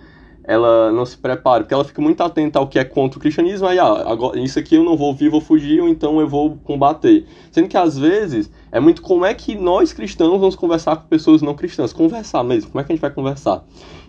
ela 0.48 0.90
não 0.90 1.04
se 1.04 1.18
prepara, 1.18 1.62
porque 1.62 1.74
ela 1.74 1.84
fica 1.84 2.00
muito 2.00 2.22
atenta 2.22 2.59
ao 2.59 2.66
que 2.66 2.78
é 2.78 2.84
contra 2.84 3.18
o 3.18 3.20
cristianismo, 3.20 3.66
aí, 3.66 3.78
ah, 3.78 4.04
agora, 4.06 4.40
isso 4.40 4.59
aqui 4.59 4.76
eu 4.76 4.82
não 4.82 4.96
vou 4.96 5.09
ouvir, 5.09 5.28
vou 5.28 5.42
fugir, 5.42 5.78
ou 5.82 5.86
então 5.86 6.18
eu 6.22 6.26
vou 6.26 6.56
combater. 6.64 7.26
Sendo 7.52 7.68
que 7.68 7.76
às 7.76 7.98
vezes 7.98 8.50
é 8.72 8.80
muito 8.80 9.02
como 9.02 9.26
é 9.26 9.34
que 9.34 9.54
nós 9.54 9.92
cristãos 9.92 10.40
vamos 10.40 10.56
conversar 10.56 10.96
com 10.96 11.06
pessoas 11.06 11.42
não 11.42 11.54
cristãs, 11.54 11.92
conversar 11.92 12.42
mesmo, 12.42 12.70
como 12.70 12.80
é 12.80 12.84
que 12.84 12.92
a 12.92 12.94
gente 12.94 13.02
vai 13.02 13.11
conversar? 13.11 13.62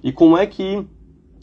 E 0.03 0.11
como 0.11 0.37
é 0.37 0.45
que 0.45 0.85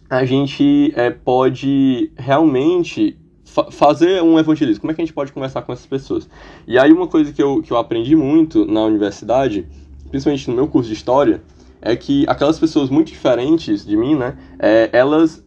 a 0.08 0.24
gente 0.24 0.92
é, 0.94 1.10
pode 1.10 2.10
realmente 2.16 3.18
fa 3.44 3.70
fazer 3.70 4.22
um 4.22 4.38
evangelismo, 4.38 4.80
como 4.80 4.90
é 4.92 4.94
que 4.94 5.00
a 5.00 5.04
gente 5.04 5.14
pode 5.14 5.32
conversar 5.32 5.62
com 5.62 5.72
essas 5.72 5.86
pessoas? 5.86 6.28
E 6.66 6.78
aí 6.78 6.92
uma 6.92 7.06
coisa 7.06 7.32
que 7.32 7.42
eu, 7.42 7.62
que 7.62 7.72
eu 7.72 7.76
aprendi 7.76 8.14
muito 8.14 8.66
na 8.66 8.84
universidade, 8.84 9.66
principalmente 10.10 10.48
no 10.48 10.56
meu 10.56 10.68
curso 10.68 10.88
de 10.88 10.94
História, 10.94 11.42
é 11.80 11.94
que 11.94 12.24
aquelas 12.28 12.58
pessoas 12.58 12.90
muito 12.90 13.08
diferentes 13.08 13.84
de 13.84 13.96
mim, 13.96 14.14
né, 14.14 14.36
é, 14.58 14.90
elas, 14.92 15.44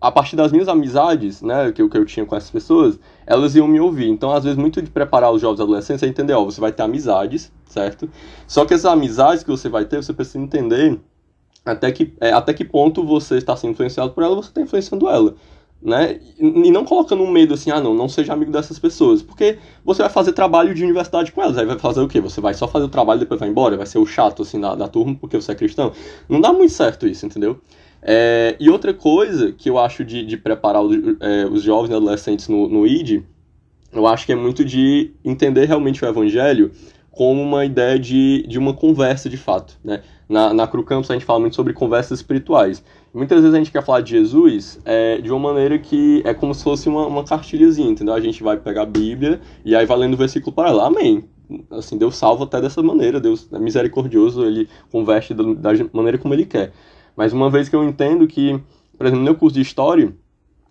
a 0.00 0.10
partir 0.12 0.36
das 0.36 0.52
minhas 0.52 0.68
amizades, 0.68 1.42
né, 1.42 1.72
que 1.72 1.86
que 1.88 1.98
eu 1.98 2.04
tinha 2.04 2.24
com 2.24 2.36
essas 2.36 2.50
pessoas, 2.50 2.98
elas 3.26 3.54
iam 3.54 3.66
me 3.66 3.80
ouvir. 3.80 4.08
Então, 4.08 4.32
às 4.32 4.44
vezes, 4.44 4.58
muito 4.58 4.80
de 4.80 4.90
preparar 4.90 5.32
os 5.32 5.40
jovens 5.40 5.60
adolescentes 5.60 6.02
é 6.02 6.06
entender, 6.06 6.34
ó, 6.34 6.44
você 6.44 6.60
vai 6.60 6.72
ter 6.72 6.82
amizades, 6.82 7.52
certo? 7.66 8.08
Só 8.46 8.64
que 8.64 8.74
essas 8.74 8.86
amizades 8.86 9.42
que 9.42 9.50
você 9.50 9.68
vai 9.68 9.84
ter, 9.84 9.96
você 9.96 10.12
precisa 10.12 10.38
entender 10.38 11.00
até 11.66 11.92
que, 11.92 12.14
é, 12.20 12.32
até 12.32 12.54
que 12.54 12.64
ponto 12.64 13.04
você 13.04 13.36
está 13.36 13.56
sendo 13.56 13.72
influenciado 13.72 14.12
por 14.12 14.22
ela, 14.24 14.36
você 14.36 14.48
está 14.48 14.60
influenciando 14.60 15.08
ela 15.08 15.34
né? 15.86 16.18
E 16.38 16.70
não 16.70 16.84
colocando 16.84 17.22
um 17.22 17.30
medo 17.30 17.54
assim, 17.54 17.70
ah, 17.70 17.80
não, 17.80 17.94
não 17.94 18.08
seja 18.08 18.32
amigo 18.32 18.50
dessas 18.50 18.78
pessoas, 18.78 19.22
porque 19.22 19.58
você 19.84 20.02
vai 20.02 20.10
fazer 20.10 20.32
trabalho 20.32 20.74
de 20.74 20.82
universidade 20.82 21.30
com 21.30 21.42
elas, 21.42 21.56
aí 21.58 21.66
vai 21.66 21.78
fazer 21.78 22.00
o 22.00 22.08
quê? 22.08 22.20
Você 22.20 22.40
vai 22.40 22.54
só 22.54 22.66
fazer 22.66 22.86
o 22.86 22.88
trabalho 22.88 23.18
e 23.18 23.20
depois 23.20 23.38
vai 23.38 23.48
embora, 23.48 23.76
vai 23.76 23.86
ser 23.86 23.98
o 23.98 24.06
chato 24.06 24.42
assim 24.42 24.60
da, 24.60 24.74
da 24.74 24.88
turma 24.88 25.14
porque 25.14 25.36
você 25.36 25.52
é 25.52 25.54
cristão. 25.54 25.92
Não 26.28 26.40
dá 26.40 26.52
muito 26.52 26.72
certo 26.72 27.06
isso, 27.06 27.26
entendeu? 27.26 27.60
É, 28.02 28.56
e 28.58 28.70
outra 28.70 28.94
coisa 28.94 29.52
que 29.52 29.68
eu 29.68 29.78
acho 29.78 30.04
de, 30.04 30.24
de 30.24 30.36
preparar 30.36 30.82
os, 30.82 30.96
é, 31.20 31.46
os 31.46 31.62
jovens 31.62 31.90
e 31.90 31.94
adolescentes 31.94 32.48
no, 32.48 32.68
no 32.68 32.86
ID, 32.86 33.22
eu 33.92 34.06
acho 34.06 34.26
que 34.26 34.32
é 34.32 34.36
muito 34.36 34.64
de 34.64 35.12
entender 35.24 35.66
realmente 35.66 36.04
o 36.04 36.08
evangelho 36.08 36.70
como 37.16 37.42
uma 37.42 37.64
ideia 37.64 37.98
de, 37.98 38.44
de 38.46 38.58
uma 38.58 38.74
conversa 38.74 39.30
de 39.30 39.38
fato, 39.38 39.78
né? 39.82 40.02
Na, 40.28 40.52
na 40.52 40.66
Cru 40.66 40.84
Campus 40.84 41.10
a 41.10 41.14
gente 41.14 41.24
fala 41.24 41.40
muito 41.40 41.56
sobre 41.56 41.72
conversas 41.72 42.18
espirituais. 42.18 42.84
Muitas 43.14 43.40
vezes 43.40 43.54
a 43.54 43.58
gente 43.58 43.72
quer 43.72 43.82
falar 43.82 44.02
de 44.02 44.10
Jesus 44.10 44.78
é, 44.84 45.18
de 45.18 45.30
uma 45.32 45.38
maneira 45.38 45.78
que 45.78 46.20
é 46.26 46.34
como 46.34 46.54
se 46.54 46.62
fosse 46.62 46.90
uma, 46.90 47.06
uma 47.06 47.24
cartilhazinha, 47.24 47.88
entendeu? 47.88 48.12
A 48.12 48.20
gente 48.20 48.42
vai 48.42 48.58
pegar 48.58 48.82
a 48.82 48.86
Bíblia 48.86 49.40
e 49.64 49.74
aí 49.74 49.86
vai 49.86 49.96
lendo 49.96 50.12
o 50.12 50.16
versículo 50.18 50.54
para 50.54 50.68
ela. 50.68 50.86
Amém. 50.86 51.24
Assim, 51.70 51.96
Deus 51.96 52.16
salva 52.16 52.44
até 52.44 52.60
dessa 52.60 52.82
maneira, 52.82 53.18
Deus 53.18 53.48
é 53.50 53.58
misericordioso, 53.58 54.44
ele 54.44 54.68
converte 54.92 55.32
da, 55.32 55.42
da 55.54 55.70
maneira 55.94 56.18
como 56.18 56.34
ele 56.34 56.44
quer. 56.44 56.72
Mas 57.16 57.32
uma 57.32 57.48
vez 57.48 57.70
que 57.70 57.76
eu 57.76 57.82
entendo 57.82 58.26
que, 58.26 58.60
por 58.98 59.06
exemplo, 59.06 59.20
no 59.20 59.24
meu 59.24 59.34
curso 59.34 59.54
de 59.54 59.62
História, 59.62 60.14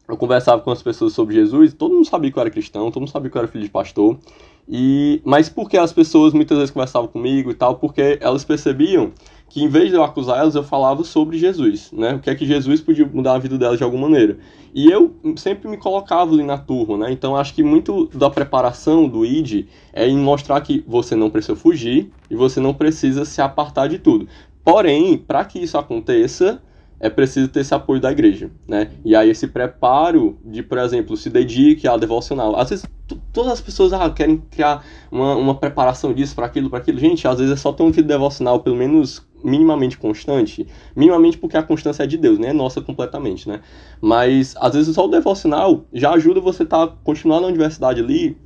eu 0.07 0.15
conversava 0.15 0.61
com 0.61 0.69
as 0.69 0.83
pessoas 0.83 1.13
sobre 1.13 1.33
Jesus, 1.33 1.73
todo 1.73 1.95
mundo 1.95 2.05
sabia 2.05 2.31
que 2.31 2.37
eu 2.37 2.41
era 2.41 2.51
cristão, 2.51 2.91
todo 2.91 3.01
mundo 3.01 3.09
sabia 3.09 3.31
que 3.31 3.37
eu 3.37 3.39
era 3.39 3.47
filho 3.47 3.63
de 3.63 3.71
pastor, 3.71 4.19
e 4.67 5.21
mas 5.23 5.47
porque 5.47 5.77
as 5.77 5.93
pessoas 5.93 6.33
muitas 6.33 6.57
vezes 6.57 6.71
conversavam 6.71 7.07
comigo 7.07 7.51
e 7.51 7.53
tal, 7.53 7.75
porque 7.75 8.17
elas 8.21 8.43
percebiam 8.43 9.11
que 9.47 9.63
em 9.63 9.69
vez 9.69 9.89
de 9.89 9.95
eu 9.95 10.03
acusar 10.03 10.39
elas, 10.39 10.55
eu 10.55 10.63
falava 10.63 11.03
sobre 11.03 11.37
Jesus, 11.37 11.91
né? 11.91 12.15
O 12.15 12.19
que 12.19 12.29
é 12.29 12.35
que 12.35 12.45
Jesus 12.45 12.81
podia 12.81 13.05
mudar 13.05 13.35
a 13.35 13.37
vida 13.37 13.57
delas 13.57 13.77
de 13.77 13.83
alguma 13.83 14.09
maneira. 14.09 14.37
E 14.73 14.91
eu 14.91 15.15
sempre 15.37 15.69
me 15.69 15.77
colocava 15.77 16.33
ali 16.33 16.43
na 16.43 16.57
turma, 16.57 16.97
né? 16.97 17.11
Então 17.11 17.35
acho 17.35 17.53
que 17.53 17.63
muito 17.63 18.09
da 18.13 18.29
preparação 18.29 19.07
do 19.07 19.25
ID 19.25 19.67
é 19.93 20.07
em 20.07 20.17
mostrar 20.17 20.59
que 20.61 20.83
você 20.87 21.15
não 21.15 21.29
precisa 21.29 21.55
fugir 21.55 22.11
e 22.29 22.35
você 22.35 22.59
não 22.59 22.73
precisa 22.73 23.23
se 23.23 23.41
apartar 23.41 23.87
de 23.87 23.99
tudo. 23.99 24.27
Porém, 24.63 25.17
para 25.17 25.45
que 25.45 25.59
isso 25.59 25.77
aconteça, 25.77 26.61
é 26.99 27.09
preciso 27.09 27.47
ter 27.47 27.61
esse 27.61 27.73
apoio 27.73 27.99
da 27.99 28.11
igreja, 28.11 28.49
né? 28.67 28.91
E 29.03 29.15
aí 29.15 29.29
esse 29.29 29.47
preparo 29.47 30.37
de, 30.43 30.63
por 30.63 30.77
exemplo, 30.77 31.15
se 31.17 31.29
dedique 31.29 31.87
à 31.87 31.97
devocional. 31.97 32.55
Às 32.55 32.69
vezes 32.69 32.85
todas 33.31 33.51
as 33.51 33.61
pessoas 33.61 33.93
ah, 33.93 34.09
querem 34.09 34.37
criar 34.49 34.83
uma, 35.11 35.35
uma 35.35 35.55
preparação 35.55 36.13
disso 36.13 36.35
para 36.35 36.45
aquilo, 36.45 36.69
para 36.69 36.79
aquilo. 36.79 36.99
Gente, 36.99 37.27
às 37.27 37.37
vezes 37.37 37.53
é 37.53 37.55
só 37.55 37.71
ter 37.71 37.83
um 37.83 37.91
vida 37.91 38.07
devocional 38.07 38.61
pelo 38.61 38.75
menos 38.75 39.25
minimamente 39.43 39.97
constante, 39.97 40.65
minimamente 40.95 41.37
porque 41.37 41.55
a 41.55 41.61
constância 41.61 42.03
é 42.03 42.07
de 42.07 42.17
Deus, 42.17 42.39
né? 42.39 42.49
É 42.49 42.53
nossa 42.53 42.81
completamente, 42.81 43.47
né? 43.47 43.61
Mas 44.01 44.55
às 44.59 44.73
vezes 44.73 44.95
só 44.95 45.05
o 45.05 45.09
devocional 45.09 45.85
já 45.93 46.11
ajuda 46.13 46.41
você 46.41 46.63
a 46.63 46.65
tá, 46.65 46.87
continuar 47.03 47.41
na 47.41 47.47
universidade 47.47 48.01
ali 48.01 48.37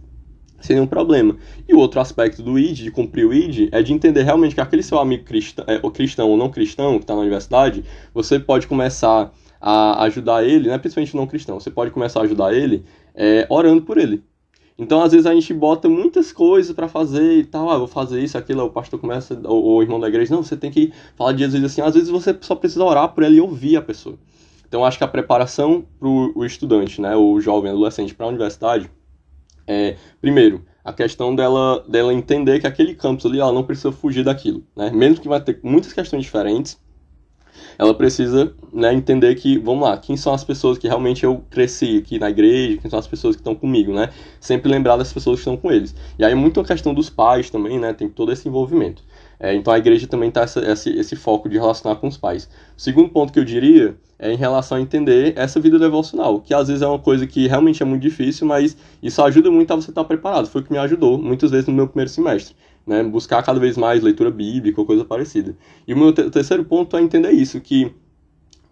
sem 0.62 0.76
nenhum 0.76 0.88
problema. 0.88 1.36
E 1.68 1.74
o 1.74 1.80
outro 1.80 2.00
aspecto 2.00 2.42
do 2.42 2.58
ID, 2.58 2.78
de 2.78 2.92
cumprir 2.92 3.26
o 3.26 3.34
ID, 3.34 3.70
é 3.72 3.82
de 3.82 3.94
entender 3.94 4.24
realmente 4.24 4.56
que 4.56 4.62
aquele 4.62 4.84
seu 4.84 5.00
amigo 5.00 5.24
cristão, 5.24 5.66
é, 5.68 5.80
ou 5.82 5.92
cristão 5.92 6.30
ou 6.30 6.38
não 6.38 6.50
cristão 6.50 6.98
que 6.98 7.04
está 7.04 7.14
na 7.14 7.22
universidade, 7.22 7.84
você 8.14 8.40
pode 8.40 8.68
começar 8.68 9.32
a 9.62 10.04
ajudar 10.04 10.44
ele, 10.44 10.70
né? 10.70 10.78
principalmente 10.78 11.16
não 11.16 11.28
cristão, 11.28 11.60
você 11.60 11.70
pode 11.70 11.92
começar 11.92 12.22
a 12.22 12.24
ajudar 12.24 12.54
ele 12.54 12.86
é, 13.14 13.46
orando 13.50 13.82
por 13.82 13.98
ele. 13.98 14.24
Então, 14.78 15.04
às 15.04 15.12
vezes, 15.12 15.28
a 15.28 15.34
gente 15.34 15.54
bota 15.54 15.90
muitas 15.90 16.32
coisas 16.32 16.74
para 16.74 16.88
fazer 16.88 17.40
e 17.40 17.44
tal. 17.44 17.70
Ah, 17.70 17.78
vou 17.78 17.86
fazer 17.86 18.24
isso, 18.24 18.38
aquilo. 18.38 18.64
O 18.64 18.70
pastor 18.70 18.98
começa, 18.98 19.38
ou 19.44 19.76
o 19.76 19.82
irmão 19.82 20.00
da 20.00 20.08
igreja, 20.08 20.34
não, 20.34 20.42
você 20.42 20.56
tem 20.56 20.72
que 20.72 20.94
falar 21.18 21.34
de 21.34 21.40
Jesus 21.40 21.62
assim. 21.66 21.82
Às 21.82 21.96
vezes, 21.96 22.08
você 22.08 22.34
só 22.40 22.56
precisa 22.56 22.86
orar 22.86 23.10
por 23.10 23.26
ele 23.26 23.36
e 23.36 23.42
ouvir 23.42 23.76
a 23.76 23.82
pessoa. 23.82 24.18
Então, 24.66 24.86
acho 24.86 24.98
que 24.98 25.04
a 25.04 25.08
preparação 25.08 25.84
para 26.00 26.08
o 26.08 26.46
estudante, 26.46 27.02
né, 27.02 27.14
o 27.14 27.42
jovem, 27.42 27.72
adolescente 27.72 28.16
para 28.16 28.26
a 28.26 28.30
universidade, 28.30 28.90
é, 29.70 29.96
primeiro, 30.20 30.66
a 30.84 30.92
questão 30.92 31.36
dela, 31.36 31.86
dela 31.88 32.12
entender 32.12 32.60
que 32.60 32.66
aquele 32.66 32.96
campus 32.96 33.24
ali, 33.28 33.40
ela 33.40 33.54
não 33.54 33.64
precisa 33.64 33.92
fugir 33.92 34.24
daquilo. 34.24 34.64
Né? 34.76 34.90
Mesmo 34.90 35.22
que 35.22 35.28
vai 35.28 35.40
ter 35.40 35.60
muitas 35.62 35.94
questões 35.94 36.24
diferentes, 36.24 36.82
ela 37.78 37.94
precisa 37.94 38.52
né, 38.74 38.92
entender 38.92 39.36
que, 39.36 39.60
vamos 39.60 39.88
lá, 39.88 39.96
quem 39.96 40.18
são 40.18 40.34
as 40.34 40.44
pessoas 40.44 40.80
que 40.80 40.88
realmente 40.88 41.24
eu 41.24 41.46
cresci 41.52 42.00
aqui 42.00 42.18
na 42.18 42.32
igreja, 42.32 42.80
quem 42.82 42.90
são 42.90 42.98
as 42.98 43.08
pessoas 43.08 43.36
que 43.36 43.42
estão 43.42 43.54
comigo, 43.54 43.94
né? 43.94 44.10
Sempre 44.40 44.70
lembrar 44.70 44.98
das 44.98 45.14
pessoas 45.14 45.36
que 45.36 45.42
estão 45.42 45.56
com 45.56 45.72
eles. 45.72 45.96
E 46.18 46.26
aí 46.26 46.34
muito 46.34 46.60
a 46.60 46.66
questão 46.66 46.94
dos 46.94 47.10
pais 47.10 47.50
também, 47.50 47.80
né? 47.80 47.94
Tem 47.94 48.10
todo 48.10 48.32
esse 48.32 48.48
envolvimento. 48.50 49.04
É, 49.40 49.56
então 49.56 49.74
a 49.74 49.78
igreja 49.78 50.06
também 50.06 50.30
está 50.30 50.44
esse, 50.44 50.90
esse 50.90 51.16
foco 51.16 51.48
de 51.48 51.58
relacionar 51.58 51.96
com 51.96 52.08
os 52.08 52.18
pais. 52.18 52.50
O 52.78 52.82
segundo 52.82 53.10
ponto 53.10 53.32
que 53.32 53.40
eu 53.40 53.46
diria 53.46 53.96
é 54.18 54.34
em 54.34 54.36
relação 54.36 54.78
a 54.78 54.82
entender 54.82 55.34
essa 55.38 55.60
vida 55.60 55.80
devocional, 55.80 56.42
que 56.42 56.54
às 56.54 56.68
vezes 56.68 56.82
é 56.82 56.88
uma 56.88 57.00
coisa 57.00 57.26
que 57.26 57.48
realmente 57.48 57.82
é 57.82 57.86
muito 57.86 58.02
difícil, 58.02 58.46
mas 58.46 58.76
isso 59.02 59.22
ajuda 59.22 59.50
muito 59.50 59.72
a 59.72 59.78
você 59.78 59.92
estar 59.92 60.04
preparado. 60.04 60.48
Foi 60.48 60.62
o 60.62 60.64
que 60.64 60.72
me 60.72 60.78
ajudou 60.78 61.18
muitas 61.18 61.52
vezes 61.52 61.68
no 61.68 61.74
meu 61.74 61.88
primeiro 61.88 62.10
semestre 62.10 62.54
né, 62.90 63.04
buscar 63.04 63.44
cada 63.44 63.60
vez 63.60 63.78
mais 63.78 64.02
leitura 64.02 64.32
bíblica 64.32 64.82
ou 64.82 64.88
coisa 64.88 65.06
parecida. 65.06 65.56
E 65.88 65.94
o 65.94 65.98
meu 65.98 66.12
terceiro 66.12 66.66
ponto 66.66 66.98
é 66.98 67.02
entender 67.02 67.32
isso, 67.32 67.62
que 67.62 67.94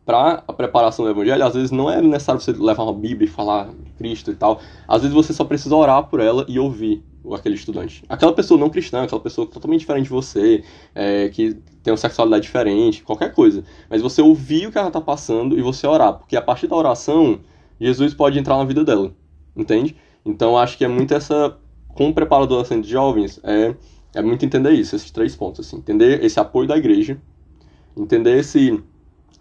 para 0.08 0.42
a 0.48 0.54
preparação 0.54 1.04
do 1.04 1.12
evangelho, 1.12 1.46
às 1.46 1.54
vezes 1.54 1.70
não 1.70 1.92
é 1.92 2.02
necessário 2.02 2.40
você 2.40 2.54
levar 2.54 2.84
uma 2.84 2.94
Bíblia 2.94 3.28
e 3.28 3.30
falar 3.30 3.68
Cristo 3.98 4.32
e 4.32 4.36
tal. 4.36 4.62
Às 4.88 5.02
vezes 5.02 5.14
você 5.14 5.34
só 5.34 5.44
precisa 5.44 5.76
orar 5.76 6.08
por 6.08 6.22
ela 6.22 6.46
e 6.48 6.58
ouvir 6.58 7.04
aquele 7.34 7.56
estudante. 7.56 8.06
Aquela 8.08 8.32
pessoa 8.32 8.58
não 8.58 8.70
cristã, 8.70 9.04
aquela 9.04 9.20
pessoa 9.20 9.46
totalmente 9.46 9.82
diferente 9.82 10.06
de 10.06 10.10
você, 10.10 10.64
é, 10.96 11.28
que 11.28 11.56
tem 11.84 11.92
uma 11.92 11.98
sexualidade 11.98 12.44
diferente, 12.44 13.04
qualquer 13.04 13.34
coisa. 13.34 13.66
Mas 13.90 14.02
você 14.02 14.22
ouvir 14.22 14.68
o 14.68 14.72
que 14.72 14.78
ela 14.78 14.88
está 14.88 15.02
passando 15.02 15.60
e 15.60 15.62
você 15.62 15.86
orar, 15.86 16.14
porque 16.14 16.38
a 16.38 16.42
partir 16.42 16.68
da 16.68 16.78
oração, 16.78 17.42
Jesus 17.78 18.14
pode 18.14 18.40
entrar 18.40 18.56
na 18.56 18.64
vida 18.64 18.86
dela, 18.86 19.14
entende? 19.54 19.94
Então 20.26 20.58
acho 20.58 20.78
que 20.78 20.86
é 20.86 20.88
muito 20.88 21.14
essa, 21.14 21.58
como 21.96 22.14
preparador 22.14 22.60
adolescente 22.60 22.86
de 22.86 22.92
jovens, 22.92 23.42
é 23.44 23.76
é 24.16 24.22
muito 24.22 24.46
entender 24.46 24.72
isso, 24.72 24.96
esses 24.96 25.12
três 25.12 25.36
pontos, 25.36 25.68
assim, 25.68 25.78
entender 25.78 26.24
esse 26.24 26.40
apoio 26.40 26.66
da 26.66 26.78
igreja, 26.78 27.22
entender 27.96 28.40
esse 28.40 28.82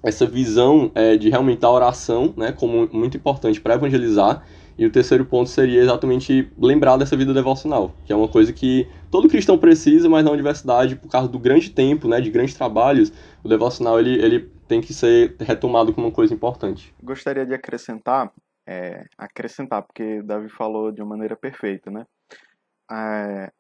essa 0.03 0.27
visão 0.27 0.91
é, 0.95 1.17
de 1.17 1.29
realmente 1.29 1.65
a 1.65 1.71
oração, 1.71 2.33
né, 2.37 2.53
como 2.53 2.89
muito 2.93 3.17
importante 3.17 3.61
para 3.61 3.75
evangelizar 3.75 4.45
e 4.79 4.85
o 4.85 4.93
terceiro 4.93 5.25
ponto 5.25 5.49
seria 5.49 5.81
exatamente 5.81 6.53
lembrar 6.59 6.97
dessa 6.97 7.17
vida 7.17 7.33
devocional, 7.33 7.95
que 8.05 8.13
é 8.13 8.17
uma 8.17 8.29
coisa 8.29 8.53
que 8.53 8.87
todo 9.11 9.29
cristão 9.29 9.57
precisa, 9.57 10.09
mas 10.09 10.25
na 10.25 10.31
universidade, 10.31 10.97
por 10.97 11.09
causa 11.09 11.29
do 11.29 11.39
grande 11.39 11.71
tempo, 11.71 12.07
né, 12.07 12.21
de 12.21 12.31
grandes 12.31 12.55
trabalhos, 12.55 13.13
o 13.43 13.49
devocional 13.49 13.99
ele, 13.99 14.23
ele 14.23 14.41
tem 14.69 14.81
que 14.81 14.93
ser 14.93 15.35
retomado 15.41 15.95
como 15.95 16.09
uma 16.09 16.13
coisa 16.13 16.35
importante. 16.35 16.95
Gostaria 17.03 17.47
de 17.47 17.55
acrescentar, 17.55 18.31
é, 18.67 19.05
acrescentar, 19.17 19.83
porque 19.83 20.23
Davi 20.23 20.51
falou 20.51 20.93
de 20.93 21.01
uma 21.01 21.11
maneira 21.11 21.37
perfeita, 21.37 21.91
né? 21.91 22.05
É, 22.91 23.51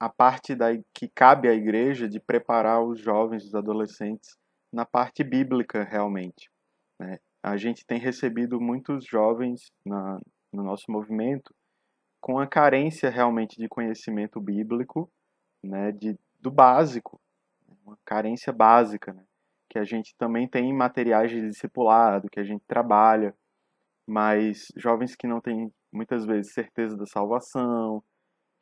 a 0.00 0.08
parte 0.08 0.54
da, 0.54 0.68
que 0.94 1.08
cabe 1.14 1.48
à 1.48 1.54
igreja 1.54 2.08
de 2.08 2.18
preparar 2.18 2.82
os 2.82 2.98
jovens, 3.00 3.44
os 3.44 3.54
adolescentes, 3.54 4.36
na 4.74 4.84
parte 4.84 5.22
bíblica 5.22 5.84
realmente. 5.84 6.50
Né? 6.98 7.18
A 7.42 7.56
gente 7.56 7.86
tem 7.86 7.98
recebido 7.98 8.60
muitos 8.60 9.06
jovens 9.06 9.72
na, 9.86 10.18
no 10.52 10.64
nosso 10.64 10.90
movimento 10.90 11.54
com 12.20 12.38
a 12.38 12.46
carência 12.46 13.08
realmente 13.08 13.56
de 13.56 13.68
conhecimento 13.68 14.40
bíblico, 14.40 15.10
né, 15.62 15.92
de, 15.92 16.18
do 16.40 16.50
básico, 16.50 17.20
uma 17.84 17.98
carência 18.04 18.52
básica, 18.52 19.12
né, 19.12 19.22
que 19.68 19.78
a 19.78 19.84
gente 19.84 20.14
também 20.16 20.48
tem 20.48 20.72
materiais 20.72 21.30
de 21.30 21.40
discipulado, 21.48 22.30
que 22.30 22.40
a 22.40 22.44
gente 22.44 22.64
trabalha, 22.66 23.34
mas 24.06 24.68
jovens 24.76 25.14
que 25.14 25.26
não 25.26 25.40
têm 25.40 25.70
muitas 25.92 26.24
vezes 26.24 26.52
certeza 26.52 26.96
da 26.96 27.06
salvação, 27.06 28.02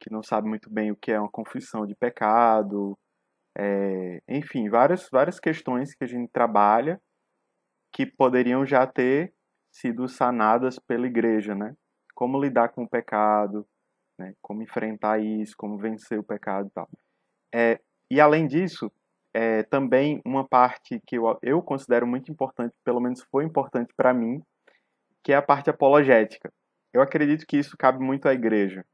que 0.00 0.10
não 0.10 0.22
sabem 0.22 0.50
muito 0.50 0.68
bem 0.68 0.90
o 0.90 0.96
que 0.96 1.12
é 1.12 1.20
uma 1.20 1.30
confissão 1.30 1.86
de 1.86 1.94
pecado, 1.94 2.98
é, 3.56 4.20
enfim, 4.28 4.68
várias, 4.68 5.08
várias 5.10 5.38
questões 5.38 5.94
que 5.94 6.04
a 6.04 6.06
gente 6.06 6.30
trabalha 6.32 7.00
que 7.92 8.06
poderiam 8.06 8.64
já 8.64 8.86
ter 8.86 9.32
sido 9.70 10.08
sanadas 10.08 10.78
pela 10.78 11.06
igreja, 11.06 11.54
né? 11.54 11.74
como 12.14 12.40
lidar 12.40 12.68
com 12.70 12.84
o 12.84 12.88
pecado, 12.88 13.66
né? 14.18 14.34
como 14.40 14.62
enfrentar 14.62 15.18
isso, 15.18 15.54
como 15.56 15.78
vencer 15.78 16.18
o 16.18 16.24
pecado 16.24 16.68
e 16.68 16.70
tal. 16.70 16.88
É, 17.54 17.80
e 18.10 18.20
além 18.20 18.46
disso, 18.46 18.90
é, 19.34 19.62
também 19.64 20.20
uma 20.24 20.46
parte 20.46 21.00
que 21.06 21.16
eu, 21.16 21.38
eu 21.42 21.62
considero 21.62 22.06
muito 22.06 22.30
importante, 22.30 22.74
pelo 22.84 23.00
menos 23.00 23.22
foi 23.30 23.44
importante 23.44 23.92
para 23.96 24.12
mim, 24.12 24.42
que 25.22 25.32
é 25.32 25.36
a 25.36 25.42
parte 25.42 25.70
apologética. 25.70 26.52
Eu 26.92 27.00
acredito 27.00 27.46
que 27.46 27.56
isso 27.56 27.76
cabe 27.76 28.04
muito 28.04 28.28
à 28.28 28.34
igreja. 28.34 28.84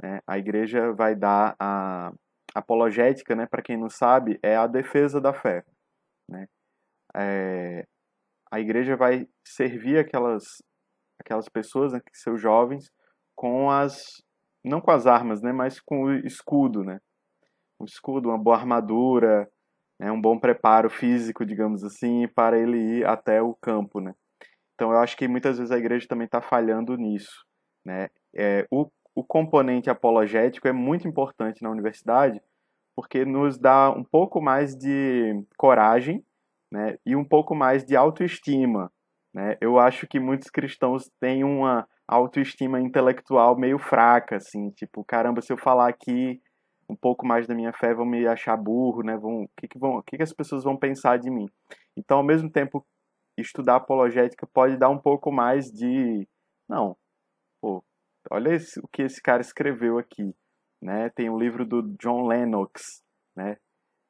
Né? 0.00 0.20
A 0.26 0.38
igreja 0.38 0.92
vai 0.92 1.14
dar 1.14 1.56
a 1.58 2.12
apologética, 2.54 3.34
né? 3.34 3.46
para 3.46 3.62
quem 3.62 3.76
não 3.76 3.88
sabe, 3.88 4.38
é 4.42 4.56
a 4.56 4.66
defesa 4.66 5.20
da 5.20 5.32
fé. 5.32 5.64
Né? 6.28 6.46
É, 7.14 7.86
a 8.50 8.60
igreja 8.60 8.96
vai 8.96 9.26
servir 9.44 9.98
aquelas 9.98 10.44
aquelas 11.18 11.48
pessoas, 11.48 11.92
né, 11.92 12.00
são 12.12 12.36
jovens, 12.36 12.90
com 13.34 13.70
as 13.70 14.22
não 14.64 14.80
com 14.80 14.90
as 14.90 15.06
armas, 15.06 15.40
né, 15.40 15.52
mas 15.52 15.80
com 15.80 16.04
o 16.04 16.14
escudo, 16.14 16.84
né? 16.84 17.00
Um 17.80 17.84
escudo, 17.84 18.28
uma 18.28 18.38
boa 18.38 18.56
armadura, 18.56 19.48
né, 19.98 20.10
um 20.12 20.20
bom 20.20 20.38
preparo 20.38 20.90
físico, 20.90 21.44
digamos 21.46 21.82
assim, 21.84 22.28
para 22.28 22.58
ele 22.58 22.78
ir 22.98 23.06
até 23.06 23.40
o 23.42 23.54
campo, 23.54 24.00
né? 24.00 24.14
Então 24.74 24.92
eu 24.92 24.98
acho 24.98 25.16
que 25.16 25.28
muitas 25.28 25.58
vezes 25.58 25.72
a 25.72 25.78
igreja 25.78 26.06
também 26.08 26.26
está 26.26 26.40
falhando 26.40 26.96
nisso, 26.96 27.44
né? 27.84 28.08
É, 28.34 28.66
o, 28.70 28.88
o 29.14 29.22
componente 29.24 29.90
apologético 29.90 30.68
é 30.68 30.72
muito 30.72 31.06
importante 31.06 31.62
na 31.62 31.70
universidade 31.70 32.40
porque 32.94 33.24
nos 33.24 33.58
dá 33.58 33.90
um 33.90 34.04
pouco 34.04 34.40
mais 34.40 34.76
de 34.76 35.44
coragem, 35.56 36.24
né, 36.70 36.98
e 37.04 37.16
um 37.16 37.24
pouco 37.24 37.54
mais 37.54 37.84
de 37.84 37.96
autoestima, 37.96 38.90
né? 39.34 39.56
Eu 39.60 39.78
acho 39.78 40.06
que 40.06 40.20
muitos 40.20 40.50
cristãos 40.50 41.10
têm 41.20 41.44
uma 41.44 41.86
autoestima 42.06 42.80
intelectual 42.80 43.58
meio 43.58 43.78
fraca, 43.78 44.36
assim, 44.36 44.70
tipo, 44.70 45.04
caramba, 45.04 45.40
se 45.40 45.52
eu 45.52 45.56
falar 45.56 45.88
aqui 45.88 46.40
um 46.88 46.96
pouco 46.96 47.26
mais 47.26 47.46
da 47.46 47.54
minha 47.54 47.72
fé, 47.72 47.94
vão 47.94 48.04
me 48.04 48.26
achar 48.26 48.56
burro, 48.56 49.02
né? 49.02 49.16
Vão, 49.16 49.44
o 49.44 49.48
que 49.56 49.68
que 49.68 49.78
vão, 49.78 49.96
o 49.96 50.02
que 50.02 50.16
que 50.16 50.22
as 50.22 50.32
pessoas 50.32 50.64
vão 50.64 50.76
pensar 50.76 51.18
de 51.18 51.30
mim? 51.30 51.48
Então, 51.96 52.18
ao 52.18 52.24
mesmo 52.24 52.50
tempo, 52.50 52.86
estudar 53.38 53.76
apologética 53.76 54.46
pode 54.46 54.76
dar 54.76 54.90
um 54.90 54.98
pouco 54.98 55.32
mais 55.32 55.70
de, 55.70 56.28
não, 56.68 56.96
pô, 57.60 57.82
olha 58.30 58.54
esse, 58.54 58.78
o 58.80 58.88
que 58.88 59.02
esse 59.02 59.20
cara 59.20 59.40
escreveu 59.40 59.98
aqui, 59.98 60.34
né? 60.80 61.10
Tem 61.10 61.30
um 61.30 61.38
livro 61.38 61.64
do 61.64 61.82
John 61.98 62.26
Lennox, 62.26 63.02
né? 63.36 63.56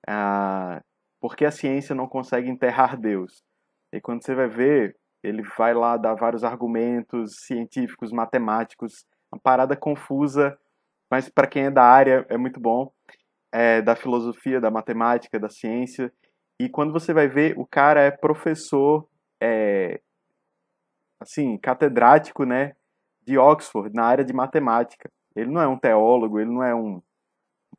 Ah, 0.07 0.83
porque 1.21 1.45
a 1.45 1.51
ciência 1.51 1.95
não 1.95 2.09
consegue 2.09 2.49
enterrar 2.49 2.99
Deus. 2.99 3.43
E 3.93 4.01
quando 4.01 4.25
você 4.25 4.35
vai 4.35 4.49
ver, 4.49 4.97
ele 5.23 5.43
vai 5.57 5.73
lá 5.75 5.97
dar 5.97 6.15
vários 6.15 6.43
argumentos 6.43 7.37
científicos, 7.47 8.11
matemáticos, 8.11 9.07
uma 9.33 9.41
parada 9.41 9.77
confusa, 9.77 10.59
mas 11.11 11.29
para 11.29 11.47
quem 11.47 11.67
é 11.67 11.71
da 11.71 11.85
área 11.85 12.27
é 12.29 12.37
muito 12.37 12.59
bom, 12.59 12.91
é, 13.53 13.81
da 13.83 13.95
filosofia, 13.95 14.61
da 14.61 14.71
matemática, 14.71 15.39
da 15.39 15.49
ciência. 15.49 16.13
E 16.59 16.69
quando 16.69 16.93
você 16.93 17.13
vai 17.13 17.29
ver, 17.29 17.57
o 17.59 17.67
cara 17.67 18.01
é 18.01 18.11
professor, 18.11 19.07
é, 19.41 20.01
assim, 21.21 21.57
catedrático, 21.59 22.45
né, 22.45 22.75
de 23.27 23.39
Oxford, 23.39 23.95
na 23.95 24.05
área 24.05 24.25
de 24.25 24.33
matemática. 24.33 25.11
Ele 25.35 25.51
não 25.51 25.61
é 25.61 25.67
um 25.67 25.79
teólogo, 25.79 26.39
ele 26.39 26.51
não 26.51 26.63
é 26.63 26.75
um 26.75 27.01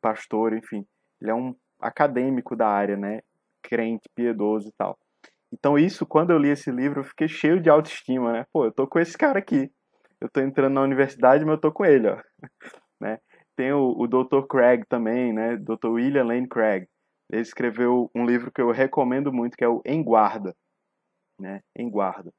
pastor, 0.00 0.52
enfim. 0.52 0.86
Ele 1.20 1.30
é 1.30 1.34
um 1.34 1.54
acadêmico 1.80 2.56
da 2.56 2.68
área, 2.68 2.96
né, 2.96 3.20
crente, 3.62 4.08
piedoso 4.14 4.68
e 4.68 4.72
tal. 4.72 4.98
Então 5.52 5.78
isso, 5.78 6.04
quando 6.04 6.30
eu 6.30 6.38
li 6.38 6.48
esse 6.48 6.70
livro, 6.70 7.00
eu 7.00 7.04
fiquei 7.04 7.28
cheio 7.28 7.60
de 7.60 7.70
autoestima, 7.70 8.32
né? 8.32 8.46
Pô, 8.52 8.64
eu 8.64 8.72
tô 8.72 8.88
com 8.88 8.98
esse 8.98 9.16
cara 9.16 9.38
aqui. 9.38 9.70
Eu 10.20 10.28
tô 10.28 10.40
entrando 10.40 10.74
na 10.74 10.82
universidade, 10.82 11.44
mas 11.44 11.54
eu 11.54 11.60
tô 11.60 11.72
com 11.72 11.84
ele, 11.84 12.08
ó. 12.08 12.18
né? 13.00 13.18
Tem 13.56 13.72
o, 13.72 13.94
o 13.96 14.08
Dr. 14.08 14.46
Craig 14.48 14.84
também, 14.88 15.32
né? 15.32 15.56
Dr. 15.56 15.88
William 15.90 16.24
Lane 16.24 16.48
Craig. 16.48 16.88
Ele 17.30 17.42
escreveu 17.42 18.10
um 18.14 18.26
livro 18.26 18.50
que 18.50 18.60
eu 18.60 18.70
recomendo 18.70 19.32
muito, 19.32 19.56
que 19.56 19.64
é 19.64 19.68
o 19.68 19.80
Em 19.84 20.02
Guarda. 20.02 20.54
Né? 21.38 21.60
Em 21.76 21.88
Guarda. 21.88 22.32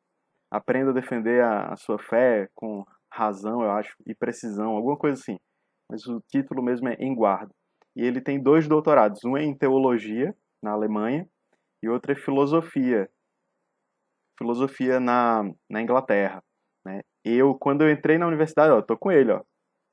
Aprenda 0.51 0.91
a 0.91 0.93
defender 0.93 1.41
a, 1.41 1.73
a 1.73 1.75
sua 1.77 1.97
fé 1.97 2.49
com 2.53 2.85
razão, 3.15 3.61
eu 3.61 3.71
acho, 3.71 3.95
e 4.05 4.13
precisão, 4.13 4.71
alguma 4.71 4.97
coisa 4.97 5.19
assim. 5.19 5.37
Mas 5.89 6.05
o 6.05 6.21
título 6.29 6.61
mesmo 6.61 6.89
é 6.89 6.95
Em 6.95 7.15
Guarda. 7.15 7.53
E 7.95 8.03
ele 8.03 8.19
tem 8.19 8.41
dois 8.41 8.67
doutorados, 8.67 9.23
um 9.23 9.37
é 9.37 9.43
em 9.43 9.55
teologia, 9.55 10.35
na 10.61 10.71
Alemanha, 10.71 11.27
e 11.81 11.87
outra 11.87 12.11
é 12.11 12.15
filosofia, 12.15 13.09
filosofia 14.37 14.99
na, 14.99 15.43
na 15.69 15.81
Inglaterra. 15.81 16.43
Né? 16.85 17.01
Eu, 17.23 17.55
quando 17.55 17.83
eu 17.83 17.91
entrei 17.91 18.17
na 18.17 18.27
universidade, 18.27 18.73
ó, 18.73 18.81
tô 18.81 18.97
com 18.97 19.11
ele, 19.11 19.31
ó, 19.31 19.41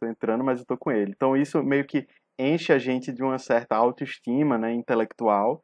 tô 0.00 0.08
entrando, 0.08 0.42
mas 0.42 0.58
eu 0.58 0.66
tô 0.66 0.76
com 0.76 0.90
ele. 0.90 1.12
Então 1.14 1.36
isso 1.36 1.62
meio 1.62 1.86
que 1.86 2.06
enche 2.38 2.72
a 2.72 2.78
gente 2.78 3.12
de 3.12 3.22
uma 3.22 3.38
certa 3.38 3.76
autoestima, 3.76 4.58
né, 4.58 4.72
intelectual, 4.72 5.62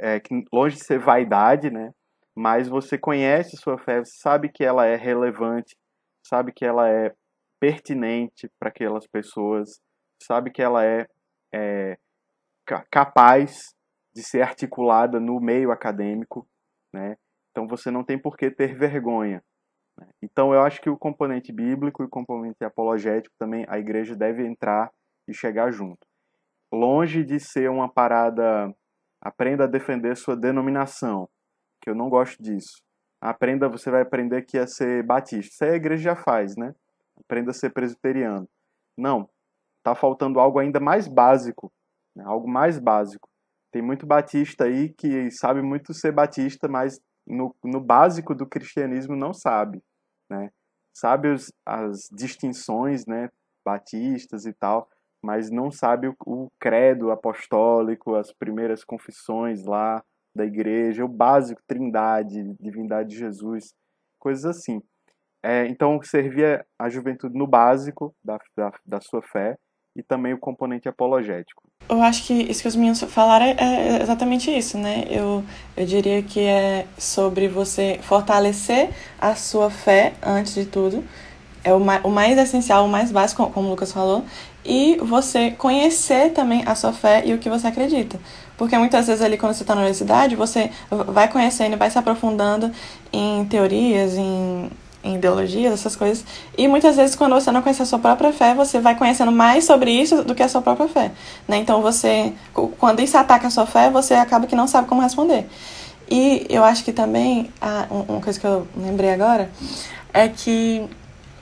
é, 0.00 0.18
que 0.18 0.42
longe 0.52 0.76
de 0.76 0.84
ser 0.84 0.98
vaidade, 0.98 1.70
né, 1.70 1.92
mas 2.34 2.68
você 2.68 2.98
conhece 2.98 3.56
sua 3.56 3.78
fé, 3.78 4.02
sabe 4.04 4.48
que 4.48 4.64
ela 4.64 4.86
é 4.86 4.96
relevante, 4.96 5.76
sabe 6.22 6.52
que 6.52 6.64
ela 6.64 6.88
é 6.88 7.14
pertinente 7.60 8.50
para 8.58 8.70
aquelas 8.70 9.06
pessoas, 9.06 9.80
sabe 10.22 10.50
que 10.50 10.62
ela 10.62 10.84
é, 10.84 11.06
é 11.54 11.98
capaz 12.90 13.74
de 14.14 14.22
ser 14.22 14.42
articulada 14.42 15.20
no 15.20 15.40
meio 15.40 15.70
acadêmico, 15.70 16.46
né? 16.92 17.16
Então 17.50 17.66
você 17.66 17.90
não 17.90 18.04
tem 18.04 18.18
por 18.18 18.36
que 18.36 18.50
ter 18.50 18.76
vergonha. 18.76 19.42
Né? 19.98 20.08
Então 20.22 20.54
eu 20.54 20.62
acho 20.62 20.80
que 20.80 20.88
o 20.88 20.98
componente 20.98 21.52
bíblico 21.52 22.02
e 22.02 22.06
o 22.06 22.10
componente 22.10 22.64
apologético 22.64 23.34
também 23.38 23.64
a 23.68 23.78
igreja 23.78 24.16
deve 24.16 24.46
entrar 24.46 24.90
e 25.28 25.34
chegar 25.34 25.70
junto. 25.70 26.06
Longe 26.72 27.24
de 27.24 27.40
ser 27.40 27.68
uma 27.68 27.92
parada 27.92 28.74
aprenda 29.20 29.64
a 29.64 29.68
defender 29.68 30.16
sua 30.16 30.36
denominação, 30.36 31.28
que 31.80 31.90
eu 31.90 31.94
não 31.94 32.08
gosto 32.08 32.40
disso. 32.42 32.82
Aprenda, 33.20 33.68
você 33.68 33.90
vai 33.90 34.02
aprender 34.02 34.42
que 34.42 34.56
é 34.56 34.66
ser 34.66 35.02
batista. 35.04 35.52
Isso 35.52 35.64
aí 35.64 35.70
a 35.70 35.76
igreja 35.76 36.02
já 36.02 36.16
faz, 36.16 36.56
né? 36.56 36.74
Aprenda 37.18 37.50
a 37.50 37.54
ser 37.54 37.70
presbiteriano. 37.70 38.48
Não, 38.96 39.28
tá 39.82 39.94
faltando 39.94 40.40
algo 40.40 40.58
ainda 40.58 40.80
mais 40.80 41.06
básico, 41.06 41.72
né? 42.16 42.24
algo 42.24 42.48
mais 42.48 42.78
básico 42.78 43.30
tem 43.70 43.82
muito 43.82 44.06
batista 44.06 44.64
aí 44.64 44.92
que 44.92 45.30
sabe 45.30 45.62
muito 45.62 45.94
ser 45.94 46.12
batista, 46.12 46.68
mas 46.68 47.00
no, 47.26 47.54
no 47.62 47.80
básico 47.80 48.34
do 48.34 48.46
cristianismo 48.46 49.14
não 49.14 49.32
sabe, 49.32 49.82
né? 50.28 50.50
Sabe 50.92 51.28
os, 51.28 51.52
as 51.64 52.08
distinções, 52.10 53.06
né? 53.06 53.30
Batistas 53.64 54.44
e 54.44 54.52
tal, 54.52 54.88
mas 55.22 55.50
não 55.50 55.70
sabe 55.70 56.08
o, 56.08 56.16
o 56.26 56.48
credo 56.58 57.10
apostólico, 57.10 58.16
as 58.16 58.32
primeiras 58.32 58.82
confissões 58.82 59.64
lá 59.64 60.02
da 60.34 60.44
igreja, 60.44 61.04
o 61.04 61.08
básico, 61.08 61.60
trindade, 61.66 62.54
divindade 62.60 63.10
de 63.10 63.18
Jesus, 63.18 63.72
coisas 64.18 64.44
assim. 64.44 64.80
É, 65.42 65.66
então, 65.66 66.00
servia 66.02 66.64
a 66.78 66.88
juventude 66.88 67.36
no 67.36 67.46
básico 67.46 68.14
da, 68.22 68.38
da, 68.56 68.72
da 68.84 69.00
sua 69.00 69.22
fé, 69.22 69.56
e 69.96 70.02
também 70.02 70.32
o 70.32 70.38
componente 70.38 70.88
apologético. 70.88 71.62
Eu 71.88 72.00
acho 72.02 72.26
que 72.26 72.34
isso 72.34 72.62
que 72.62 72.68
os 72.68 72.76
meninos 72.76 73.00
falaram 73.02 73.46
é, 73.46 73.56
é 73.58 74.02
exatamente 74.02 74.50
isso, 74.50 74.78
né? 74.78 75.04
Eu, 75.10 75.42
eu 75.76 75.84
diria 75.84 76.22
que 76.22 76.40
é 76.40 76.86
sobre 76.96 77.48
você 77.48 77.98
fortalecer 78.02 78.90
a 79.20 79.34
sua 79.34 79.70
fé 79.70 80.14
antes 80.22 80.54
de 80.54 80.66
tudo. 80.66 81.02
É 81.64 81.74
o 81.74 81.80
mais, 81.80 82.04
o 82.04 82.08
mais 82.08 82.38
essencial, 82.38 82.86
o 82.86 82.88
mais 82.88 83.10
básico, 83.10 83.50
como 83.50 83.66
o 83.66 83.70
Lucas 83.70 83.92
falou. 83.92 84.24
E 84.64 84.96
você 84.98 85.50
conhecer 85.50 86.32
também 86.32 86.62
a 86.66 86.74
sua 86.74 86.92
fé 86.92 87.26
e 87.26 87.34
o 87.34 87.38
que 87.38 87.50
você 87.50 87.66
acredita. 87.66 88.18
Porque 88.60 88.76
muitas 88.76 89.06
vezes 89.06 89.22
ali 89.22 89.38
quando 89.38 89.54
você 89.54 89.62
está 89.62 89.74
na 89.74 89.80
universidade, 89.80 90.36
você 90.36 90.70
vai 90.90 91.28
conhecendo, 91.28 91.78
vai 91.78 91.90
se 91.90 91.98
aprofundando 91.98 92.70
em 93.10 93.42
teorias, 93.46 94.18
em 94.18 94.70
em 95.02 95.14
ideologias, 95.14 95.72
essas 95.72 95.96
coisas. 95.96 96.26
E 96.58 96.68
muitas 96.68 96.94
vezes, 96.94 97.16
quando 97.16 97.32
você 97.32 97.50
não 97.50 97.62
conhece 97.62 97.80
a 97.80 97.86
sua 97.86 97.98
própria 97.98 98.34
fé, 98.34 98.54
você 98.54 98.78
vai 98.78 98.94
conhecendo 98.94 99.32
mais 99.32 99.64
sobre 99.64 99.90
isso 99.90 100.22
do 100.24 100.34
que 100.34 100.42
a 100.42 100.48
sua 100.48 100.60
própria 100.60 100.88
fé. 100.88 101.10
Né? 101.48 101.56
Então, 101.56 101.80
você, 101.80 102.34
quando 102.78 103.00
isso 103.00 103.16
ataca 103.16 103.46
a 103.46 103.50
sua 103.50 103.64
fé, 103.64 103.88
você 103.88 104.12
acaba 104.12 104.46
que 104.46 104.54
não 104.54 104.66
sabe 104.66 104.88
como 104.88 105.00
responder. 105.00 105.48
E 106.10 106.44
eu 106.50 106.62
acho 106.62 106.84
que 106.84 106.92
também, 106.92 107.50
uma 107.88 108.20
coisa 108.20 108.38
que 108.38 108.46
eu 108.46 108.68
lembrei 108.76 109.08
agora, 109.08 109.50
é 110.12 110.28
que 110.28 110.86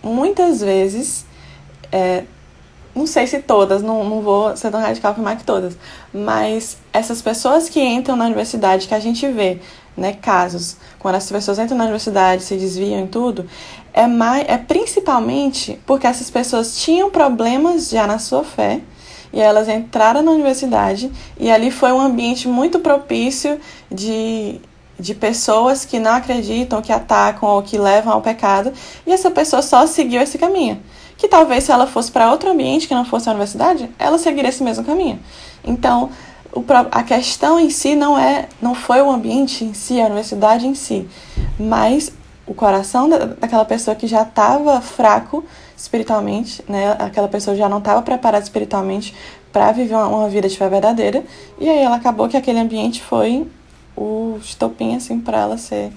muitas 0.05 0.61
vezes, 0.61 1.27
é, 1.91 2.23
não 2.99 3.07
sei 3.07 3.27
se 3.27 3.39
todas, 3.39 3.83
não, 3.83 4.05
não 4.05 4.21
vou 4.21 4.57
ser 4.57 4.71
tão 4.71 4.81
radical 4.81 5.13
afirmar 5.13 5.37
que 5.37 5.45
todas, 5.45 5.79
mas 6.13 6.77
essas 6.93 7.23
pessoas 7.23 7.69
que 7.69 7.81
entram 7.81 8.17
na 8.17 8.27
universidade, 8.27 8.89
que 8.89 8.95
a 8.95 9.01
gente 9.01 9.27
vê 9.29 9.61
né, 9.97 10.13
casos, 10.13 10.77
quando 10.99 11.15
as 11.15 11.31
pessoas 11.31 11.59
entram 11.59 11.79
na 11.79 11.85
universidade, 11.85 12.43
se 12.43 12.57
desviam 12.57 13.01
em 13.01 13.07
tudo, 13.07 13.49
é, 13.93 14.07
mais, 14.07 14.45
é 14.49 14.59
principalmente 14.59 15.79
porque 15.87 16.07
essas 16.07 16.31
pessoas 16.31 16.77
tinham 16.79 17.11
problemas 17.11 17.89
já 17.89 18.07
na 18.07 18.19
sua 18.19 18.45
fé 18.45 18.81
e 19.33 19.41
elas 19.41 19.69
entraram 19.69 20.23
na 20.23 20.31
universidade 20.31 21.11
e 21.39 21.51
ali 21.51 21.71
foi 21.71 21.93
um 21.93 22.01
ambiente 22.01 22.49
muito 22.49 22.81
propício 22.81 23.61
de, 23.91 24.61
de 24.99 25.15
pessoas 25.15 25.85
que 25.85 25.99
não 25.99 26.13
acreditam, 26.13 26.83
que 26.83 26.93
atacam 26.93 27.49
ou 27.49 27.63
que 27.63 27.79
levam 27.79 28.13
ao 28.13 28.23
pecado 28.23 28.73
e 29.07 29.13
essa 29.13 29.31
pessoa 29.31 29.63
só 29.63 29.87
seguiu 29.87 30.21
esse 30.21 30.39
caminho. 30.39 30.83
Que 31.19 31.29
talvez 31.29 31.65
se 31.65 31.73
ela 31.73 31.87
fosse 31.87 32.11
para 32.11 32.31
outro 32.31 32.51
ambiente 32.51 32.89
que 32.89 32.95
não 32.95 33.05
fosse 33.05 33.29
a 33.29 33.33
universidade, 33.33 33.91
ela 33.99 34.17
seguiria 34.17 34.49
esse 34.49 34.63
mesmo 34.63 34.85
caminho. 34.85 35.19
Então, 35.63 36.11
o, 36.53 36.65
a 36.91 37.03
questão 37.03 37.61
em 37.61 37.69
si 37.69 37.95
não 37.95 38.19
é, 38.19 38.49
não 38.63 38.75
foi 38.75 39.03
o 39.03 39.11
ambiente 39.11 39.65
em 39.65 39.75
si, 39.75 40.01
a 40.01 40.07
universidade 40.07 40.67
em 40.67 40.75
si, 40.75 41.07
mas 41.59 42.13
o 42.47 42.55
coração 42.55 43.09
da, 43.09 43.19
daquela 43.27 43.65
pessoa 43.65 43.95
que 43.95 44.07
já 44.07 44.23
estava 44.23 44.81
fraco 44.81 45.45
espiritualmente, 45.77 46.65
né? 46.69 46.97
Aquela 46.99 47.29
pessoa 47.29 47.55
já 47.55 47.69
não 47.69 47.79
estava 47.79 48.03
preparada 48.03 48.43
espiritualmente 48.43 49.15
para 49.53 49.71
viver 49.73 49.95
uma, 49.95 50.09
uma, 50.09 50.29
vida 50.29 50.49
de 50.49 50.57
fé 50.57 50.69
verdadeira, 50.69 51.23
e 51.59 51.69
aí 51.69 51.79
ela 51.79 51.97
acabou 51.97 52.29
que 52.29 52.37
aquele 52.37 52.59
ambiente 52.59 53.03
foi 53.03 53.47
o 53.97 54.39
estopim 54.41 54.97
assim 54.97 55.21
para 55.21 55.39
ela 55.39 55.59
ser, 55.59 55.93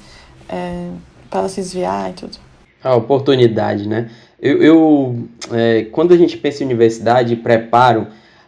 é, 0.49 0.89
para 1.29 1.39
ela 1.39 1.49
se 1.49 1.61
desviar 1.61 2.09
e 2.09 2.13
tudo. 2.13 2.37
A 2.83 2.95
oportunidade, 2.95 3.87
né? 3.87 4.09
Eu, 4.41 4.61
eu 4.61 5.15
é, 5.51 5.85
quando 5.91 6.13
a 6.13 6.17
gente 6.17 6.35
pensa 6.37 6.63
em 6.63 6.65
universidade 6.65 7.33
e 7.33 7.37
preparo, 7.37 8.07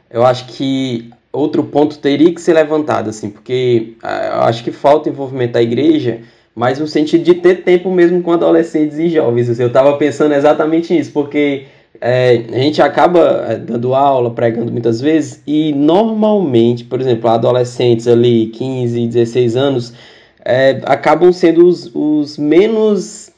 eu 0.10 0.26
acho 0.26 0.46
que 0.48 1.12
outro 1.32 1.64
ponto 1.64 1.98
teria 2.00 2.34
que 2.34 2.42
ser 2.42 2.54
levantado, 2.54 3.10
assim, 3.10 3.30
porque 3.30 3.94
ah, 4.02 4.32
eu 4.36 4.42
acho 4.44 4.64
que 4.64 4.72
falta 4.72 5.10
envolvimento 5.10 5.54
da 5.54 5.62
igreja, 5.62 6.20
mas 6.56 6.80
no 6.80 6.88
sentido 6.88 7.24
de 7.24 7.36
ter 7.36 7.64
tempo 7.64 7.92
mesmo 7.92 8.22
com 8.22 8.32
adolescentes 8.32 8.98
e 9.00 9.10
jovens. 9.10 9.50
Assim, 9.50 9.64
eu 9.64 9.68
estava 9.68 9.98
pensando 9.98 10.34
exatamente 10.34 10.94
nisso, 10.94 11.12
porque 11.12 11.66
é, 12.00 12.44
a 12.52 12.60
gente 12.60 12.82
acaba 12.82 13.46
é, 13.50 13.56
dando 13.56 13.96
aula, 13.96 14.30
pregando 14.32 14.72
muitas 14.72 15.02
vezes, 15.02 15.42
e 15.48 15.74
normalmente, 15.74 16.84
por 16.84 17.02
exemplo, 17.02 17.30
adolescentes 17.30 18.08
ali, 18.08 18.48
15, 18.48 19.08
16 19.08 19.56
anos, 19.56 19.94
é, 20.46 20.82
acabam 20.86 21.32
sendo 21.32 21.66
os, 21.66 21.90
os 21.96 22.38
menos, 22.38 23.32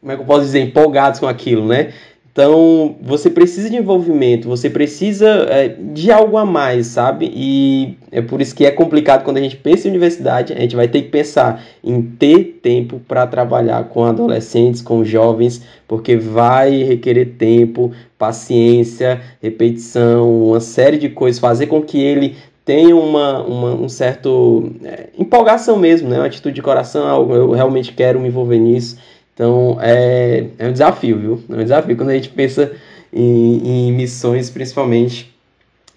como 0.00 0.12
é 0.12 0.16
que 0.16 0.22
eu 0.22 0.26
posso 0.26 0.42
dizer, 0.42 0.60
empolgados 0.60 1.20
com 1.20 1.26
aquilo, 1.26 1.66
né? 1.66 1.92
Então, 2.36 2.96
você 3.00 3.30
precisa 3.30 3.70
de 3.70 3.76
envolvimento, 3.76 4.46
você 4.46 4.68
precisa 4.68 5.26
é, 5.48 5.68
de 5.68 6.12
algo 6.12 6.36
a 6.36 6.44
mais, 6.44 6.88
sabe? 6.88 7.32
E 7.34 7.96
é 8.12 8.20
por 8.20 8.42
isso 8.42 8.54
que 8.54 8.66
é 8.66 8.70
complicado 8.70 9.24
quando 9.24 9.38
a 9.38 9.40
gente 9.40 9.56
pensa 9.56 9.88
em 9.88 9.90
universidade, 9.90 10.52
a 10.52 10.60
gente 10.60 10.76
vai 10.76 10.86
ter 10.86 11.00
que 11.00 11.08
pensar 11.08 11.64
em 11.82 12.02
ter 12.02 12.60
tempo 12.62 13.00
para 13.08 13.26
trabalhar 13.26 13.84
com 13.84 14.04
adolescentes, 14.04 14.82
com 14.82 15.02
jovens, 15.02 15.62
porque 15.88 16.14
vai 16.14 16.82
requerer 16.82 17.36
tempo, 17.38 17.90
paciência, 18.18 19.18
repetição, 19.40 20.48
uma 20.48 20.60
série 20.60 20.98
de 20.98 21.08
coisas, 21.08 21.40
fazer 21.40 21.68
com 21.68 21.80
que 21.80 21.98
ele 21.98 22.36
tenha 22.66 22.94
uma, 22.94 23.42
uma 23.44 23.74
um 23.74 23.88
certo 23.88 24.74
é, 24.84 25.06
empolgação 25.18 25.78
mesmo, 25.78 26.10
né? 26.10 26.18
Uma 26.18 26.26
atitude 26.26 26.54
de 26.54 26.60
coração, 26.60 27.32
eu 27.32 27.52
realmente 27.52 27.94
quero 27.94 28.20
me 28.20 28.28
envolver 28.28 28.58
nisso. 28.58 28.98
Então 29.36 29.76
é, 29.82 30.46
é 30.58 30.66
um 30.66 30.72
desafio, 30.72 31.18
viu? 31.18 31.42
É 31.50 31.60
um 31.60 31.62
desafio 31.62 31.94
quando 31.94 32.08
a 32.08 32.14
gente 32.14 32.30
pensa 32.30 32.72
em, 33.12 33.88
em 33.88 33.92
missões, 33.92 34.48
principalmente 34.48 35.30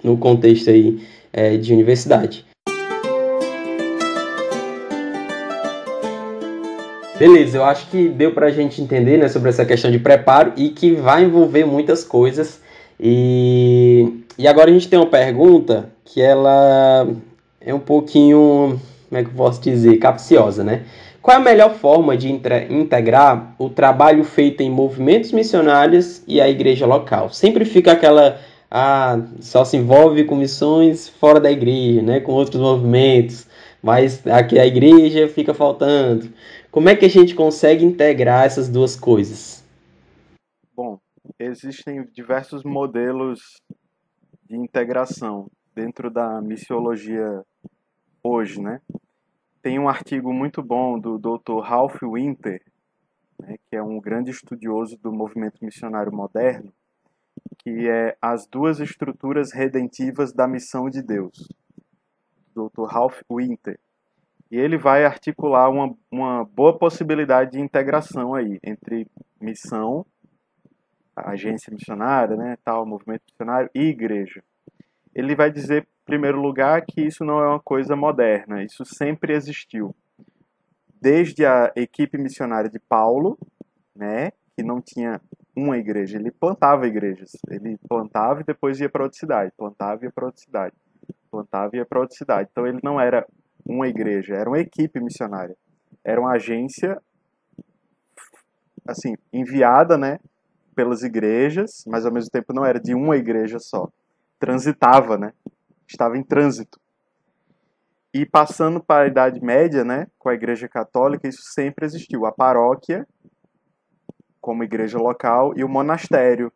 no 0.04 0.18
contexto 0.18 0.70
aí 0.70 1.02
é, 1.32 1.56
de 1.56 1.72
universidade. 1.72 2.46
Beleza, 7.18 7.58
eu 7.58 7.64
acho 7.64 7.90
que 7.90 8.10
deu 8.10 8.34
para 8.34 8.48
a 8.48 8.52
gente 8.52 8.82
entender 8.82 9.18
né, 9.18 9.30
sobre 9.30 9.50
essa 9.50 9.66
questão 9.66 9.90
de 9.90 10.00
preparo 10.00 10.52
e 10.58 10.70
que 10.70 10.92
vai 10.92 11.24
envolver 11.24 11.66
muitas 11.66 12.04
coisas. 12.04 12.62
E, 13.00 14.22
e 14.38 14.48
agora 14.48 14.70
a 14.70 14.74
gente 14.74 14.90
tem 14.90 15.00
uma 15.00 15.06
pergunta 15.06 15.90
que 16.04 16.22
ela 16.22 17.08
é 17.62 17.74
um 17.74 17.80
pouquinho, 17.80 18.80
como 19.08 19.20
é 19.20 19.24
que 19.24 19.30
eu 19.30 19.34
posso 19.34 19.62
dizer, 19.62 19.96
capciosa, 19.98 20.62
né? 20.62 20.84
Qual 21.22 21.36
é 21.36 21.39
a 21.39 21.43
melhor 21.43 21.76
forma 21.76 22.15
de 22.15 22.30
integrar 22.30 23.53
o 23.59 23.70
trabalho 23.70 24.24
feito 24.24 24.61
em 24.61 24.70
movimentos 24.70 25.32
missionários 25.32 26.24
e 26.28 26.39
a 26.39 26.49
igreja 26.49 26.86
local? 26.86 27.30
Sempre 27.30 27.65
fica 27.65 27.91
aquela 27.91 28.39
ah, 28.72 29.17
só 29.39 29.65
se 29.65 29.78
envolve 29.78 30.24
com 30.26 30.36
missões 30.36 31.09
fora 31.09 31.39
da 31.39 31.51
igreja, 31.51 32.01
né, 32.01 32.20
com 32.20 32.34
outros 32.34 32.61
movimentos, 32.61 33.47
mas 33.82 34.26
aqui 34.28 34.59
a 34.59 34.65
igreja 34.65 35.28
fica 35.28 35.53
faltando. 35.53 36.32
Como 36.72 36.88
é 36.88 36.95
que 36.95 37.05
a 37.05 37.09
gente 37.09 37.34
consegue 37.34 37.84
integrar 37.84 38.45
essas 38.45 38.70
duas 38.70 38.95
coisas? 38.95 39.65
Bom, 40.76 40.99
existem 41.39 42.05
diversos 42.13 42.63
modelos 42.63 43.39
de 44.47 44.55
integração 44.55 45.49
dentro 45.76 46.11
da 46.11 46.39
missiologia 46.41 47.43
hoje, 48.24 48.61
né? 48.61 48.80
Tem 49.62 49.78
um 49.78 49.89
artigo 49.89 50.34
muito 50.34 50.64
bom 50.64 50.99
do 50.99 51.18
Dr. 51.18 51.60
Ralph 51.62 52.01
Winter, 52.01 52.62
né, 53.39 53.57
que 53.70 53.76
é 53.76 53.84
um 53.84 53.99
grande 53.99 54.32
estudioso 54.32 54.97
do 54.97 55.12
movimento 55.12 55.64
missionário 55.64 56.14
moderno, 56.14 56.74
que 57.57 57.89
é 57.89 58.16
As 58.22 58.47
Duas 58.47 58.80
Estruturas 58.80 59.51
Redentivas 59.51 60.32
da 60.32 60.47
Missão 60.47 60.89
de 60.89 61.01
Deus, 61.01 61.47
Dr. 62.55 62.86
Ralph 62.88 63.22
Winter. 63.30 63.80
E 64.51 64.57
ele 64.57 64.78
vai 64.78 65.05
articular 65.05 65.70
uma, 65.70 65.95
uma 66.10 66.43
boa 66.43 66.78
possibilidade 66.78 67.51
de 67.51 67.60
integração 67.60 68.34
aí 68.34 68.60
entre 68.64 69.05
missão, 69.39 70.05
agência 71.16 71.72
missionária, 71.72 72.36
né, 72.36 72.57
tal, 72.64 72.86
movimento 72.86 73.24
missionário 73.30 73.70
e 73.76 73.82
igreja. 73.82 74.41
Ele 75.14 75.36
vai 75.36 75.51
dizer 75.51 75.88
primeiro 76.10 76.41
lugar, 76.41 76.84
que 76.86 77.01
isso 77.01 77.24
não 77.24 77.39
é 77.39 77.47
uma 77.47 77.60
coisa 77.60 77.95
moderna, 77.95 78.64
isso 78.64 78.84
sempre 78.84 79.34
existiu. 79.34 79.95
Desde 81.01 81.45
a 81.45 81.72
equipe 81.76 82.18
missionária 82.18 82.70
de 82.70 82.80
Paulo, 82.80 83.38
né, 83.95 84.32
que 84.55 84.64
não 84.64 84.82
tinha 84.82 85.22
uma 85.55 85.78
igreja, 85.78 86.18
ele 86.18 86.32
plantava 86.32 86.88
igrejas. 86.88 87.32
Ele 87.49 87.78
plantava 87.88 88.41
e 88.41 88.43
depois 88.43 88.80
ia 88.80 88.89
para 88.89 89.03
outra 89.03 89.20
cidade, 89.20 89.53
plantava 89.55 90.03
e 90.03 90.05
ia 90.05 90.12
para 90.12 90.26
outra 90.26 90.41
cidade, 90.41 90.76
plantava 91.30 91.76
e 91.76 91.78
ia 91.78 91.86
para 91.86 91.99
outra 91.99 92.18
cidade. 92.18 92.49
Então 92.51 92.66
ele 92.66 92.80
não 92.84 92.99
era 92.99 93.26
uma 93.66 93.88
igreja, 93.88 94.36
era 94.36 94.49
uma 94.49 94.60
equipe 94.60 94.99
missionária. 94.99 95.55
Era 96.03 96.20
uma 96.20 96.34
agência 96.34 96.99
assim, 98.88 99.16
enviada, 99.32 99.97
né, 99.97 100.20
pelas 100.76 101.03
igrejas, 101.03 101.84
mas 101.86 102.05
ao 102.05 102.12
mesmo 102.12 102.32
tempo 102.32 102.51
não 102.53 102.66
era 102.66 102.80
de 102.80 102.95
uma 102.95 103.16
igreja 103.16 103.60
só. 103.60 103.88
Transitava, 104.39 105.18
né? 105.18 105.34
Estava 105.90 106.18
em 106.18 106.24
trânsito. 106.24 106.80
E 108.14 108.26
passando 108.26 108.82
para 108.82 109.06
a 109.06 109.08
Idade 109.08 109.40
Média, 109.40 109.84
né, 109.84 110.08
com 110.18 110.30
a 110.30 110.34
Igreja 110.34 110.68
Católica, 110.68 111.28
isso 111.28 111.42
sempre 111.44 111.86
existiu. 111.86 112.26
A 112.26 112.32
paróquia, 112.32 113.08
como 114.42 114.64
igreja 114.64 114.98
local, 114.98 115.54
e 115.56 115.64
o 115.64 115.70
monastério, 115.70 116.52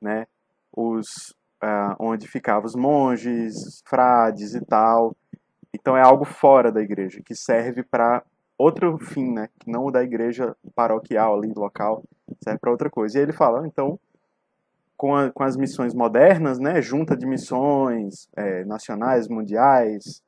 né, 0.00 0.26
os, 0.72 1.30
uh, 1.62 1.94
onde 1.98 2.26
ficavam 2.26 2.64
os 2.64 2.74
monges, 2.74 3.82
frades 3.86 4.54
e 4.54 4.64
tal. 4.64 5.14
Então 5.72 5.96
é 5.96 6.02
algo 6.02 6.24
fora 6.24 6.72
da 6.72 6.80
igreja, 6.80 7.22
que 7.24 7.34
serve 7.34 7.84
para 7.84 8.24
outro 8.58 8.98
fim, 8.98 9.32
né, 9.32 9.48
que 9.60 9.70
não 9.70 9.86
o 9.86 9.90
da 9.90 10.02
igreja 10.02 10.56
paroquial 10.74 11.36
ali, 11.36 11.52
local, 11.54 12.02
serve 12.42 12.58
para 12.58 12.70
outra 12.70 12.90
coisa. 12.90 13.18
E 13.18 13.22
ele 13.22 13.32
fala, 13.32 13.66
então, 13.66 13.98
com, 15.00 15.16
a, 15.16 15.30
com 15.30 15.42
as 15.42 15.56
missões 15.56 15.94
modernas, 15.94 16.58
né, 16.58 16.82
junta 16.82 17.16
de 17.16 17.24
missões 17.26 18.28
é, 18.36 18.66
nacionais, 18.66 19.28
mundiais, 19.28 20.22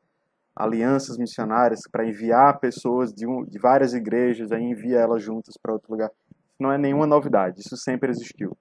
alianças 0.56 1.18
missionárias 1.18 1.82
para 1.92 2.08
enviar 2.08 2.58
pessoas 2.58 3.12
de, 3.12 3.26
um, 3.26 3.44
de 3.44 3.58
várias 3.58 3.92
igrejas, 3.92 4.50
aí 4.50 4.62
envia 4.62 4.98
elas 4.98 5.22
juntas 5.22 5.58
para 5.62 5.74
outro 5.74 5.92
lugar. 5.92 6.10
Não 6.58 6.72
é 6.72 6.78
nenhuma 6.78 7.06
novidade, 7.06 7.60
isso 7.60 7.76
sempre 7.76 8.08
existiu. 8.08 8.56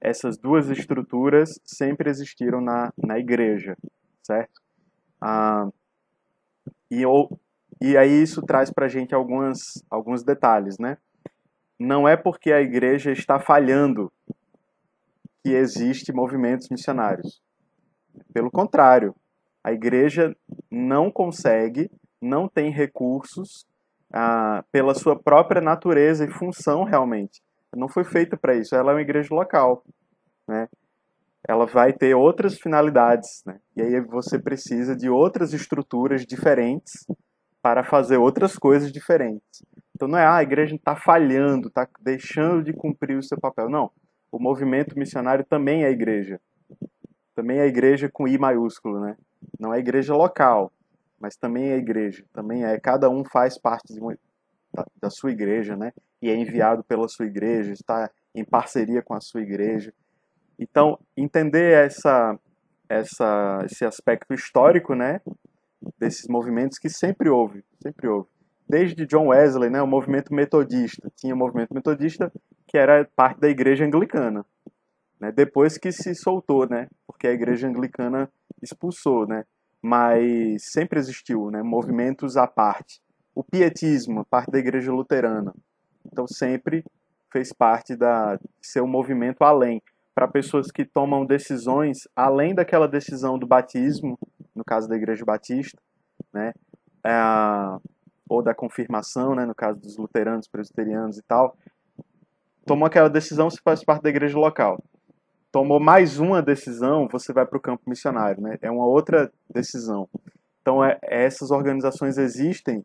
Essas 0.00 0.38
duas 0.38 0.70
estruturas 0.70 1.60
sempre 1.62 2.08
existiram 2.08 2.62
na, 2.62 2.90
na 2.96 3.18
igreja, 3.18 3.76
certo? 4.22 4.62
Ah, 5.20 5.68
e, 6.90 7.02
e 7.82 7.98
aí 7.98 8.22
isso 8.22 8.40
traz 8.40 8.72
para 8.72 8.86
a 8.86 8.88
gente 8.88 9.14
algumas, 9.14 9.84
alguns 9.90 10.22
detalhes, 10.22 10.78
né? 10.78 10.96
Não 11.78 12.08
é 12.08 12.16
porque 12.16 12.50
a 12.50 12.62
igreja 12.62 13.12
está 13.12 13.38
falhando 13.38 14.10
que 15.42 15.50
existe 15.50 16.12
movimentos 16.12 16.68
missionários. 16.70 17.40
Pelo 18.32 18.50
contrário, 18.50 19.14
a 19.62 19.72
igreja 19.72 20.34
não 20.70 21.10
consegue, 21.10 21.90
não 22.20 22.48
tem 22.48 22.70
recursos 22.70 23.66
ah, 24.12 24.64
pela 24.72 24.94
sua 24.94 25.18
própria 25.18 25.60
natureza 25.60 26.24
e 26.24 26.30
função 26.30 26.84
realmente. 26.84 27.42
Não 27.74 27.88
foi 27.88 28.04
feita 28.04 28.36
para 28.36 28.54
isso. 28.54 28.74
Ela 28.74 28.92
é 28.92 28.94
uma 28.94 29.02
igreja 29.02 29.34
local, 29.34 29.84
né? 30.48 30.68
Ela 31.48 31.66
vai 31.66 31.92
ter 31.92 32.14
outras 32.14 32.58
finalidades, 32.58 33.42
né? 33.46 33.58
E 33.76 33.82
aí 33.82 34.00
você 34.00 34.38
precisa 34.38 34.94
de 34.94 35.08
outras 35.08 35.52
estruturas 35.54 36.26
diferentes 36.26 37.06
para 37.62 37.84
fazer 37.84 38.16
outras 38.16 38.56
coisas 38.56 38.92
diferentes. 38.92 39.62
Então 39.94 40.08
não 40.08 40.18
é 40.18 40.24
ah, 40.24 40.36
a 40.36 40.42
igreja 40.42 40.74
está 40.74 40.96
falhando, 40.96 41.68
está 41.68 41.86
deixando 42.00 42.64
de 42.64 42.72
cumprir 42.72 43.16
o 43.16 43.22
seu 43.22 43.38
papel. 43.38 43.68
Não. 43.68 43.90
O 44.30 44.38
movimento 44.38 44.98
missionário 44.98 45.44
também 45.44 45.84
é 45.84 45.90
igreja. 45.90 46.40
Também 47.34 47.58
é 47.58 47.66
igreja 47.66 48.08
com 48.08 48.28
I 48.28 48.38
maiúsculo, 48.38 49.00
né? 49.00 49.16
Não 49.58 49.72
é 49.72 49.78
igreja 49.78 50.14
local, 50.14 50.72
mas 51.18 51.36
também 51.36 51.70
é 51.70 51.76
igreja. 51.76 52.24
Também 52.32 52.64
é. 52.64 52.78
Cada 52.78 53.08
um 53.08 53.24
faz 53.24 53.58
parte 53.58 53.98
uma, 53.98 54.16
da, 54.72 54.86
da 55.00 55.10
sua 55.10 55.30
igreja, 55.30 55.76
né? 55.76 55.92
E 56.22 56.28
é 56.28 56.36
enviado 56.36 56.84
pela 56.84 57.08
sua 57.08 57.26
igreja, 57.26 57.72
está 57.72 58.10
em 58.34 58.44
parceria 58.44 59.02
com 59.02 59.14
a 59.14 59.20
sua 59.20 59.42
igreja. 59.42 59.92
Então, 60.58 60.98
entender 61.16 61.72
essa, 61.72 62.38
essa, 62.88 63.62
esse 63.64 63.84
aspecto 63.84 64.34
histórico, 64.34 64.94
né? 64.94 65.20
Desses 65.98 66.28
movimentos 66.28 66.78
que 66.78 66.88
sempre 66.88 67.30
houve, 67.30 67.64
sempre 67.82 68.06
houve. 68.06 68.28
Desde 68.70 69.04
John 69.04 69.26
Wesley, 69.26 69.68
né? 69.68 69.82
O 69.82 69.86
movimento 69.86 70.32
metodista. 70.32 71.10
Tinha 71.16 71.34
o 71.34 71.38
movimento 71.38 71.74
metodista 71.74 72.32
que 72.68 72.78
era 72.78 73.04
parte 73.16 73.40
da 73.40 73.48
igreja 73.48 73.84
anglicana. 73.84 74.46
Né? 75.18 75.32
Depois 75.32 75.76
que 75.76 75.90
se 75.90 76.14
soltou, 76.14 76.68
né? 76.68 76.86
Porque 77.04 77.26
a 77.26 77.32
igreja 77.32 77.66
anglicana 77.66 78.30
expulsou, 78.62 79.26
né? 79.26 79.44
Mas 79.82 80.70
sempre 80.70 81.00
existiu, 81.00 81.50
né? 81.50 81.64
Movimentos 81.64 82.36
à 82.36 82.46
parte. 82.46 83.00
O 83.34 83.42
pietismo, 83.42 84.24
parte 84.24 84.52
da 84.52 84.58
igreja 84.60 84.92
luterana. 84.92 85.52
Então 86.06 86.28
sempre 86.28 86.84
fez 87.32 87.52
parte 87.52 87.96
da 87.96 88.38
um 88.78 88.86
movimento 88.86 89.42
além 89.42 89.82
para 90.14 90.28
pessoas 90.28 90.70
que 90.70 90.84
tomam 90.84 91.26
decisões 91.26 92.06
além 92.14 92.54
daquela 92.54 92.86
decisão 92.86 93.36
do 93.36 93.46
batismo, 93.46 94.16
no 94.54 94.64
caso 94.64 94.88
da 94.88 94.94
igreja 94.94 95.24
batista, 95.24 95.80
né? 96.32 96.52
É, 97.04 97.10
ou 98.30 98.42
da 98.42 98.54
confirmação, 98.54 99.34
né? 99.34 99.44
No 99.44 99.54
caso 99.54 99.80
dos 99.80 99.96
luteranos, 99.96 100.46
presbiterianos 100.46 101.18
e 101.18 101.22
tal. 101.22 101.56
Tomou 102.64 102.86
aquela 102.86 103.10
decisão, 103.10 103.50
se 103.50 103.60
faz 103.60 103.82
parte 103.84 104.02
da 104.02 104.08
igreja 104.08 104.38
local 104.38 104.78
tomou 105.52 105.80
mais 105.80 106.20
uma 106.20 106.40
decisão, 106.40 107.08
você 107.10 107.32
vai 107.32 107.44
para 107.44 107.58
o 107.58 107.60
campo 107.60 107.82
missionário, 107.88 108.40
né? 108.40 108.56
É 108.62 108.70
uma 108.70 108.86
outra 108.86 109.32
decisão. 109.52 110.08
Então, 110.62 110.84
é, 110.84 110.98
essas 111.02 111.50
organizações 111.50 112.18
existem, 112.18 112.84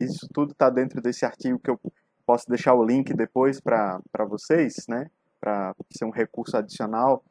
isso 0.00 0.28
tudo 0.32 0.52
está 0.52 0.68
dentro 0.68 1.00
desse 1.00 1.24
artigo 1.24 1.60
que 1.60 1.70
eu 1.70 1.80
posso 2.26 2.48
deixar 2.48 2.74
o 2.74 2.84
link 2.84 3.14
depois 3.14 3.60
para 3.60 4.00
vocês, 4.28 4.74
né? 4.88 5.08
Para 5.40 5.74
ser 5.92 6.04
um 6.04 6.10
recurso 6.10 6.56
adicional. 6.56 7.22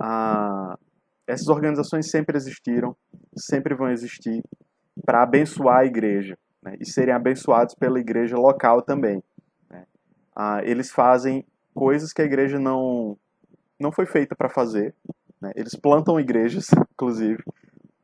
Ah, 0.00 0.78
essas 1.26 1.48
organizações 1.48 2.08
sempre 2.08 2.36
existiram, 2.36 2.96
sempre 3.36 3.74
vão 3.74 3.90
existir 3.90 4.44
para 5.04 5.22
abençoar 5.22 5.78
a 5.78 5.84
igreja 5.84 6.38
né? 6.62 6.76
e 6.80 6.86
serem 6.86 7.14
abençoados 7.14 7.74
pela 7.74 8.00
igreja 8.00 8.36
local 8.36 8.82
também. 8.82 9.22
Né? 9.70 9.86
Ah, 10.34 10.60
eles 10.64 10.90
fazem 10.90 11.44
coisas 11.74 12.12
que 12.12 12.22
a 12.22 12.24
igreja 12.24 12.58
não 12.58 13.16
não 13.78 13.92
foi 13.92 14.06
feita 14.06 14.34
para 14.34 14.48
fazer. 14.48 14.94
Né? 15.40 15.52
Eles 15.54 15.74
plantam 15.76 16.18
igrejas, 16.18 16.66
inclusive. 16.92 17.42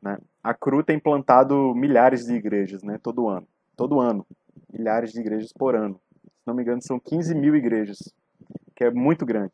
Né? 0.01 0.17
A 0.43 0.53
CRU 0.53 0.83
tem 0.83 0.99
plantado 0.99 1.73
milhares 1.75 2.25
de 2.25 2.33
igrejas 2.33 2.81
né? 2.81 2.97
todo 3.01 3.27
ano. 3.27 3.47
Todo 3.75 3.99
ano. 3.99 4.25
Milhares 4.71 5.11
de 5.11 5.19
igrejas 5.19 5.51
por 5.51 5.75
ano. 5.75 5.99
Se 6.23 6.47
não 6.47 6.53
me 6.53 6.61
engano, 6.61 6.81
são 6.81 6.99
15 6.99 7.35
mil 7.35 7.55
igrejas, 7.55 7.97
que 8.75 8.83
é 8.83 8.91
muito 8.91 9.25
grande. 9.25 9.51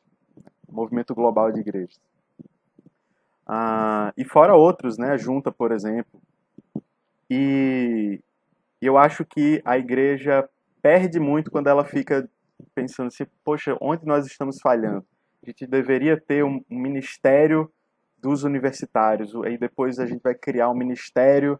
O 0.67 0.73
movimento 0.75 1.15
global 1.15 1.51
de 1.51 1.59
igrejas. 1.59 1.99
Ah, 3.47 4.13
e 4.15 4.23
fora 4.23 4.55
outros, 4.55 4.97
né? 4.97 5.17
Junta, 5.17 5.51
por 5.51 5.71
exemplo. 5.71 6.21
E 7.29 8.19
eu 8.85 8.97
acho 8.97 9.25
que 9.25 9.61
a 9.65 9.77
igreja 9.77 10.47
perde 10.81 11.19
muito 11.19 11.51
quando 11.51 11.67
ela 11.67 11.85
fica 11.85 12.27
pensando 12.73 13.07
assim, 13.07 13.25
poxa, 13.43 13.77
onde 13.81 14.05
nós 14.05 14.25
estamos 14.25 14.59
falhando? 14.61 15.05
a 15.43 15.49
gente 15.49 15.65
deveria 15.65 16.19
ter 16.19 16.43
um, 16.43 16.63
ministério 16.69 17.71
dos 18.17 18.43
universitários. 18.43 19.33
Aí 19.43 19.57
depois 19.57 19.97
a 19.99 20.05
gente 20.05 20.21
vai 20.21 20.35
criar 20.35 20.69
um 20.69 20.75
ministério 20.75 21.59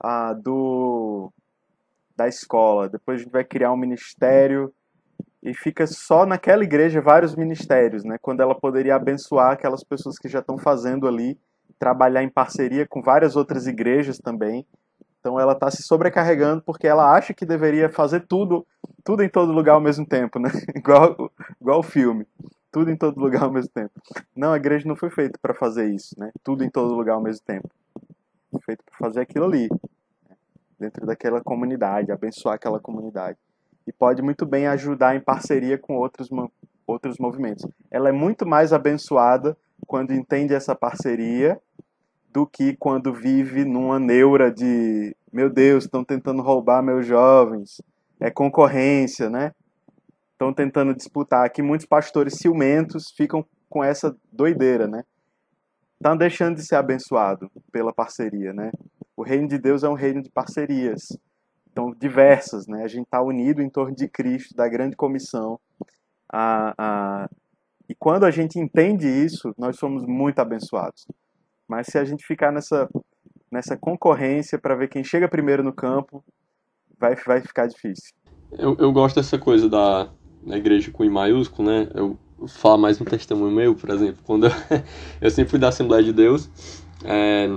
ah, 0.00 0.32
do 0.32 1.32
da 2.16 2.26
escola. 2.26 2.88
Depois 2.88 3.20
a 3.20 3.22
gente 3.22 3.32
vai 3.32 3.44
criar 3.44 3.72
um 3.72 3.76
ministério 3.76 4.72
e 5.42 5.54
fica 5.54 5.86
só 5.86 6.26
naquela 6.26 6.64
igreja 6.64 7.00
vários 7.00 7.36
ministérios, 7.36 8.04
né? 8.04 8.16
Quando 8.20 8.40
ela 8.40 8.54
poderia 8.54 8.96
abençoar 8.96 9.52
aquelas 9.52 9.84
pessoas 9.84 10.18
que 10.18 10.28
já 10.28 10.40
estão 10.40 10.58
fazendo 10.58 11.06
ali, 11.06 11.38
trabalhar 11.78 12.22
em 12.22 12.28
parceria 12.28 12.86
com 12.86 13.00
várias 13.00 13.36
outras 13.36 13.66
igrejas 13.66 14.18
também. 14.18 14.66
Então 15.22 15.38
ela 15.38 15.52
está 15.52 15.70
se 15.70 15.84
sobrecarregando 15.84 16.62
porque 16.62 16.86
ela 16.86 17.14
acha 17.14 17.32
que 17.32 17.46
deveria 17.46 17.88
fazer 17.88 18.26
tudo, 18.26 18.66
tudo 19.04 19.22
em 19.22 19.28
todo 19.28 19.52
lugar 19.52 19.74
ao 19.74 19.80
mesmo 19.80 20.04
tempo, 20.04 20.40
né? 20.40 20.50
igual, 20.74 21.30
igual 21.60 21.78
o 21.78 21.84
filme 21.84 22.26
tudo 22.72 22.90
em 22.90 22.96
todo 22.96 23.20
lugar 23.20 23.42
ao 23.44 23.52
mesmo 23.52 23.70
tempo. 23.70 23.92
Não, 24.34 24.54
a 24.54 24.56
igreja 24.56 24.88
não 24.88 24.96
foi 24.96 25.10
feita 25.10 25.38
para 25.40 25.52
fazer 25.52 25.90
isso, 25.90 26.18
né? 26.18 26.32
Tudo 26.42 26.64
em 26.64 26.70
todo 26.70 26.94
lugar 26.94 27.12
ao 27.12 27.20
mesmo 27.20 27.44
tempo. 27.44 27.68
Foi 28.50 28.60
feita 28.62 28.82
para 28.82 28.96
fazer 28.98 29.20
aquilo 29.20 29.44
ali, 29.44 29.68
né? 29.68 30.36
dentro 30.80 31.06
daquela 31.06 31.42
comunidade, 31.42 32.10
abençoar 32.10 32.54
aquela 32.54 32.80
comunidade. 32.80 33.38
E 33.86 33.92
pode 33.92 34.22
muito 34.22 34.46
bem 34.46 34.66
ajudar 34.66 35.14
em 35.14 35.20
parceria 35.20 35.76
com 35.76 35.96
outros, 35.96 36.30
outros 36.86 37.18
movimentos. 37.18 37.66
Ela 37.90 38.08
é 38.08 38.12
muito 38.12 38.46
mais 38.46 38.72
abençoada 38.72 39.56
quando 39.86 40.14
entende 40.14 40.54
essa 40.54 40.74
parceria 40.74 41.60
do 42.32 42.46
que 42.46 42.76
quando 42.76 43.12
vive 43.12 43.64
numa 43.64 43.98
neura 43.98 44.50
de 44.50 45.14
meu 45.32 45.48
Deus, 45.48 45.84
estão 45.84 46.04
tentando 46.04 46.42
roubar 46.42 46.82
meus 46.82 47.06
jovens, 47.06 47.80
é 48.20 48.30
concorrência, 48.30 49.30
né? 49.30 49.52
estão 50.42 50.52
tentando 50.52 50.94
disputar 50.94 51.46
aqui. 51.46 51.62
Muitos 51.62 51.86
pastores 51.86 52.34
ciumentos 52.34 53.12
ficam 53.16 53.46
com 53.70 53.82
essa 53.84 54.14
doideira, 54.32 54.88
né? 54.88 55.04
Estão 55.94 56.16
deixando 56.16 56.56
de 56.56 56.66
ser 56.66 56.74
abençoado 56.74 57.50
pela 57.70 57.92
parceria, 57.92 58.52
né? 58.52 58.72
O 59.16 59.22
reino 59.22 59.46
de 59.46 59.56
Deus 59.56 59.84
é 59.84 59.88
um 59.88 59.94
reino 59.94 60.20
de 60.20 60.28
parcerias, 60.30 61.16
então 61.70 61.94
diversas, 61.94 62.66
né? 62.66 62.82
A 62.82 62.88
gente 62.88 63.04
está 63.04 63.22
unido 63.22 63.62
em 63.62 63.70
torno 63.70 63.94
de 63.94 64.08
Cristo, 64.08 64.54
da 64.54 64.68
grande 64.68 64.96
comissão. 64.96 65.60
A, 66.28 66.74
a... 66.76 67.30
E 67.88 67.94
quando 67.94 68.24
a 68.24 68.30
gente 68.30 68.58
entende 68.58 69.06
isso, 69.06 69.54
nós 69.56 69.76
somos 69.76 70.04
muito 70.04 70.40
abençoados. 70.40 71.06
Mas 71.68 71.86
se 71.86 71.98
a 71.98 72.04
gente 72.04 72.24
ficar 72.24 72.52
nessa, 72.52 72.88
nessa 73.50 73.76
concorrência 73.76 74.58
para 74.58 74.74
ver 74.74 74.88
quem 74.88 75.04
chega 75.04 75.28
primeiro 75.28 75.62
no 75.62 75.72
campo, 75.72 76.24
vai, 76.98 77.14
vai 77.16 77.40
ficar 77.40 77.66
difícil. 77.66 78.12
Eu, 78.52 78.76
eu 78.78 78.92
gosto 78.92 79.16
dessa 79.16 79.38
coisa 79.38 79.68
da, 79.68 80.08
na 80.44 80.56
igreja 80.56 80.90
com 80.90 81.04
I 81.04 81.10
maiúsculo, 81.10 81.68
né? 81.68 81.88
Eu 81.94 82.18
falo 82.48 82.78
mais 82.78 83.00
um 83.00 83.04
testemunho 83.04 83.54
meu, 83.54 83.74
por 83.74 83.90
exemplo, 83.90 84.22
quando 84.24 84.46
eu, 84.46 84.52
eu 85.20 85.30
sempre 85.30 85.50
fui 85.50 85.58
da 85.58 85.68
Assembleia 85.68 86.02
de 86.02 86.12
Deus, 86.12 86.50
é, 87.04 87.48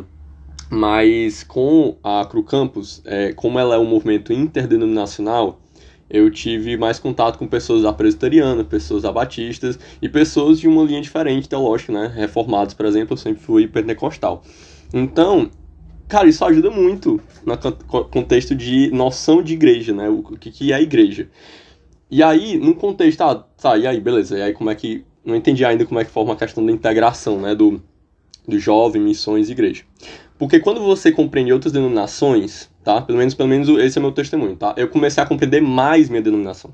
mas 0.70 1.44
com 1.44 1.98
a 2.04 2.26
Cru 2.26 2.44
Campus, 2.44 3.02
é, 3.06 3.34
como 3.34 3.60
ela 3.60 3.76
é 3.76 3.78
um 3.78 3.86
movimento 3.86 4.32
interdenominacional, 4.32 5.60
eu 6.10 6.30
tive 6.30 6.78
mais 6.78 7.00
contato 7.00 7.38
com 7.38 7.48
pessoas 7.48 7.82
da 7.82 7.92
presbiteriana, 7.92 8.64
pessoas 8.64 9.04
da 9.04 9.12
batistas 9.12 9.80
e 10.02 10.08
pessoas 10.08 10.60
de 10.60 10.68
uma 10.68 10.84
linha 10.84 11.02
diferente 11.02 11.50
teológica, 11.50 11.92
né? 11.92 12.12
Reformados, 12.16 12.74
por 12.74 12.86
exemplo, 12.86 13.14
eu 13.14 13.18
sempre 13.18 13.42
fui 13.42 13.68
pentecostal. 13.68 14.44
Então, 14.94 15.50
cara, 16.08 16.28
isso 16.28 16.46
ajuda 16.46 16.70
muito 16.70 17.20
no 17.46 17.58
contexto 18.06 18.56
de 18.56 18.92
noção 18.92 19.42
de 19.42 19.54
igreja, 19.54 19.94
né? 19.94 20.08
O 20.10 20.22
que, 20.38 20.52
que 20.52 20.72
é 20.72 20.76
a 20.76 20.82
igreja. 20.82 21.30
E 22.10 22.22
aí, 22.22 22.58
no 22.58 22.76
contexto, 22.76 23.22
ah, 23.22 23.36
tá, 23.36 23.78
e 23.78 23.88
aí, 23.88 24.00
beleza, 24.00 24.38
e 24.38 24.42
aí 24.42 24.54
como 24.54 24.70
é 24.70 24.76
que 24.76 25.04
não 25.26 25.36
entendi 25.36 25.66
ainda 25.66 25.86
como 25.86 26.00
é 26.00 26.06
que 26.06 26.12
forma 26.12 26.34
a 26.34 26.36
questão 26.36 26.64
da 26.64 26.72
integração, 26.72 27.42
né, 27.42 27.56
do, 27.56 27.82
do 28.48 28.60
jovem, 28.60 29.02
missões 29.02 29.50
e 29.50 29.54
igreja. 29.54 29.84
Porque 30.38 30.60
quando 30.60 30.82
você 30.82 31.12
compreende 31.12 31.52
outras 31.52 31.74
denominações, 31.74 32.70
tá? 32.86 33.02
Pelo 33.02 33.18
menos, 33.18 33.34
pelo 33.34 33.50
menos 33.50 33.68
esse 33.68 33.98
é 33.98 34.02
meu 34.02 34.12
testemunho, 34.12 34.56
tá? 34.56 34.76
Eu 34.78 34.88
comecei 34.88 35.22
a 35.22 35.26
compreender 35.26 35.60
mais 35.60 36.08
minha 36.08 36.22
denominação, 36.22 36.72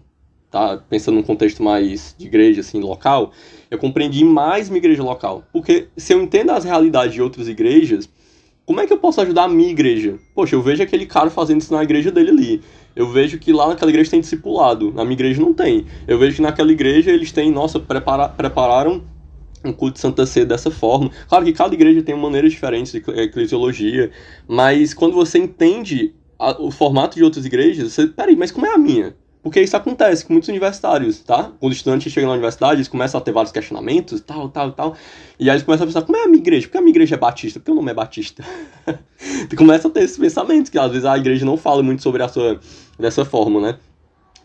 tá? 0.52 0.78
Pensando 0.90 1.16
num 1.16 1.24
contexto 1.24 1.64
mais 1.64 2.14
de 2.20 2.28
igreja, 2.28 2.60
assim, 2.60 2.82
local, 2.82 3.32
eu 3.72 3.78
compreendi 3.78 4.26
mais 4.26 4.70
minha 4.70 4.80
igreja 4.80 5.02
local. 5.02 5.44
Porque 5.54 5.88
se 5.96 6.14
eu 6.14 6.22
entendo 6.22 6.52
as 6.52 6.66
realidades 6.66 7.14
de 7.14 7.22
outras 7.22 7.48
igrejas, 7.48 8.10
como 8.66 8.82
é 8.82 8.86
que 8.86 8.92
eu 8.92 8.98
posso 8.98 9.22
ajudar 9.22 9.46
a 9.46 9.48
minha 9.48 9.72
igreja? 9.72 10.20
Poxa, 10.36 10.54
eu 10.54 10.62
vejo 10.62 10.84
aquele 10.84 11.06
cara 11.06 11.30
fazendo 11.30 11.62
isso 11.62 11.74
na 11.74 11.82
igreja 11.82 12.12
dele 12.12 12.30
ali. 12.30 12.62
Eu 12.94 13.10
vejo 13.10 13.40
que 13.40 13.54
lá 13.54 13.70
naquela 13.70 13.90
igreja 13.90 14.12
tem 14.12 14.20
discipulado, 14.20 14.92
na 14.92 15.06
minha 15.06 15.14
igreja 15.14 15.42
não 15.42 15.54
tem. 15.54 15.86
Eu 16.06 16.20
vejo 16.20 16.36
que 16.36 16.42
naquela 16.42 16.74
igreja 16.74 17.10
eles 17.10 17.32
têm, 17.32 17.50
nossa, 17.50 17.80
prepara 17.80 18.28
prepararam 18.28 19.02
um 19.64 19.74
culto 19.74 19.96
de 19.96 20.00
Santa 20.00 20.26
Ceia 20.26 20.46
dessa 20.46 20.72
forma. 20.72 21.12
Claro 21.28 21.46
que 21.46 21.54
cada 21.54 21.74
igreja 21.74 22.02
tem 22.02 22.16
maneiras 22.16 22.52
diferentes 22.52 22.92
de 22.92 23.04
eclesiologia, 23.20 24.12
mas 24.48 24.94
quando 24.94 25.14
você 25.14 25.38
entende 25.38 26.14
a, 26.40 26.62
o 26.62 26.72
formato 26.72 27.16
de 27.16 27.24
outras 27.24 27.46
igrejas, 27.46 27.94
você, 27.94 28.08
peraí, 28.08 28.36
mas 28.36 28.52
como 28.52 28.66
é 28.66 28.74
a 28.74 28.78
minha? 28.78 29.16
Porque 29.44 29.60
isso 29.60 29.76
acontece 29.76 30.24
com 30.24 30.34
muitos 30.34 30.50
universitários, 30.50 31.20
tá? 31.20 31.52
Quando 31.60 31.72
os 31.72 31.78
estudantes 31.78 32.14
chegam 32.14 32.28
na 32.28 32.34
universidade, 32.34 32.76
eles 32.76 32.88
começam 32.88 33.20
a 33.20 33.24
ter 33.24 33.32
vários 33.32 33.52
questionamentos, 33.52 34.22
tal, 34.22 34.50
tal, 34.50 34.72
tal. 34.72 34.96
E 35.40 35.50
aí 35.50 35.56
eles 35.56 35.64
começam 35.64 35.86
a 35.86 35.88
pensar, 35.88 36.04
como 36.04 36.16
é 36.16 36.24
a 36.24 36.28
minha 36.28 36.38
igreja? 36.38 36.68
Porque 36.68 36.78
a 36.78 36.82
minha 36.82 36.92
igreja 36.92 37.16
é 37.16 37.18
batista? 37.18 37.60
Porque 37.60 37.72
o 37.72 37.76
nome 37.76 37.90
é 37.90 37.94
batista? 37.94 38.44
tu 39.50 39.56
começa 39.58 39.88
a 39.88 39.92
ter 39.92 40.04
esses 40.04 40.18
pensamentos, 40.18 40.70
que 40.70 40.78
às 40.78 40.92
vezes 40.92 41.06
a 41.06 41.18
igreja 41.18 41.44
não 41.44 41.58
fala 41.58 41.82
muito 41.82 42.04
sobre 42.04 42.22
a 42.22 42.28
sua... 42.28 42.60
dessa 43.00 43.26
forma, 43.26 43.60
né? 43.60 43.80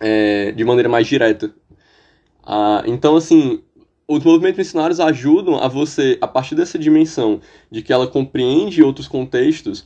É, 0.00 0.52
de 0.52 0.64
maneira 0.64 0.88
mais 0.88 1.06
direta. 1.06 1.54
Ah, 2.42 2.82
então, 2.86 3.16
assim, 3.16 3.62
os 4.09 4.22
movimentos 4.22 4.59
missionários 4.59 5.00
ajudam 5.00 5.57
a 5.57 5.68
você, 5.68 6.16
a 6.20 6.28
partir 6.28 6.54
dessa 6.54 6.78
dimensão 6.78 7.40
de 7.70 7.82
que 7.82 7.92
ela 7.92 8.07
compreende 8.07 8.82
outros 8.82 9.09
contextos, 9.09 9.84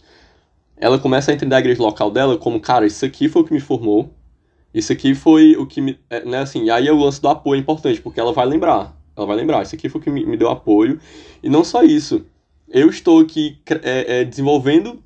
ela 0.76 0.98
começa 0.98 1.30
a 1.30 1.34
entender 1.34 1.54
a 1.54 1.58
igreja 1.58 1.82
local 1.82 2.10
dela 2.10 2.36
como, 2.36 2.60
cara, 2.60 2.86
isso 2.86 3.04
aqui 3.04 3.28
foi 3.28 3.42
o 3.42 3.44
que 3.44 3.52
me 3.52 3.60
formou, 3.60 4.10
isso 4.72 4.92
aqui 4.92 5.14
foi 5.14 5.56
o 5.56 5.66
que 5.66 5.80
me. 5.80 5.98
É, 6.08 6.24
né, 6.24 6.38
assim, 6.38 6.64
e 6.64 6.70
aí 6.70 6.86
é 6.86 6.92
o 6.92 6.98
lance 6.98 7.20
do 7.20 7.28
apoio 7.28 7.58
importante, 7.58 8.00
porque 8.00 8.20
ela 8.20 8.32
vai 8.32 8.46
lembrar. 8.46 8.96
Ela 9.16 9.26
vai 9.26 9.36
lembrar, 9.36 9.62
isso 9.62 9.74
aqui 9.74 9.88
foi 9.88 10.00
o 10.00 10.04
que 10.04 10.10
me, 10.10 10.36
deu 10.36 10.48
apoio. 10.48 11.00
E 11.42 11.48
não 11.48 11.64
só 11.64 11.82
isso. 11.82 12.24
Eu 12.68 12.88
estou 12.88 13.20
aqui 13.20 13.58
é, 13.82 14.20
é, 14.20 14.24
desenvolvendo 14.24 15.02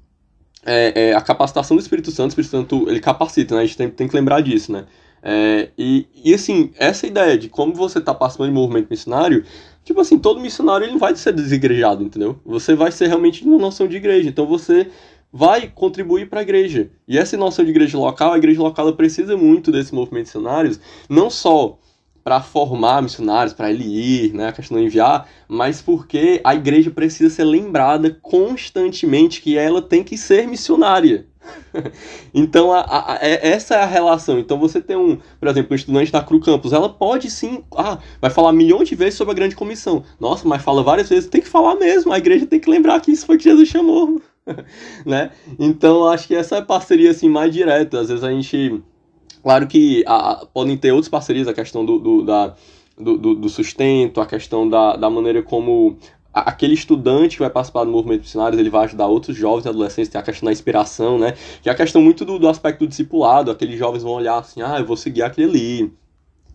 é, 0.64 1.08
é, 1.08 1.14
a 1.14 1.20
capacitação 1.20 1.76
do 1.76 1.80
Espírito 1.80 2.10
Santo. 2.10 2.26
O 2.26 2.40
Espírito 2.40 2.50
Santo, 2.50 2.88
ele 2.88 3.00
capacita, 3.00 3.54
né? 3.54 3.62
A 3.62 3.64
gente 3.64 3.76
tem, 3.76 3.88
tem 3.88 4.06
que 4.06 4.14
lembrar 4.14 4.42
disso, 4.42 4.70
né? 4.70 4.84
É, 5.26 5.70
e, 5.78 6.06
e 6.22 6.34
assim, 6.34 6.70
essa 6.78 7.06
ideia 7.06 7.38
de 7.38 7.48
como 7.48 7.72
você 7.72 7.98
está 7.98 8.12
participando 8.12 8.48
de 8.48 8.54
movimento 8.54 8.88
missionário, 8.90 9.42
tipo 9.82 9.98
assim, 9.98 10.18
todo 10.18 10.38
missionário 10.38 10.84
ele 10.84 10.92
não 10.92 10.98
vai 10.98 11.16
ser 11.16 11.32
desigrejado, 11.32 12.02
entendeu? 12.02 12.38
Você 12.44 12.74
vai 12.74 12.92
ser 12.92 13.06
realmente 13.06 13.42
uma 13.42 13.56
noção 13.56 13.88
de 13.88 13.96
igreja. 13.96 14.28
Então 14.28 14.46
você 14.46 14.90
vai 15.32 15.72
contribuir 15.74 16.28
para 16.28 16.40
a 16.40 16.42
igreja. 16.42 16.90
E 17.08 17.18
essa 17.18 17.38
noção 17.38 17.64
de 17.64 17.70
igreja 17.70 17.96
local, 17.96 18.34
a 18.34 18.38
igreja 18.38 18.60
local 18.60 18.92
precisa 18.92 19.34
muito 19.34 19.72
desses 19.72 19.90
movimentos 19.92 20.34
missionários, 20.34 20.78
não 21.08 21.30
só 21.30 21.78
para 22.22 22.40
formar 22.40 23.02
missionários, 23.02 23.52
para 23.52 23.70
ele 23.70 23.84
ir, 23.84 24.32
né, 24.32 24.48
a 24.48 24.52
questão 24.52 24.78
de 24.78 24.84
enviar, 24.84 25.28
mas 25.46 25.82
porque 25.82 26.40
a 26.42 26.54
igreja 26.54 26.90
precisa 26.90 27.28
ser 27.28 27.44
lembrada 27.44 28.16
constantemente 28.22 29.42
que 29.42 29.58
ela 29.58 29.82
tem 29.82 30.02
que 30.02 30.16
ser 30.16 30.48
missionária. 30.48 31.26
então, 32.32 32.72
a, 32.72 32.80
a, 32.80 33.12
a, 33.14 33.18
é, 33.20 33.48
essa 33.48 33.74
é 33.74 33.82
a 33.82 33.86
relação. 33.86 34.38
Então, 34.38 34.58
você 34.58 34.80
tem 34.80 34.96
um, 34.96 35.18
por 35.38 35.48
exemplo, 35.48 35.72
um 35.72 35.76
estudante 35.76 36.12
da 36.12 36.22
Cru 36.22 36.40
Campus, 36.40 36.72
ela 36.72 36.88
pode 36.88 37.30
sim, 37.30 37.62
ah, 37.76 37.98
vai 38.20 38.30
falar 38.30 38.52
milhões 38.52 38.88
de 38.88 38.94
vezes 38.94 39.14
sobre 39.14 39.32
a 39.32 39.34
grande 39.36 39.56
comissão. 39.56 40.04
Nossa, 40.18 40.46
mas 40.46 40.62
fala 40.62 40.82
várias 40.82 41.08
vezes, 41.08 41.28
tem 41.28 41.40
que 41.40 41.48
falar 41.48 41.74
mesmo, 41.76 42.12
a 42.12 42.18
igreja 42.18 42.46
tem 42.46 42.60
que 42.60 42.70
lembrar 42.70 43.00
que 43.00 43.10
isso 43.10 43.26
foi 43.26 43.36
que 43.36 43.44
Jesus 43.44 43.68
chamou. 43.68 44.20
né? 45.04 45.30
Então 45.58 46.06
acho 46.06 46.26
que 46.28 46.34
essa 46.34 46.56
é 46.56 46.58
a 46.58 46.64
parceria 46.64 47.10
assim 47.10 47.28
mais 47.28 47.52
direta. 47.52 48.00
Às 48.00 48.08
vezes 48.08 48.24
a 48.24 48.30
gente, 48.30 48.82
claro 49.42 49.66
que 49.66 50.04
podem 50.52 50.76
ter 50.76 50.92
outras 50.92 51.08
parcerias, 51.08 51.48
a 51.48 51.54
questão 51.54 51.84
do, 51.84 51.98
do 51.98 52.22
da, 52.22 52.54
do, 52.98 53.16
do, 53.16 53.48
sustento, 53.48 54.20
a 54.20 54.26
questão 54.26 54.68
da, 54.68 54.96
da 54.96 55.10
maneira 55.10 55.42
como 55.42 55.98
aquele 56.34 56.74
estudante 56.74 57.36
que 57.36 57.42
vai 57.42 57.50
participar 57.50 57.84
do 57.84 57.90
movimento 57.90 58.22
missionário, 58.22 58.58
ele 58.58 58.70
vai 58.70 58.84
ajudar 58.84 59.06
outros 59.06 59.36
jovens 59.36 59.64
e 59.64 59.68
adolescentes, 59.68 60.10
tem 60.10 60.20
a 60.20 60.24
questão 60.24 60.46
da 60.46 60.52
inspiração, 60.52 61.18
né? 61.18 61.34
Que 61.62 61.68
é 61.68 61.72
a 61.72 61.74
questão 61.74 62.02
muito 62.02 62.24
do, 62.24 62.38
do 62.38 62.48
aspecto 62.48 62.80
do 62.80 62.88
discipulado, 62.88 63.50
aqueles 63.50 63.78
jovens 63.78 64.02
vão 64.02 64.12
olhar 64.12 64.38
assim, 64.38 64.60
ah, 64.62 64.78
eu 64.78 64.84
vou 64.84 64.96
seguir 64.96 65.22
aquele 65.22 65.48
ali, 65.48 65.92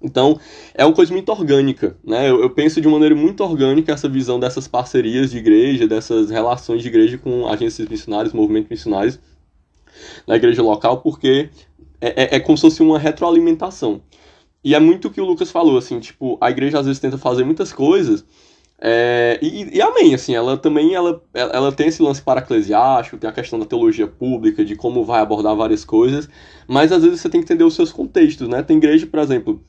então, 0.02 0.40
é 0.74 0.86
uma 0.86 0.94
coisa 0.96 1.12
muito 1.12 1.30
orgânica, 1.30 1.98
né? 2.04 2.30
Eu, 2.30 2.42
eu, 2.42 2.50
penso 2.50 2.80
de 2.80 2.88
maneira 2.88 3.14
muito 3.14 3.44
orgânica 3.44 3.92
essa 3.92 4.08
visão 4.08 4.40
dessas 4.40 4.68
parcerias 4.68 5.32
de 5.32 5.38
igreja, 5.38 5.88
dessas 5.88 6.30
relações 6.30 6.82
de 6.82 6.88
igreja 6.88 7.18
com 7.18 7.48
agências 7.48 7.88
missionárias, 7.88 8.34
movimentos 8.34 8.70
missionários 8.70 9.20
na 10.26 10.38
igreja 10.38 10.62
local, 10.62 11.02
porque 11.02 11.50
é, 12.00 12.36
é, 12.36 12.36
é 12.38 12.40
como 12.40 12.58
se 12.58 12.62
fosse 12.62 12.82
uma 12.82 12.98
retroalimentação. 12.98 14.02
E 14.64 14.74
é 14.74 14.80
muito 14.80 15.10
o 15.10 15.12
que 15.12 15.20
o 15.20 15.26
Lucas 15.26 15.52
falou, 15.52 15.78
assim, 15.78 16.00
tipo, 16.00 16.38
a 16.40 16.50
igreja 16.50 16.80
às 16.80 16.86
vezes 16.86 17.00
tenta 17.00 17.18
fazer 17.18 17.44
muitas 17.44 17.74
coisas, 17.74 18.26
é, 18.82 19.38
e, 19.42 19.78
e, 19.78 19.82
amém, 19.82 20.14
assim, 20.14 20.34
ela 20.34 20.58
também 20.58 20.94
ela, 20.94 21.22
ela 21.34 21.72
tem 21.72 21.88
esse 21.88 22.02
lance 22.02 22.22
paraclesiástico, 22.22 23.18
tem 23.18 23.30
a 23.30 23.34
questão 23.34 23.60
da 23.60 23.66
teologia 23.66 24.08
pública, 24.08 24.64
de 24.64 24.76
como 24.76 25.04
vai 25.04 25.22
abordar 25.22 25.56
várias 25.56 25.84
coisas, 25.84 26.30
mas 26.68 26.92
às 26.92 27.04
vezes 27.04 27.20
você 27.20 27.30
tem 27.30 27.42
que 27.42 27.46
entender 27.46 27.66
os 27.66 27.76
seus 27.76 27.92
contextos, 27.92 28.48
né? 28.48 28.64
Tem 28.64 28.78
igreja, 28.78 29.06
por 29.06 29.20
exemplo, 29.20 29.62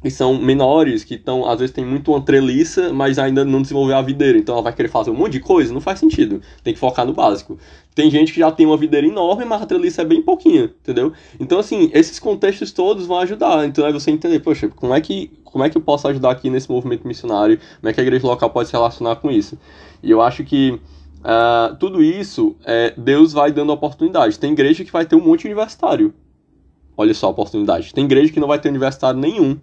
que 0.00 0.10
são 0.10 0.38
menores, 0.38 1.02
que 1.02 1.14
estão, 1.14 1.48
às 1.48 1.58
vezes 1.58 1.74
tem 1.74 1.84
muito 1.84 2.12
uma 2.12 2.20
treliça, 2.20 2.92
mas 2.92 3.18
ainda 3.18 3.44
não 3.44 3.62
desenvolveu 3.62 3.96
a 3.96 4.02
videira. 4.02 4.38
Então 4.38 4.54
ela 4.54 4.62
vai 4.62 4.72
querer 4.74 4.88
fazer 4.88 5.10
um 5.10 5.14
monte 5.14 5.32
de 5.32 5.40
coisa, 5.40 5.72
não 5.72 5.80
faz 5.80 5.98
sentido. 5.98 6.42
Tem 6.62 6.74
que 6.74 6.78
focar 6.78 7.06
no 7.06 7.14
básico. 7.14 7.58
Tem 7.94 8.10
gente 8.10 8.32
que 8.32 8.40
já 8.40 8.50
tem 8.50 8.66
uma 8.66 8.76
videira 8.76 9.06
enorme, 9.06 9.44
mas 9.44 9.62
a 9.62 9.66
treliça 9.66 10.02
é 10.02 10.04
bem 10.04 10.20
pouquinha, 10.20 10.64
entendeu? 10.64 11.12
Então, 11.38 11.60
assim, 11.60 11.90
esses 11.94 12.18
contextos 12.18 12.72
todos 12.72 13.06
vão 13.06 13.18
ajudar. 13.20 13.64
Então 13.66 13.86
é 13.86 13.92
você 13.92 14.10
entender, 14.10 14.40
poxa, 14.40 14.68
como 14.68 14.92
é 14.92 15.00
que, 15.00 15.30
como 15.44 15.62
é 15.62 15.70
que 15.70 15.76
eu 15.76 15.82
posso 15.82 16.08
ajudar 16.08 16.32
aqui 16.32 16.50
nesse 16.50 16.68
movimento 16.68 17.06
missionário? 17.06 17.58
Como 17.80 17.88
é 17.88 17.92
que 17.92 18.00
a 18.00 18.02
igreja 18.02 18.26
local 18.26 18.50
pode 18.50 18.68
se 18.68 18.72
relacionar 18.72 19.16
com 19.16 19.30
isso? 19.30 19.56
E 20.02 20.10
eu 20.10 20.20
acho 20.20 20.42
que 20.42 20.72
uh, 20.72 21.76
tudo 21.78 22.02
isso, 22.02 22.56
é, 22.64 22.92
Deus 22.96 23.32
vai 23.32 23.52
dando 23.52 23.72
oportunidade. 23.72 24.40
Tem 24.40 24.50
igreja 24.50 24.84
que 24.84 24.90
vai 24.90 25.06
ter 25.06 25.14
um 25.14 25.24
monte 25.24 25.42
de 25.42 25.46
universitário. 25.46 26.12
Olha 26.96 27.14
só 27.14 27.28
a 27.28 27.30
oportunidade. 27.30 27.94
Tem 27.94 28.04
igreja 28.04 28.32
que 28.32 28.40
não 28.40 28.48
vai 28.48 28.58
ter 28.58 28.70
universitário 28.70 29.20
nenhum. 29.20 29.56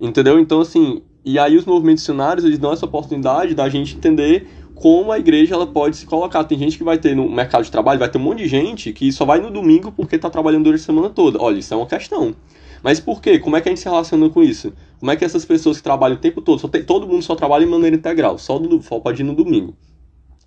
Entendeu? 0.00 0.40
Então, 0.40 0.60
assim, 0.60 1.00
e 1.24 1.38
aí 1.38 1.56
os 1.56 1.64
movimentos 1.64 2.02
missionários, 2.02 2.44
eles 2.44 2.58
dão 2.58 2.72
essa 2.72 2.84
oportunidade 2.84 3.54
da 3.54 3.68
gente 3.68 3.96
entender 3.96 4.48
como 4.74 5.12
a 5.12 5.18
igreja 5.18 5.54
ela 5.54 5.66
pode 5.66 5.96
se 5.96 6.06
colocar. 6.06 6.44
Tem 6.44 6.58
gente 6.58 6.76
que 6.78 6.84
vai 6.84 6.98
ter 6.98 7.14
no 7.14 7.28
mercado 7.30 7.64
de 7.64 7.70
trabalho, 7.70 7.98
vai 7.98 8.08
ter 8.08 8.18
um 8.18 8.22
monte 8.22 8.38
de 8.38 8.48
gente 8.48 8.92
que 8.92 9.12
só 9.12 9.24
vai 9.24 9.40
no 9.40 9.50
domingo 9.50 9.92
porque 9.92 10.16
está 10.16 10.28
trabalhando 10.28 10.64
durante 10.64 10.80
a 10.80 10.84
semana 10.84 11.10
toda. 11.10 11.40
Olha, 11.40 11.58
isso 11.58 11.72
é 11.72 11.76
uma 11.76 11.86
questão. 11.86 12.34
Mas 12.82 12.98
por 12.98 13.22
quê? 13.22 13.38
Como 13.38 13.56
é 13.56 13.60
que 13.60 13.68
a 13.68 13.72
gente 13.72 13.80
se 13.80 13.88
relaciona 13.88 14.28
com 14.28 14.42
isso? 14.42 14.72
Como 14.98 15.10
é 15.10 15.16
que 15.16 15.24
essas 15.24 15.44
pessoas 15.44 15.76
que 15.76 15.82
trabalham 15.82 16.16
o 16.16 16.20
tempo 16.20 16.40
todo, 16.40 16.68
tem, 16.68 16.82
todo 16.82 17.06
mundo 17.06 17.22
só 17.22 17.34
trabalha 17.36 17.64
de 17.64 17.70
maneira 17.70 17.94
integral, 17.94 18.38
só, 18.38 18.58
do, 18.58 18.82
só 18.82 18.98
pode 18.98 19.22
ir 19.22 19.24
no 19.24 19.34
domingo? 19.34 19.76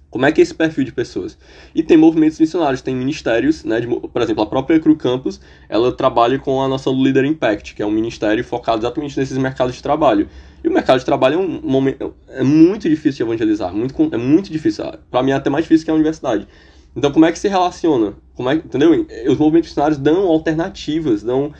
Como 0.09 0.25
é 0.25 0.31
que 0.31 0.39
é 0.39 0.43
esse 0.43 0.53
perfil 0.53 0.85
de 0.85 0.93
pessoas? 0.93 1.37
E 1.73 1.83
tem 1.83 1.97
movimentos 1.97 2.39
missionários, 2.39 2.81
tem 2.81 2.95
ministérios, 2.95 3.65
né? 3.65 3.81
De, 3.81 3.87
por 3.87 4.21
exemplo, 4.21 4.43
a 4.43 4.45
própria 4.45 4.79
Cru 4.79 4.95
Campus, 4.95 5.41
ela 5.67 5.91
trabalha 5.91 6.39
com 6.39 6.61
a 6.61 6.69
nossa 6.69 6.89
Leader 6.89 7.25
Impact, 7.25 7.75
que 7.75 7.81
é 7.81 7.85
um 7.85 7.91
ministério 7.91 8.41
focado 8.41 8.79
exatamente 8.79 9.17
nesses 9.19 9.37
mercados 9.37 9.75
de 9.75 9.83
trabalho. 9.83 10.29
E 10.65 10.67
o 10.67 10.73
mercado 10.73 10.97
de 10.97 11.05
trabalho 11.05 11.35
é 11.35 11.37
um 11.37 11.61
momento 11.61 12.15
é 12.27 12.41
muito 12.43 12.89
difícil 12.89 13.23
de 13.23 13.31
evangelizar, 13.31 13.71
muito, 13.71 14.09
é 14.11 14.17
muito 14.17 14.51
difícil. 14.51 14.83
Para 15.11 15.21
mim 15.21 15.29
é 15.29 15.35
até 15.35 15.47
mais 15.47 15.63
difícil 15.65 15.85
que 15.85 15.91
a 15.91 15.93
universidade. 15.93 16.47
Então, 16.95 17.11
como 17.11 17.23
é 17.23 17.31
que 17.31 17.37
se 17.37 17.47
relaciona? 17.47 18.13
Como 18.33 18.49
é, 18.49 18.55
entendeu? 18.55 19.05
Os 19.29 19.37
movimentos 19.37 19.69
missionários 19.69 19.99
dão 19.99 20.25
alternativas, 20.25 21.21
dão 21.21 21.53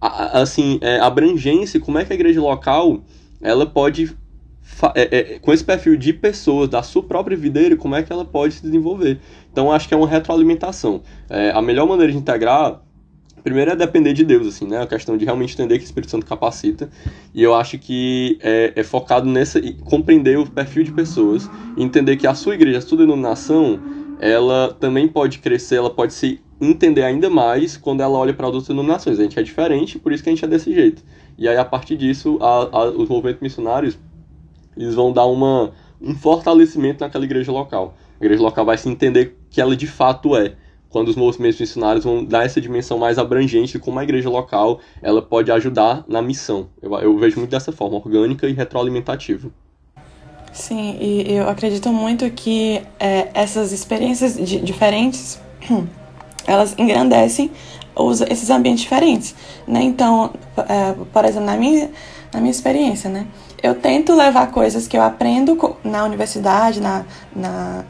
assim, 0.00 0.78
é, 0.80 1.00
abrangência, 1.00 1.80
como 1.80 1.98
é 1.98 2.04
que 2.04 2.12
a 2.12 2.14
igreja 2.14 2.40
local 2.40 3.02
ela 3.40 3.66
pode 3.66 4.16
é, 4.94 5.18
é, 5.18 5.38
com 5.40 5.52
esse 5.52 5.64
perfil 5.64 5.96
de 5.96 6.12
pessoas 6.12 6.68
da 6.68 6.84
sua 6.84 7.02
própria 7.02 7.36
videira, 7.36 7.76
como 7.76 7.96
é 7.96 8.02
que 8.04 8.12
ela 8.12 8.24
pode 8.24 8.54
se 8.54 8.62
desenvolver. 8.62 9.18
Então 9.50 9.72
acho 9.72 9.88
que 9.88 9.94
é 9.94 9.96
uma 9.96 10.06
retroalimentação. 10.06 11.02
É, 11.28 11.50
a 11.50 11.60
melhor 11.60 11.88
maneira 11.88 12.12
de 12.12 12.18
integrar, 12.18 12.80
primeiro 13.42 13.70
é 13.70 13.76
depender 13.76 14.12
de 14.12 14.24
Deus, 14.24 14.46
assim, 14.46 14.66
né? 14.66 14.80
A 14.82 14.86
questão 14.86 15.16
de 15.16 15.24
realmente 15.24 15.54
entender 15.54 15.78
que 15.78 15.84
o 15.84 15.86
Espírito 15.86 16.10
Santo 16.10 16.26
capacita. 16.26 16.88
E 17.34 17.42
eu 17.42 17.54
acho 17.54 17.78
que 17.78 18.38
é, 18.42 18.72
é 18.76 18.82
focado 18.82 19.28
nessa 19.28 19.60
compreender 19.84 20.38
o 20.38 20.48
perfil 20.48 20.84
de 20.84 20.92
pessoas, 20.92 21.48
entender 21.76 22.16
que 22.16 22.26
a 22.26 22.34
sua 22.34 22.54
igreja, 22.54 22.78
a 22.78 22.80
sua 22.80 22.98
denominação, 22.98 23.80
ela 24.20 24.76
também 24.78 25.08
pode 25.08 25.38
crescer, 25.38 25.76
ela 25.76 25.90
pode 25.90 26.12
se 26.12 26.40
entender 26.60 27.02
ainda 27.02 27.28
mais 27.28 27.76
quando 27.76 28.02
ela 28.02 28.16
olha 28.16 28.32
para 28.32 28.46
outras 28.46 28.68
denominações. 28.68 29.18
A 29.18 29.22
gente 29.22 29.38
é 29.38 29.42
diferente, 29.42 29.98
por 29.98 30.12
isso 30.12 30.22
que 30.22 30.28
a 30.28 30.32
gente 30.32 30.44
é 30.44 30.48
desse 30.48 30.72
jeito. 30.72 31.02
E 31.36 31.48
aí, 31.48 31.56
a 31.56 31.64
partir 31.64 31.96
disso, 31.96 32.38
a, 32.40 32.68
a, 32.78 32.84
os 32.90 33.08
movimentos 33.08 33.42
missionários 33.42 33.98
eles 34.76 34.94
vão 34.94 35.12
dar 35.12 35.26
uma, 35.26 35.72
um 36.00 36.14
fortalecimento 36.14 37.04
naquela 37.04 37.24
igreja 37.24 37.52
local. 37.52 37.96
A 38.20 38.24
igreja 38.24 38.42
local 38.42 38.64
vai 38.64 38.78
se 38.78 38.88
entender 38.88 39.36
que 39.50 39.60
ela 39.60 39.76
de 39.76 39.86
fato 39.86 40.36
é 40.36 40.54
quando 40.92 41.08
os 41.08 41.16
movimentos 41.16 41.58
missionários 41.58 42.04
vão 42.04 42.22
dar 42.22 42.44
essa 42.44 42.60
dimensão 42.60 42.98
mais 42.98 43.18
abrangente 43.18 43.72
de 43.72 43.78
como 43.78 43.98
a 43.98 44.04
igreja 44.04 44.28
local 44.28 44.78
ela 45.02 45.22
pode 45.22 45.50
ajudar 45.50 46.04
na 46.06 46.20
missão. 46.20 46.68
Eu, 46.80 46.94
eu 46.98 47.18
vejo 47.18 47.38
muito 47.38 47.50
dessa 47.50 47.72
forma, 47.72 47.96
orgânica 47.96 48.46
e 48.46 48.52
retroalimentativa. 48.52 49.50
Sim, 50.52 50.98
e 51.00 51.32
eu 51.32 51.48
acredito 51.48 51.90
muito 51.90 52.30
que 52.30 52.82
é, 53.00 53.28
essas 53.32 53.72
experiências 53.72 54.36
diferentes 54.36 55.40
elas 56.46 56.74
engrandecem 56.78 57.50
os, 57.96 58.20
esses 58.20 58.50
ambientes 58.50 58.82
diferentes, 58.82 59.34
né? 59.66 59.82
Então, 59.82 60.30
é, 60.68 60.94
por 61.10 61.24
exemplo, 61.24 61.46
na 61.46 61.56
minha, 61.56 61.90
na 62.32 62.40
minha 62.40 62.50
experiência, 62.50 63.08
né? 63.08 63.26
Eu 63.62 63.74
tento 63.74 64.14
levar 64.14 64.50
coisas 64.50 64.86
que 64.86 64.96
eu 64.96 65.02
aprendo 65.02 65.76
na 65.82 66.04
universidade, 66.04 66.80
na, 66.80 67.04
na 67.34 67.84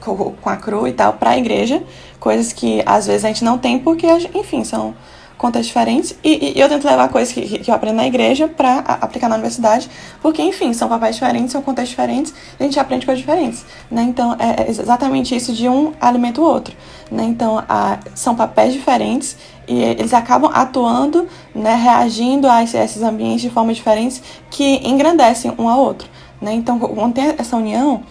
com 0.00 0.50
a 0.50 0.56
CRU 0.56 0.86
e 0.86 0.92
tal, 0.92 1.14
para 1.14 1.30
a 1.30 1.38
igreja, 1.38 1.82
coisas 2.20 2.52
que 2.52 2.82
às 2.86 3.06
vezes 3.06 3.24
a 3.24 3.28
gente 3.28 3.44
não 3.44 3.58
tem 3.58 3.78
porque, 3.78 4.06
enfim, 4.34 4.64
são 4.64 4.94
contas 5.36 5.66
diferentes. 5.66 6.16
E, 6.22 6.52
e, 6.56 6.60
eu 6.60 6.68
tento 6.68 6.86
levar 6.86 7.08
coisas 7.08 7.32
que, 7.32 7.58
que 7.58 7.70
eu 7.70 7.74
aprendo 7.74 7.96
na 7.96 8.06
igreja 8.06 8.48
para 8.48 8.78
aplicar 8.78 9.28
na 9.28 9.34
universidade, 9.34 9.90
porque, 10.22 10.42
enfim, 10.42 10.72
são 10.72 10.88
papéis 10.88 11.16
diferentes, 11.16 11.52
são 11.52 11.62
contas 11.62 11.88
diferentes, 11.88 12.32
a 12.58 12.62
gente 12.62 12.78
aprende 12.78 13.04
coisas 13.04 13.20
diferentes. 13.20 13.64
Né? 13.90 14.02
Então, 14.02 14.36
é, 14.38 14.62
é 14.62 14.70
exatamente 14.70 15.34
isso 15.34 15.52
de 15.52 15.68
um 15.68 15.92
alimenta 16.00 16.40
o 16.40 16.44
outro. 16.44 16.74
Né? 17.10 17.24
Então, 17.24 17.62
a, 17.68 17.98
são 18.14 18.34
papéis 18.34 18.72
diferentes 18.72 19.36
e 19.66 19.82
eles 19.82 20.12
acabam 20.12 20.50
atuando, 20.52 21.26
né, 21.54 21.74
reagindo 21.74 22.48
a 22.48 22.62
esses 22.62 23.02
ambientes 23.02 23.42
de 23.42 23.50
formas 23.50 23.76
diferentes 23.76 24.22
que 24.50 24.86
engrandecem 24.86 25.52
um 25.58 25.68
ao 25.68 25.80
outro. 25.80 26.08
Né? 26.40 26.52
Então, 26.52 26.78
quando 26.78 27.14
tem 27.14 27.34
essa 27.38 27.56
união, 27.56 28.02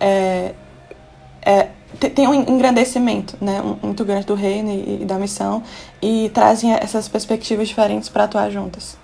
é, 0.00 0.52
é, 1.46 1.68
tem 2.08 2.26
um 2.26 2.34
engrandecimento 2.34 3.36
né, 3.40 3.62
muito 3.80 4.04
grande 4.04 4.26
do 4.26 4.34
reino 4.34 5.00
e, 5.00 5.04
da 5.04 5.16
missão 5.16 5.62
e 6.02 6.28
trazem 6.34 6.72
essas 6.72 7.08
perspectivas 7.08 7.68
diferentes 7.68 8.08
para 8.08 8.24
atuar 8.24 8.50
juntas. 8.50 8.98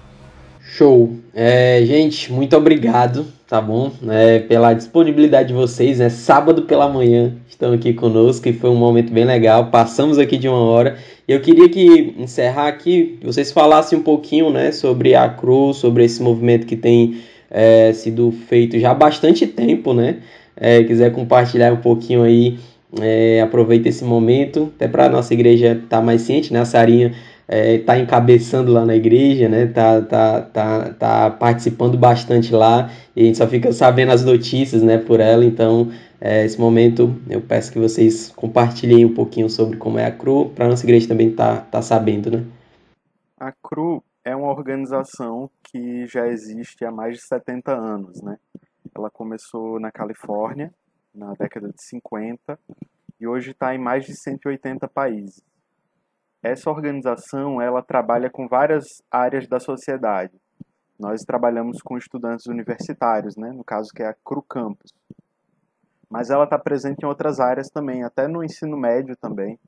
Show. 0.61 1.17
É, 1.35 1.83
gente, 1.85 2.33
muito 2.33 2.57
obrigado, 2.57 3.27
tá 3.47 3.61
bom? 3.61 3.93
É, 4.09 4.41
pela 4.41 4.73
disponibilidade 4.73 5.49
de 5.49 5.55
vocês, 5.55 5.99
né? 5.99 6.09
Sábado 6.09 6.63
pela 6.63 6.89
manhã 6.89 7.37
estão 7.47 7.73
aqui 7.73 7.93
conosco 7.93 8.49
e 8.49 8.53
foi 8.55 8.71
um 8.71 8.77
momento 8.77 9.13
bem 9.13 9.25
legal. 9.25 9.67
Passamos 9.67 10.19
aqui 10.19 10.37
de 10.37 10.49
uma 10.49 10.59
hora. 10.59 10.97
Eu 11.29 11.41
queria 11.41 11.69
que 11.69 12.15
encerrar 12.19 12.69
aqui, 12.69 13.19
vocês 13.23 13.53
falassem 13.53 13.99
um 13.99 14.03
pouquinho, 14.03 14.51
né, 14.51 14.73
sobre 14.73 15.15
a 15.15 15.29
cruz, 15.29 15.77
sobre 15.77 16.05
esse 16.05 16.23
movimento 16.23 16.67
que 16.67 16.77
tem 16.77 17.21
é, 17.51 17.93
sido 17.93 18.33
feito 18.49 18.79
já 18.79 18.91
há 18.91 18.95
bastante 18.95 19.47
tempo, 19.47 19.93
né? 19.93 20.17
É, 20.57 20.83
quiser 20.85 21.13
compartilhar 21.13 21.73
um 21.73 21.81
pouquinho 21.81 22.23
aí 22.23 22.59
é, 23.01 23.41
aproveita 23.41 23.89
esse 23.89 24.05
momento, 24.05 24.71
até 24.75 24.87
para 24.87 25.07
a 25.07 25.09
nossa 25.09 25.33
igreja 25.33 25.73
estar 25.73 25.99
tá 25.99 26.03
mais 26.03 26.23
ciente, 26.23 26.53
né? 26.53 26.61
A 26.61 26.65
Sarinha 26.65 27.15
está 27.49 27.97
é, 27.97 28.01
encabeçando 28.01 28.73
lá 28.73 28.85
na 28.85 28.95
igreja, 28.95 29.49
né? 29.49 29.67
Tá, 29.67 30.01
tá, 30.03 30.41
tá, 30.43 30.91
tá 30.93 31.31
participando 31.31 31.97
bastante 31.97 32.53
lá 32.53 32.91
e 33.17 33.23
a 33.23 33.25
gente 33.25 33.39
só 33.39 33.47
fica 33.47 33.73
sabendo 33.73 34.13
as 34.13 34.25
notícias, 34.25 34.83
né? 34.83 34.99
Por 34.99 35.21
ela, 35.21 35.45
então 35.45 35.91
é, 36.21 36.45
esse 36.45 36.61
momento 36.61 37.15
eu 37.29 37.41
peço 37.41 37.73
que 37.73 37.79
vocês 37.79 38.31
compartilhem 38.37 39.05
um 39.05 39.15
pouquinho 39.15 39.49
sobre 39.51 39.77
como 39.77 39.99
é 39.99 40.07
a 40.07 40.13
CRU, 40.13 40.51
para 40.55 40.69
nossa 40.69 40.85
igreja 40.85 41.09
também 41.09 41.31
tá, 41.33 41.57
tá 41.63 41.83
sabendo, 41.83 42.31
né? 42.31 42.45
A 43.39 43.53
CRU 43.53 44.03
é 44.25 44.37
uma 44.37 44.51
organização 44.51 45.51
que 45.65 46.07
já 46.07 46.29
existe 46.29 46.85
há 46.85 46.91
mais 46.91 47.17
de 47.17 47.23
70 47.25 47.73
anos, 47.73 48.23
né? 48.23 48.37
Ela 48.95 49.11
começou 49.11 49.81
na 49.81 49.91
Califórnia 49.91 50.73
na 51.15 51.33
década 51.35 51.69
de 51.69 51.83
50 51.83 52.59
e 53.21 53.27
hoje 53.27 53.53
está 53.53 53.75
em 53.75 53.79
mais 53.79 54.05
de 54.05 54.15
180 54.15 54.89
países. 54.89 55.43
Essa 56.43 56.71
organização 56.71 57.61
ela 57.61 57.83
trabalha 57.83 58.29
com 58.29 58.49
várias 58.49 58.85
áreas 59.11 59.47
da 59.47 59.61
sociedade. 59.61 60.35
Nós 60.99 61.23
trabalhamos 61.23 61.81
com 61.83 61.97
estudantes 61.97 62.47
universitários, 62.47 63.37
né? 63.37 63.51
no 63.53 63.65
caso 63.65 63.91
que 63.95 64.03
é 64.03 64.09
a 64.09 64.15
Cru 64.25 64.43
Campus. 64.43 64.93
Mas 66.11 66.31
ela 66.31 66.45
está 66.45 66.59
presente 66.59 67.03
em 67.03 67.07
outras 67.07 67.41
áreas 67.41 67.69
também, 67.71 68.03
até 68.05 68.29
no 68.29 68.45
ensino 68.45 68.77
médio 68.77 69.17
também. 69.17 69.59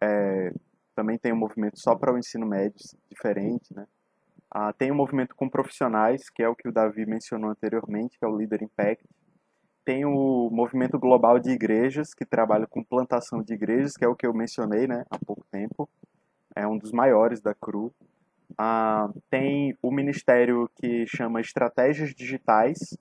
É, 0.00 0.52
também 0.94 1.18
tem 1.18 1.32
um 1.32 1.38
movimento 1.38 1.78
só 1.78 1.94
para 1.94 2.12
o 2.12 2.18
ensino 2.18 2.46
médio, 2.46 2.76
diferente. 3.10 3.74
Né? 3.74 3.86
Ah, 4.50 4.72
tem 4.72 4.90
um 4.90 4.94
movimento 4.94 5.34
com 5.34 5.48
profissionais, 5.48 6.30
que 6.30 6.42
é 6.42 6.48
o 6.48 6.56
que 6.56 6.68
o 6.68 6.72
Davi 6.72 7.04
mencionou 7.04 7.50
anteriormente, 7.50 8.18
que 8.18 8.24
é 8.24 8.28
o 8.28 8.34
Leader 8.34 8.62
Impact 8.62 9.04
tem 9.88 10.04
o 10.04 10.50
movimento 10.52 10.98
global 10.98 11.38
de 11.38 11.48
igrejas, 11.48 12.12
que 12.12 12.26
trabalha 12.26 12.66
com 12.66 12.84
plantação 12.84 13.42
de 13.42 13.54
igrejas, 13.54 13.96
que 13.96 14.04
é 14.04 14.08
o 14.08 14.14
que 14.14 14.26
eu 14.26 14.34
mencionei 14.34 14.86
né, 14.86 15.02
há 15.08 15.18
pouco 15.18 15.46
tempo. 15.50 15.88
É 16.54 16.66
um 16.66 16.76
dos 16.76 16.92
maiores 16.92 17.40
da 17.40 17.54
CRU. 17.54 17.90
Ah, 18.58 19.08
tem 19.30 19.74
o 19.80 19.90
ministério 19.90 20.70
que 20.74 21.06
chama 21.06 21.40
Estratégias 21.40 22.10
Digitais, 22.14 22.98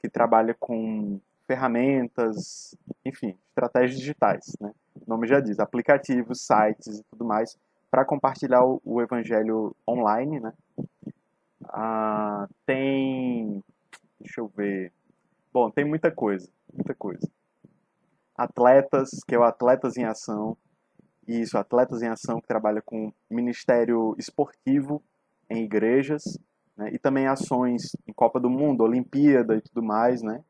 que 0.00 0.08
trabalha 0.08 0.56
com 0.58 1.20
ferramentas, 1.46 2.76
enfim, 3.04 3.38
estratégias 3.50 4.00
digitais. 4.00 4.56
Né? 4.60 4.72
O 5.06 5.08
nome 5.08 5.28
já 5.28 5.38
diz, 5.38 5.60
aplicativos, 5.60 6.44
sites 6.44 6.98
e 6.98 7.04
tudo 7.12 7.24
mais, 7.24 7.56
para 7.88 8.04
compartilhar 8.04 8.64
o, 8.64 8.82
o, 8.84 9.00
evangelho 9.00 9.72
online. 9.88 10.40
Né? 10.40 10.52
Ah, 11.68 12.48
tem, 12.66 13.62
deixa 14.20 14.40
eu 14.40 14.48
ver, 14.48 14.92
Bom, 15.54 15.70
tem 15.70 15.84
muita 15.84 16.10
coisa, 16.10 16.50
muita 16.72 16.96
coisa. 16.96 17.30
Atletas, 18.36 19.22
que 19.24 19.36
é 19.36 19.38
o 19.38 19.44
Atletas 19.44 19.96
em 19.96 20.02
Ação. 20.02 20.56
Isso, 21.28 21.56
Atletas 21.56 22.02
em 22.02 22.08
Ação, 22.08 22.40
que 22.40 22.48
trabalha 22.48 22.82
com 22.82 23.12
ministério 23.30 24.16
esportivo 24.18 25.00
em 25.48 25.62
igrejas, 25.62 26.24
né? 26.76 26.90
e 26.92 26.98
também 26.98 27.28
ações 27.28 27.96
em 28.04 28.12
Copa 28.12 28.40
do 28.40 28.50
Mundo, 28.50 28.82
Olimpíada 28.82 29.54
e 29.54 29.60
tudo 29.60 29.80
mais, 29.80 30.22
né? 30.22 30.42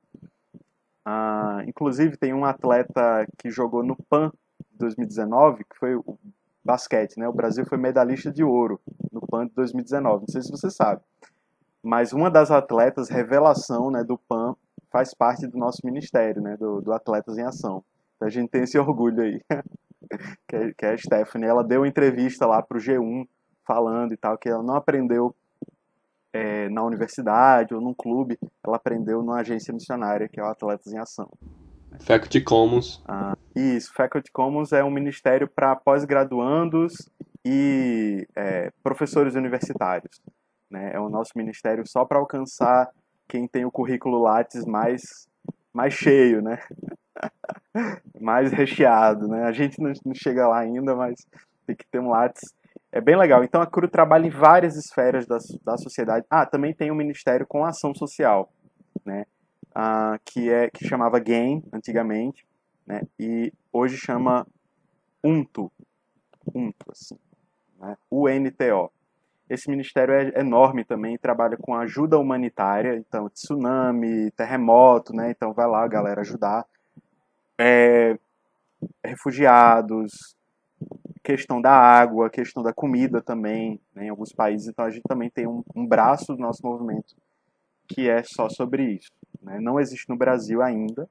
Ah, 1.04 1.62
inclusive 1.66 2.16
tem 2.16 2.32
um 2.32 2.46
atleta 2.46 3.26
que 3.36 3.50
jogou 3.50 3.82
no 3.82 3.96
PAN 4.08 4.32
2019, 4.72 5.64
que 5.64 5.76
foi 5.76 5.96
o 5.96 6.18
basquete, 6.64 7.18
né? 7.18 7.28
O 7.28 7.32
Brasil 7.32 7.64
foi 7.66 7.76
medalhista 7.76 8.32
de 8.32 8.42
ouro 8.42 8.80
no 9.12 9.20
PAN 9.26 9.46
de 9.46 9.54
2019, 9.54 10.20
não 10.20 10.28
sei 10.28 10.42
se 10.42 10.50
você 10.50 10.70
sabe. 10.70 11.02
Mas 11.82 12.12
uma 12.12 12.30
das 12.30 12.50
atletas 12.50 13.10
revelação, 13.10 13.90
né, 13.90 14.02
do 14.02 14.16
PAN 14.16 14.56
faz 14.90 15.12
parte 15.12 15.46
do 15.46 15.58
nosso 15.58 15.80
ministério, 15.84 16.40
né, 16.40 16.56
do, 16.56 16.80
do 16.80 16.92
Atletas 16.92 17.36
em 17.36 17.42
Ação. 17.42 17.84
Então 18.16 18.28
a 18.28 18.30
gente 18.30 18.48
tem 18.48 18.62
esse 18.62 18.78
orgulho 18.78 19.22
aí, 19.22 19.40
que, 20.48 20.56
é, 20.56 20.72
que 20.72 20.86
é 20.86 20.92
a 20.92 20.96
Stephanie. 20.96 21.48
Ela 21.48 21.62
deu 21.62 21.84
entrevista 21.84 22.46
lá 22.46 22.62
para 22.62 22.78
o 22.78 22.80
G1 22.80 23.28
falando 23.66 24.14
e 24.14 24.16
tal, 24.16 24.38
que 24.38 24.48
ela 24.48 24.62
não 24.62 24.76
aprendeu 24.76 25.34
é, 26.32 26.68
na 26.68 26.82
universidade 26.82 27.74
ou 27.74 27.80
num 27.80 27.94
clube, 27.94 28.38
ela 28.62 28.76
aprendeu 28.76 29.22
numa 29.22 29.40
agência 29.40 29.72
missionária, 29.72 30.28
que 30.28 30.40
é 30.40 30.42
o 30.42 30.46
Atletas 30.46 30.92
em 30.92 30.98
Ação. 30.98 31.30
Faculty 32.00 32.40
Commons. 32.40 33.02
Ah, 33.06 33.36
isso, 33.54 33.92
Faculty 33.94 34.30
Commons 34.32 34.72
é 34.72 34.82
um 34.82 34.90
ministério 34.90 35.48
para 35.48 35.76
pós-graduandos 35.76 36.94
e 37.44 38.26
é, 38.34 38.72
professores 38.82 39.34
universitários. 39.34 40.20
Né? 40.70 40.92
É 40.94 41.00
o 41.00 41.08
nosso 41.08 41.32
ministério 41.36 41.84
só 41.86 42.04
para 42.04 42.18
alcançar 42.18 42.90
quem 43.28 43.46
tem 43.46 43.64
o 43.64 43.70
currículo 43.70 44.20
Lattes 44.20 44.64
mais, 44.64 45.28
mais 45.72 45.94
cheio, 45.94 46.42
né? 46.42 46.58
mais 48.20 48.52
recheado, 48.52 49.28
né? 49.28 49.44
A 49.44 49.52
gente 49.52 49.80
não, 49.80 49.92
não 50.04 50.14
chega 50.14 50.48
lá 50.48 50.58
ainda, 50.58 50.94
mas 50.94 51.26
tem 51.66 51.76
que 51.76 51.86
ter 51.86 52.00
um 52.00 52.10
Lattes. 52.10 52.54
É 52.90 53.00
bem 53.00 53.16
legal. 53.16 53.42
Então 53.42 53.60
a 53.60 53.66
CRU 53.66 53.88
trabalha 53.88 54.26
em 54.26 54.30
várias 54.30 54.76
esferas 54.76 55.26
da, 55.26 55.38
da 55.64 55.76
sociedade. 55.76 56.26
Ah, 56.30 56.46
também 56.46 56.74
tem 56.74 56.90
um 56.90 56.94
ministério 56.94 57.46
com 57.46 57.64
ação 57.64 57.94
social, 57.94 58.52
né? 59.04 59.26
Ah, 59.74 60.18
que 60.24 60.50
é 60.50 60.70
que 60.70 60.86
chamava 60.86 61.18
GAIN 61.18 61.62
antigamente, 61.72 62.46
né? 62.86 63.02
E 63.18 63.52
hoje 63.72 63.96
chama 63.96 64.46
UNTO, 65.22 65.70
UNTO, 66.54 66.92
assim, 66.92 67.18
né? 67.80 67.96
UNTO. 68.10 68.92
Esse 69.50 69.68
ministério 69.68 70.14
é 70.14 70.40
enorme 70.40 70.84
também, 70.84 71.18
trabalha 71.18 71.56
com 71.56 71.74
ajuda 71.74 72.18
humanitária, 72.18 72.96
então 72.96 73.28
tsunami, 73.28 74.30
terremoto, 74.30 75.14
né? 75.14 75.30
Então 75.30 75.52
vai 75.52 75.66
lá, 75.66 75.86
galera, 75.88 76.20
ajudar. 76.20 76.64
É, 77.58 78.18
refugiados, 79.04 80.36
questão 81.22 81.60
da 81.60 81.72
água, 81.72 82.30
questão 82.30 82.62
da 82.62 82.72
comida 82.72 83.20
também, 83.20 83.80
né, 83.94 84.06
em 84.06 84.08
alguns 84.08 84.32
países. 84.32 84.68
Então 84.68 84.84
a 84.84 84.90
gente 84.90 85.04
também 85.08 85.30
tem 85.30 85.46
um, 85.46 85.62
um 85.74 85.86
braço 85.86 86.34
do 86.34 86.40
nosso 86.40 86.60
movimento 86.64 87.14
que 87.88 88.08
é 88.08 88.22
só 88.22 88.48
sobre 88.48 88.84
isso. 88.94 89.10
Né? 89.44 89.60
Não 89.60 89.78
existe 89.78 90.08
no 90.08 90.16
Brasil 90.16 90.62
ainda, 90.62 91.08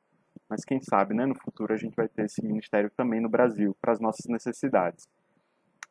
mas 0.50 0.66
quem 0.66 0.82
sabe, 0.82 1.14
né, 1.14 1.26
no 1.26 1.36
futuro 1.36 1.74
a 1.74 1.78
gente 1.78 1.96
vai 1.96 2.08
ter 2.08 2.26
esse 2.26 2.44
ministério 2.46 2.92
também 2.98 3.22
no 3.22 3.30
Brasil 3.30 3.76
para 3.80 3.94
as 3.94 4.00
nossas 4.00 4.26
necessidades. 4.26 5.08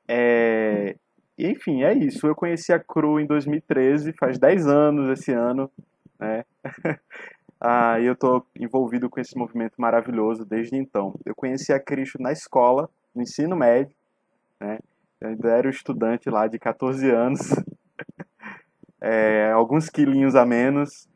É, 0.06 0.96
enfim, 1.38 1.82
é 1.82 1.94
isso. 1.94 2.26
Eu 2.26 2.34
conheci 2.34 2.72
a 2.72 2.78
Cru 2.78 3.18
em 3.18 3.26
2013, 3.26 4.12
faz 4.12 4.38
10 4.38 4.66
anos 4.66 5.18
esse 5.18 5.32
ano, 5.32 5.70
né? 6.18 6.44
ah, 7.60 7.98
e 8.00 8.06
eu 8.06 8.12
estou 8.12 8.46
envolvido 8.58 9.08
com 9.08 9.20
esse 9.20 9.36
movimento 9.36 9.74
maravilhoso 9.78 10.44
desde 10.44 10.76
então. 10.76 11.18
Eu 11.24 11.34
conheci 11.34 11.72
a 11.72 11.80
Cristo 11.80 12.20
na 12.20 12.32
escola, 12.32 12.90
no 13.14 13.22
ensino 13.22 13.56
médio, 13.56 13.94
né? 14.60 14.78
Eu 15.20 15.28
ainda 15.28 15.48
era 15.50 15.68
um 15.68 15.70
estudante 15.70 16.28
lá 16.28 16.48
de 16.48 16.58
14 16.58 17.08
anos, 17.08 17.40
é, 19.00 19.52
alguns 19.52 19.88
quilinhos 19.88 20.34
a 20.34 20.44
menos, 20.44 21.08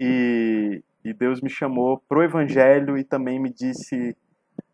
e, 0.00 0.82
e 1.04 1.12
Deus 1.12 1.42
me 1.42 1.50
chamou 1.50 2.02
pro 2.08 2.22
Evangelho 2.22 2.96
e 2.96 3.04
também 3.04 3.38
me 3.38 3.52
disse 3.52 4.16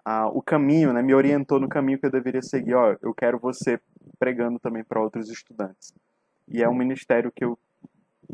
ah, 0.04 0.28
o 0.28 0.40
caminho, 0.40 0.92
né? 0.92 1.02
Me 1.02 1.12
orientou 1.12 1.58
no 1.58 1.68
caminho 1.68 1.98
que 1.98 2.06
eu 2.06 2.10
deveria 2.12 2.40
seguir. 2.40 2.74
Ó, 2.74 2.94
eu 3.02 3.12
quero 3.12 3.40
você 3.40 3.80
pregando 4.20 4.60
também 4.60 4.84
para 4.84 5.02
outros 5.02 5.28
estudantes. 5.28 5.92
E 6.46 6.62
é 6.62 6.68
um 6.68 6.74
ministério 6.74 7.32
que 7.34 7.44
eu 7.44 7.58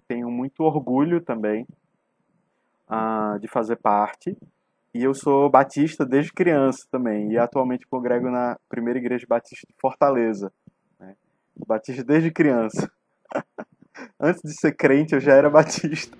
tenho 0.06 0.30
muito 0.30 0.62
orgulho 0.62 1.22
também 1.22 1.66
uh, 2.90 3.38
de 3.40 3.48
fazer 3.48 3.76
parte. 3.76 4.36
E 4.94 5.02
eu 5.02 5.14
sou 5.14 5.48
batista 5.48 6.04
desde 6.04 6.30
criança 6.30 6.86
também. 6.90 7.32
E 7.32 7.38
atualmente 7.38 7.86
congrego 7.86 8.30
na 8.30 8.58
primeira 8.68 8.98
igreja 8.98 9.24
batista 9.26 9.66
de 9.66 9.74
Fortaleza. 9.80 10.52
Né? 11.00 11.16
Batista 11.66 12.04
desde 12.04 12.30
criança. 12.30 12.92
Antes 14.20 14.42
de 14.42 14.52
ser 14.52 14.72
crente, 14.76 15.14
eu 15.14 15.20
já 15.20 15.32
era 15.32 15.48
batista. 15.48 16.16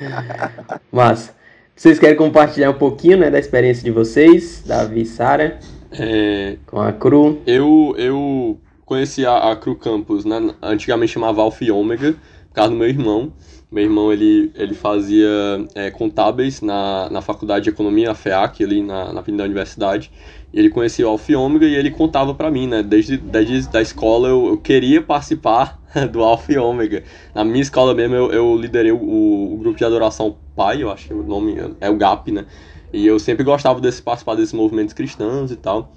Mas, 0.90 1.34
vocês 1.74 1.98
querem 1.98 2.16
compartilhar 2.16 2.70
um 2.70 2.74
pouquinho 2.74 3.18
né, 3.18 3.30
da 3.30 3.38
experiência 3.38 3.82
de 3.82 3.90
vocês, 3.90 4.62
Davi 4.66 5.02
e 5.02 5.06
Sara, 5.06 5.58
É, 5.90 6.56
com 6.66 6.80
a 6.80 6.92
Cru? 6.92 7.40
eu, 7.46 7.94
eu 7.98 8.58
conheci 8.84 9.24
a, 9.26 9.50
a 9.50 9.56
Cru 9.56 9.74
Campus, 9.76 10.24
né? 10.24 10.54
Antigamente 10.62 11.12
chamava 11.12 11.42
Alpha 11.42 11.64
e 11.64 11.70
Ômega, 11.70 12.12
por 12.48 12.54
causa 12.54 12.70
do 12.70 12.76
meu 12.76 12.88
irmão. 12.88 13.32
Meu 13.72 13.84
irmão, 13.84 14.12
ele, 14.12 14.52
ele 14.54 14.74
fazia 14.74 15.30
é, 15.74 15.90
contábeis 15.90 16.60
na, 16.60 17.08
na 17.08 17.22
faculdade 17.22 17.64
de 17.64 17.70
economia, 17.70 18.08
na 18.08 18.14
FEAC, 18.14 18.62
ali 18.62 18.82
na, 18.82 19.14
na 19.14 19.22
da 19.22 19.44
universidade. 19.44 20.12
E 20.52 20.58
ele 20.58 20.68
conhecia 20.68 21.06
o 21.06 21.08
Alfa 21.08 21.32
e 21.32 21.34
Ômega 21.34 21.64
e 21.64 21.74
ele 21.74 21.90
contava 21.90 22.34
para 22.34 22.50
mim, 22.50 22.66
né? 22.66 22.82
Desde, 22.82 23.16
desde 23.16 23.66
da 23.70 23.80
escola 23.80 24.28
eu, 24.28 24.48
eu 24.48 24.58
queria 24.58 25.00
participar 25.00 25.80
do 26.12 26.22
Alfa 26.22 26.52
e 26.52 26.58
Ômega. 26.58 27.02
Na 27.34 27.42
minha 27.44 27.62
escola 27.62 27.94
mesmo 27.94 28.14
eu, 28.14 28.30
eu 28.30 28.54
liderei 28.56 28.92
o, 28.92 28.98
o, 28.98 29.56
grupo 29.56 29.78
de 29.78 29.84
adoração 29.86 30.36
Pai, 30.54 30.82
eu 30.82 30.90
acho 30.90 31.06
que 31.06 31.14
o 31.14 31.22
nome 31.22 31.56
é 31.80 31.88
o 31.88 31.96
GAP, 31.96 32.30
né? 32.30 32.44
E 32.92 33.06
eu 33.06 33.18
sempre 33.18 33.42
gostava 33.42 33.80
de 33.80 34.02
participar 34.02 34.34
desses 34.34 34.52
movimentos 34.52 34.92
cristãos 34.92 35.50
e 35.50 35.56
tal. 35.56 35.90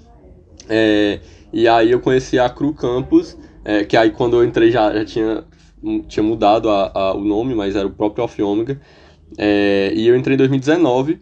É, 0.66 1.20
e 1.52 1.68
aí 1.68 1.90
eu 1.90 2.00
conheci 2.00 2.38
a 2.38 2.48
Cru 2.48 2.72
Campus, 2.72 3.36
é, 3.62 3.84
que 3.84 3.98
aí 3.98 4.12
quando 4.12 4.36
eu 4.36 4.44
entrei 4.44 4.70
já, 4.70 4.94
já 4.94 5.04
tinha 5.04 5.44
tinha 6.08 6.22
mudado 6.22 6.70
a, 6.70 6.90
a, 6.94 7.14
o 7.14 7.24
nome, 7.24 7.54
mas 7.54 7.76
era 7.76 7.86
o 7.86 7.90
próprio 7.90 8.22
Alpha 8.22 8.44
Omega. 8.44 8.80
É, 9.36 9.92
e 9.94 10.06
eu 10.06 10.16
entrei 10.16 10.34
em 10.34 10.38
2019 10.38 11.20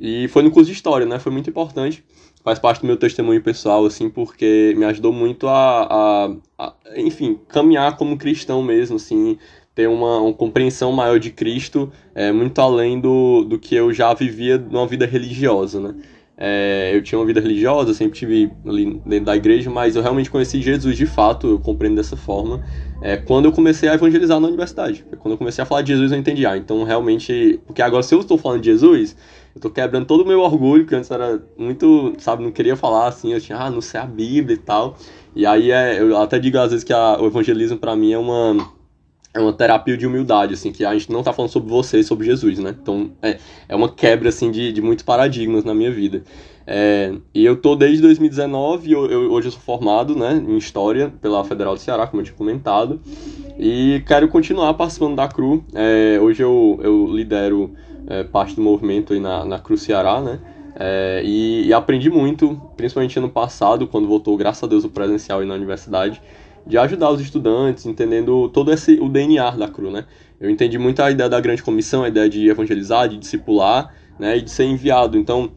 e 0.00 0.28
foi 0.28 0.42
no 0.42 0.50
curso 0.50 0.70
de 0.70 0.76
História, 0.76 1.06
né? 1.06 1.18
Foi 1.18 1.32
muito 1.32 1.50
importante. 1.50 2.04
Faz 2.44 2.58
parte 2.58 2.80
do 2.80 2.86
meu 2.86 2.96
testemunho 2.96 3.42
pessoal, 3.42 3.84
assim, 3.84 4.08
porque 4.08 4.74
me 4.76 4.84
ajudou 4.84 5.12
muito 5.12 5.48
a, 5.48 5.82
a, 5.90 6.32
a 6.58 6.74
enfim, 6.96 7.38
caminhar 7.48 7.96
como 7.96 8.16
cristão 8.16 8.62
mesmo, 8.62 8.96
assim, 8.96 9.36
ter 9.74 9.88
uma, 9.88 10.18
uma 10.20 10.32
compreensão 10.32 10.90
maior 10.92 11.18
de 11.18 11.30
Cristo, 11.30 11.92
é, 12.14 12.32
muito 12.32 12.58
além 12.60 13.00
do, 13.00 13.44
do 13.44 13.58
que 13.58 13.74
eu 13.74 13.92
já 13.92 14.14
vivia 14.14 14.56
numa 14.58 14.86
vida 14.86 15.04
religiosa, 15.06 15.80
né? 15.80 15.94
É, 16.40 16.92
eu 16.94 17.02
tinha 17.02 17.18
uma 17.18 17.26
vida 17.26 17.40
religiosa, 17.40 17.92
sempre 17.92 18.16
tive 18.16 18.48
ali 18.64 19.00
dentro 19.04 19.24
da 19.24 19.36
igreja, 19.36 19.68
mas 19.68 19.96
eu 19.96 20.02
realmente 20.02 20.30
conheci 20.30 20.62
Jesus 20.62 20.96
de 20.96 21.04
fato, 21.04 21.48
eu 21.48 21.58
compreendo 21.58 21.96
dessa 21.96 22.16
forma, 22.16 22.62
é, 23.02 23.16
quando 23.16 23.46
eu 23.46 23.52
comecei 23.52 23.88
a 23.88 23.94
evangelizar 23.94 24.38
na 24.38 24.46
universidade. 24.46 25.04
Quando 25.18 25.32
eu 25.32 25.38
comecei 25.38 25.62
a 25.62 25.66
falar 25.66 25.82
de 25.82 25.92
Jesus, 25.92 26.12
eu 26.12 26.18
entendi, 26.18 26.46
ah, 26.46 26.56
então 26.56 26.84
realmente. 26.84 27.58
Porque 27.66 27.82
agora, 27.82 28.04
se 28.04 28.14
eu 28.14 28.20
estou 28.20 28.38
falando 28.38 28.60
de 28.60 28.70
Jesus, 28.70 29.16
eu 29.52 29.58
estou 29.58 29.70
quebrando 29.70 30.06
todo 30.06 30.22
o 30.22 30.26
meu 30.26 30.40
orgulho, 30.40 30.86
que 30.86 30.94
antes 30.94 31.10
era 31.10 31.42
muito, 31.56 32.14
sabe, 32.18 32.44
não 32.44 32.52
queria 32.52 32.76
falar 32.76 33.08
assim, 33.08 33.32
eu 33.32 33.40
tinha, 33.40 33.58
ah, 33.58 33.70
não 33.70 33.80
sei 33.80 33.98
a 33.98 34.06
Bíblia 34.06 34.54
e 34.54 34.58
tal. 34.58 34.96
E 35.34 35.44
aí 35.44 35.72
é, 35.72 36.00
eu 36.00 36.16
até 36.16 36.38
digo 36.38 36.56
às 36.58 36.70
vezes 36.70 36.84
que 36.84 36.92
a, 36.92 37.20
o 37.20 37.26
evangelismo 37.26 37.78
para 37.78 37.96
mim 37.96 38.12
é 38.12 38.18
uma 38.18 38.56
é 39.38 39.42
uma 39.42 39.52
terapia 39.52 39.96
de 39.96 40.06
humildade, 40.06 40.54
assim, 40.54 40.72
que 40.72 40.84
a 40.84 40.92
gente 40.92 41.10
não 41.10 41.22
tá 41.22 41.32
falando 41.32 41.50
sobre 41.50 41.70
você, 41.70 42.02
sobre 42.02 42.26
Jesus, 42.26 42.58
né? 42.58 42.74
Então, 42.80 43.10
é, 43.22 43.38
é 43.68 43.76
uma 43.76 43.88
quebra, 43.88 44.28
assim, 44.28 44.50
de, 44.50 44.72
de 44.72 44.82
muitos 44.82 45.04
paradigmas 45.04 45.64
na 45.64 45.74
minha 45.74 45.90
vida. 45.90 46.22
É, 46.66 47.14
e 47.34 47.44
eu 47.44 47.56
tô 47.56 47.74
desde 47.74 48.02
2019, 48.02 48.92
eu, 48.92 49.06
eu, 49.06 49.32
hoje 49.32 49.48
eu 49.48 49.52
sou 49.52 49.60
formado, 49.60 50.14
né, 50.14 50.34
em 50.46 50.58
História 50.58 51.10
pela 51.20 51.42
Federal 51.42 51.74
do 51.74 51.80
Ceará, 51.80 52.06
como 52.06 52.20
eu 52.20 52.26
tinha 52.26 52.36
comentado, 52.36 53.00
e 53.58 54.02
quero 54.06 54.28
continuar 54.28 54.74
participando 54.74 55.16
da 55.16 55.26
CRU. 55.26 55.64
É, 55.74 56.18
hoje 56.20 56.42
eu, 56.42 56.78
eu 56.82 57.06
lidero 57.06 57.72
é, 58.06 58.22
parte 58.22 58.54
do 58.54 58.60
movimento 58.60 59.14
aí 59.14 59.20
na, 59.20 59.44
na 59.46 59.58
CRU 59.58 59.78
Ceará, 59.78 60.20
né? 60.20 60.40
É, 60.80 61.22
e, 61.24 61.66
e, 61.66 61.72
aprendi 61.72 62.10
muito, 62.10 62.60
principalmente 62.76 63.18
ano 63.18 63.28
passado, 63.30 63.86
quando 63.86 64.06
voltou, 64.06 64.36
graças 64.36 64.62
a 64.62 64.66
Deus, 64.66 64.84
o 64.84 64.88
presencial 64.88 65.40
aí 65.40 65.46
na 65.46 65.54
universidade 65.54 66.20
de 66.68 66.76
ajudar 66.76 67.10
os 67.10 67.20
estudantes, 67.20 67.86
entendendo 67.86 68.48
todo 68.50 68.70
esse 68.70 69.00
o 69.00 69.08
DNA 69.08 69.50
da 69.52 69.68
CRU, 69.68 69.90
né? 69.90 70.04
Eu 70.38 70.50
entendi 70.50 70.78
muito 70.78 71.02
a 71.02 71.10
ideia 71.10 71.28
da 71.28 71.40
grande 71.40 71.62
comissão, 71.62 72.04
a 72.04 72.08
ideia 72.08 72.28
de 72.28 72.48
evangelizar, 72.48 73.08
de 73.08 73.16
discipular, 73.16 73.92
né, 74.18 74.36
e 74.36 74.42
de 74.42 74.50
ser 74.50 74.64
enviado. 74.64 75.18
Então, 75.18 75.50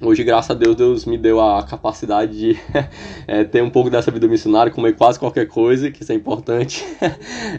hoje, 0.00 0.22
graças 0.22 0.50
a 0.50 0.54
Deus, 0.54 0.76
Deus 0.76 1.04
me 1.06 1.16
deu 1.16 1.40
a 1.40 1.62
capacidade 1.64 2.38
de 2.38 2.58
é, 3.26 3.42
ter 3.44 3.62
um 3.62 3.70
pouco 3.70 3.88
dessa 3.88 4.10
vida 4.10 4.28
missionária, 4.28 4.70
comer 4.70 4.94
quase 4.94 5.18
qualquer 5.18 5.48
coisa, 5.48 5.90
que 5.90 6.02
isso 6.02 6.12
é 6.12 6.14
importante, 6.14 6.84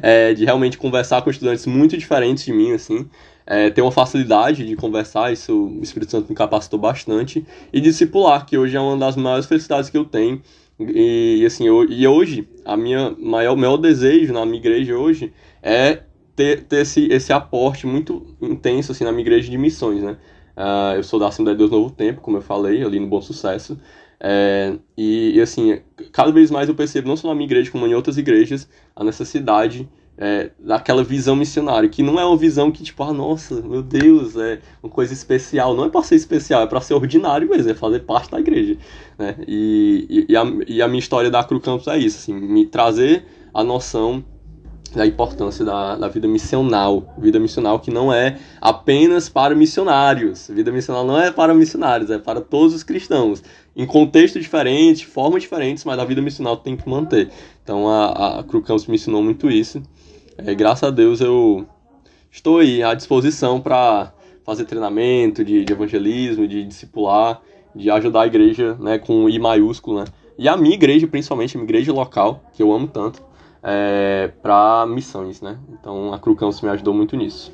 é, 0.02 0.32
de 0.36 0.46
realmente 0.46 0.78
conversar 0.78 1.22
com 1.22 1.30
estudantes 1.30 1.66
muito 1.66 1.98
diferentes 1.98 2.46
de 2.46 2.54
mim, 2.54 2.72
assim, 2.72 3.10
é, 3.46 3.70
ter 3.70 3.82
uma 3.82 3.92
facilidade 3.92 4.66
de 4.66 4.76
conversar, 4.76 5.34
isso 5.34 5.68
o 5.68 5.84
Espírito 5.84 6.12
Santo 6.12 6.30
me 6.30 6.36
capacitou 6.36 6.80
bastante, 6.80 7.46
e 7.74 7.82
discipular, 7.82 8.46
que 8.46 8.58
hoje 8.58 8.78
é 8.78 8.80
uma 8.80 8.96
das 8.96 9.16
maiores 9.16 9.46
felicidades 9.46 9.90
que 9.90 9.98
eu 9.98 10.06
tenho, 10.06 10.42
e, 10.80 11.44
assim, 11.46 11.68
eu, 11.68 11.86
e 11.86 12.08
hoje, 12.08 12.48
a 12.66 12.76
minha 12.76 13.16
maior, 13.20 13.56
maior 13.56 13.78
desejo 13.78 14.34
na 14.34 14.46
minha 14.46 14.58
igreja 14.58 14.98
hoje 14.98 15.34
é 15.62 16.04
ter, 16.36 16.64
ter 16.64 16.82
esse, 16.82 17.08
esse 17.08 17.32
aporte 17.32 17.86
muito 17.86 18.36
intenso 18.42 18.92
assim, 18.92 19.04
na 19.04 19.12
minha 19.12 19.22
igreja 19.22 19.50
de 19.50 19.58
missões, 19.58 20.02
né? 20.02 20.18
Uh, 20.56 20.98
eu 20.98 21.04
sou 21.04 21.20
da 21.20 21.28
Assembleia 21.28 21.56
de 21.56 21.60
Deus 21.60 21.72
Novo 21.72 21.92
Tempo, 21.92 22.22
como 22.22 22.38
eu 22.38 22.42
falei, 22.42 22.84
ali 22.84 23.00
no 23.00 23.08
Bom 23.08 23.22
Sucesso. 23.22 23.80
É, 24.20 24.78
e, 24.98 25.38
e, 25.38 25.42
assim, 25.42 25.82
cada 26.12 26.32
vez 26.32 26.50
mais 26.50 26.70
eu 26.70 26.76
percebo, 26.76 27.08
não 27.08 27.18
só 27.18 27.28
na 27.28 27.36
minha 27.36 27.48
igreja, 27.48 27.72
como 27.72 27.86
em 27.86 27.94
outras 27.94 28.18
igrejas, 28.18 28.70
a 28.96 29.04
necessidade 29.04 29.90
é, 30.18 30.52
daquela 30.60 31.04
visão 31.04 31.36
missionária, 31.36 31.90
que 31.90 32.04
não 32.04 32.20
é 32.20 32.26
uma 32.26 32.38
visão 32.38 32.72
que, 32.72 32.84
tipo, 32.84 33.04
ah, 33.04 33.14
nossa, 33.14 33.62
meu 33.62 33.82
Deus, 33.82 34.36
é 34.36 34.60
uma 34.82 34.90
coisa 34.90 35.14
especial. 35.14 35.76
Não 35.76 35.86
é 35.86 35.90
para 35.90 36.04
ser 36.04 36.16
especial, 36.16 36.64
é 36.64 36.68
para 36.68 36.82
ser 36.82 36.94
ordinário 36.94 37.50
mesmo, 37.50 37.72
é 37.72 37.74
fazer 37.74 38.00
parte 38.02 38.32
da 38.32 38.40
igreja. 38.40 38.78
Né? 39.18 39.36
E, 39.48 40.26
e, 40.30 40.36
a, 40.36 40.44
e 40.68 40.82
a 40.82 40.88
minha 40.88 41.00
história 41.00 41.32
da 41.32 41.44
Cru 41.44 41.60
Campus 41.60 41.88
é 41.88 41.98
isso, 41.98 42.18
assim, 42.18 42.34
me 42.34 42.66
trazer 42.66 43.26
a 43.54 43.64
noção 43.64 44.24
da 44.96 45.06
importância 45.06 45.66
da, 45.66 45.96
da 45.96 46.08
vida 46.08 46.28
missional. 46.28 47.14
Vida 47.18 47.40
missional 47.40 47.80
que 47.80 47.90
não 47.90 48.14
é 48.14 48.38
apenas 48.62 49.28
para 49.28 49.56
missionários. 49.56 50.48
Vida 50.50 50.72
missional 50.72 51.06
não 51.06 51.20
é 51.20 51.32
para 51.32 51.54
missionários, 51.54 52.10
é 52.12 52.20
para 52.20 52.42
todos 52.42 52.74
os 52.76 52.84
cristãos. 52.84 53.44
Em 53.76 53.86
contexto 53.86 54.40
diferente, 54.40 55.06
formas 55.06 55.42
diferentes, 55.42 55.84
mas 55.84 55.98
a 55.98 56.06
vida 56.06 56.22
missional 56.22 56.58
tem 56.58 56.78
que 56.78 56.88
manter. 56.88 57.30
Então 57.64 57.90
a, 57.90 58.40
a 58.40 58.44
Cru 58.44 58.62
Campus 58.62 58.86
me 58.86 58.96
ensinou 58.96 59.24
muito 59.24 59.50
isso. 59.50 59.82
É, 60.38 60.56
graças 60.56 60.84
a 60.84 60.92
Deus 60.92 61.22
eu 61.22 61.66
estou 62.32 62.60
aí 62.60 62.82
à 62.82 62.94
disposição 62.94 63.62
para 63.62 64.12
fazer 64.44 64.66
treinamento 64.66 65.44
de, 65.44 65.64
de, 65.64 65.74
evangelismo, 65.74 66.48
de 66.48 66.64
discipular, 66.64 67.42
de 67.76 67.90
ajudar 67.90 68.22
a 68.22 68.28
igreja 68.28 68.76
né, 68.76 68.98
com 68.98 69.30
I 69.30 69.40
maiúsculo, 69.40 70.00
né? 70.00 70.06
E 70.38 70.50
a 70.50 70.58
minha 70.58 70.74
igreja, 70.74 71.08
principalmente, 71.08 71.56
a 71.56 71.60
minha 71.60 71.68
igreja 71.68 71.94
local, 71.94 72.44
que 72.54 72.64
eu 72.64 72.74
amo 72.74 72.88
tanto, 72.88 73.22
é, 73.62 74.32
para 74.42 74.86
missões, 74.88 75.42
né? 75.42 75.58
Então 75.70 76.14
a 76.14 76.20
Crucãos 76.20 76.60
me 76.62 76.70
ajudou 76.70 76.94
muito 76.94 77.16
nisso. 77.16 77.54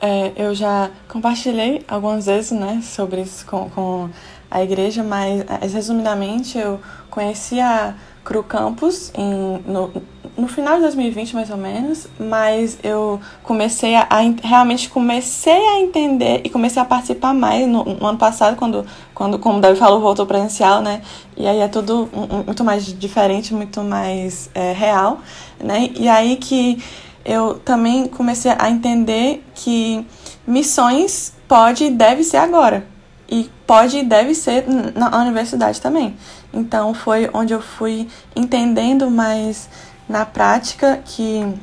É, 0.00 0.32
eu 0.36 0.54
já 0.54 0.90
compartilhei 1.08 1.82
algumas 1.86 2.24
vezes, 2.24 2.52
né, 2.52 2.80
sobre 2.82 3.20
isso 3.20 3.44
com, 3.44 3.68
com 3.68 4.08
a 4.50 4.62
igreja, 4.62 5.04
mas 5.04 5.44
resumidamente 5.72 6.56
eu 6.56 6.80
conheci 7.10 7.60
a 7.60 7.94
Cru 8.24 8.42
Campus 8.42 9.12
em, 9.14 9.58
no, 9.70 9.92
no 10.40 10.48
final 10.48 10.76
de 10.76 10.82
2020, 10.82 11.34
mais 11.34 11.50
ou 11.50 11.56
menos, 11.56 12.08
mas 12.18 12.78
eu 12.82 13.20
comecei 13.42 13.94
a, 13.94 14.06
a, 14.08 14.20
realmente 14.42 14.88
comecei 14.88 15.52
a 15.52 15.80
entender 15.80 16.40
e 16.42 16.48
comecei 16.48 16.80
a 16.80 16.84
participar 16.84 17.34
mais 17.34 17.68
no, 17.68 17.84
no, 17.84 18.06
ano 18.06 18.18
passado, 18.18 18.56
quando, 18.56 18.86
quando, 19.14 19.38
como 19.38 19.58
o 19.58 19.60
Davi 19.60 19.78
falou, 19.78 20.00
voltou 20.00 20.26
presencial, 20.26 20.80
né? 20.80 21.02
E 21.36 21.46
aí 21.46 21.58
é 21.58 21.68
tudo 21.68 22.08
muito 22.46 22.64
mais 22.64 22.86
diferente, 22.86 23.52
muito 23.52 23.82
mais 23.82 24.50
é, 24.54 24.72
real, 24.72 25.20
né? 25.62 25.90
E 25.94 26.08
aí 26.08 26.36
que 26.36 26.82
eu 27.24 27.54
também 27.54 28.08
comecei 28.08 28.52
a 28.58 28.70
entender 28.70 29.44
que 29.54 30.06
missões 30.46 31.34
pode 31.46 31.84
e 31.84 31.90
deve 31.90 32.24
ser 32.24 32.38
agora. 32.38 32.86
E 33.28 33.48
pode 33.64 33.98
e 33.98 34.02
deve 34.02 34.34
ser 34.34 34.64
na 34.96 35.20
universidade 35.20 35.80
também. 35.80 36.16
Então 36.52 36.92
foi 36.92 37.30
onde 37.32 37.52
eu 37.52 37.60
fui 37.60 38.08
entendendo 38.34 39.08
mais 39.08 39.68
na 40.10 40.26
prática 40.26 41.00
que 41.04 41.54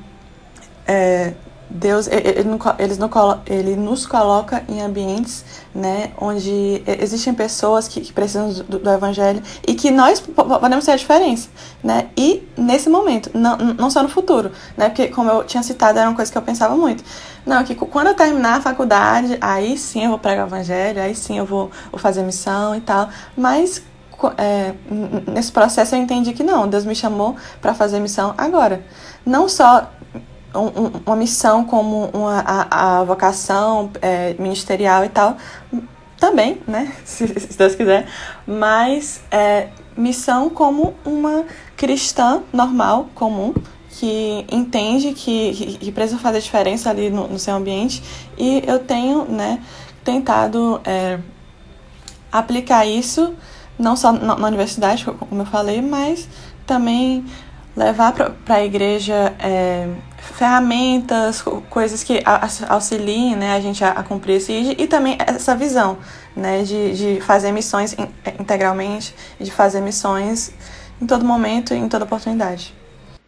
é, 0.88 1.34
Deus 1.70 2.08
ele, 2.08 2.30
ele, 2.30 2.50
ele 3.46 3.76
nos 3.76 4.06
coloca 4.06 4.64
em 4.70 4.82
ambientes 4.82 5.44
né, 5.76 6.12
onde 6.18 6.82
existem 6.88 7.34
pessoas 7.34 7.90
que, 7.90 8.00
que 8.00 8.14
precisam 8.14 8.50
do, 8.54 8.80
do, 8.80 8.90
evangelho 8.90 9.44
e 9.68 9.76
que 9.76 9.92
nós 9.92 10.22
podemos 10.22 10.86
ser 10.86 10.92
a 10.92 10.96
diferença, 10.96 11.50
né? 11.84 12.08
E 12.16 12.48
nesse 12.58 12.90
momento, 12.90 13.30
não, 13.34 13.58
não 13.58 13.90
só 13.90 14.02
no 14.02 14.08
futuro, 14.08 14.50
né? 14.78 14.88
Porque 14.88 15.10
como 15.10 15.30
eu 15.30 15.44
tinha 15.44 15.62
citado, 15.62 16.00
era 16.00 16.08
uma 16.08 16.16
coisa 16.16 16.32
que 16.32 16.38
eu 16.38 16.42
pensava 16.42 16.76
muito. 16.78 17.04
Não, 17.46 17.62
que 17.66 17.76
quando 17.76 18.08
eu 18.08 18.14
terminar 18.14 18.60
a 18.60 18.62
faculdade, 18.62 19.38
aí 19.42 19.78
sim 19.78 20.06
eu 20.06 20.10
vou 20.12 20.20
pregar 20.20 20.46
o 20.46 20.48
evangelho, 20.48 21.02
aí 21.02 21.14
sim 21.14 21.38
eu 21.38 21.46
vou, 21.46 21.70
vou 21.92 22.00
fazer 22.00 22.24
missão 22.24 22.74
e 22.76 22.82
tal. 22.82 23.10
Mas 23.36 23.84
é, 24.38 24.74
nesse 25.32 25.52
processo 25.52 25.96
eu 25.96 26.00
entendi 26.00 26.34
que 26.34 26.44
não, 26.44 26.68
Deus 26.68 26.86
me 26.86 26.96
chamou 26.96 27.36
para 27.62 27.74
fazer 27.74 28.00
missão 28.00 28.34
agora. 28.38 28.84
Não 29.26 29.48
só 29.48 29.92
um, 30.56 31.02
uma 31.06 31.16
missão 31.16 31.64
como 31.64 32.10
uma, 32.14 32.40
a, 32.40 33.00
a 33.00 33.04
vocação 33.04 33.92
é, 34.02 34.36
ministerial 34.40 35.06
e 35.06 35.10
tal, 35.10 35.38
também, 36.18 36.62
né? 36.68 36.92
Se, 37.06 37.28
se 37.28 37.58
Deus 37.58 37.76
quiser, 37.76 38.08
mas 38.46 39.22
é, 39.30 39.70
missão 39.96 40.50
como 40.50 40.96
uma 41.06 41.46
cristã 41.76 42.42
normal, 42.52 43.10
comum, 43.14 43.54
que 43.90 44.46
entende 44.52 45.14
que, 45.14 45.78
que 45.80 45.92
precisa 45.92 46.20
fazer 46.20 46.40
diferença 46.40 46.90
ali 46.90 47.10
no, 47.10 47.28
no 47.28 47.40
seu 47.40 47.56
ambiente 47.56 48.04
e 48.38 48.64
eu 48.68 48.78
tenho, 48.80 49.26
né, 49.26 49.60
tentado 50.04 50.80
é, 50.86 51.20
aplicar 52.32 52.86
isso 52.86 53.34
não 53.78 53.96
só 53.96 54.12
na, 54.12 54.36
na, 54.36 54.48
universidade, 54.48 55.06
como 55.06 55.42
eu 55.42 55.46
falei, 55.46 55.82
mas 55.82 56.28
também 56.66 57.26
levar 57.76 58.12
para 58.14 58.56
a 58.56 58.66
igreja 58.66 59.34
é, 59.40 59.88
ferramentas, 60.18 61.44
coisas 61.70 62.04
que 62.04 62.22
auxiliem 62.68 63.36
né, 63.36 63.56
a 63.56 63.60
gente 63.60 63.84
a, 63.84 63.92
a 63.92 64.04
cumprir 64.04 64.38
esse 64.38 64.52
ID 64.52 64.80
e 64.80 64.88
também 64.88 65.18
essa 65.20 65.56
visão 65.56 65.98
né, 66.36 66.64
de, 66.64 66.94
de 66.96 67.22
fazer 67.22 67.52
missões 67.52 67.96
integralmente, 68.40 69.14
de 69.40 69.52
fazer 69.52 69.82
missões 69.82 70.52
em 71.02 71.06
todo 71.06 71.24
momento 71.24 71.74
e 71.74 71.78
em 71.78 71.88
toda 71.88 72.06
oportunidade. 72.06 72.74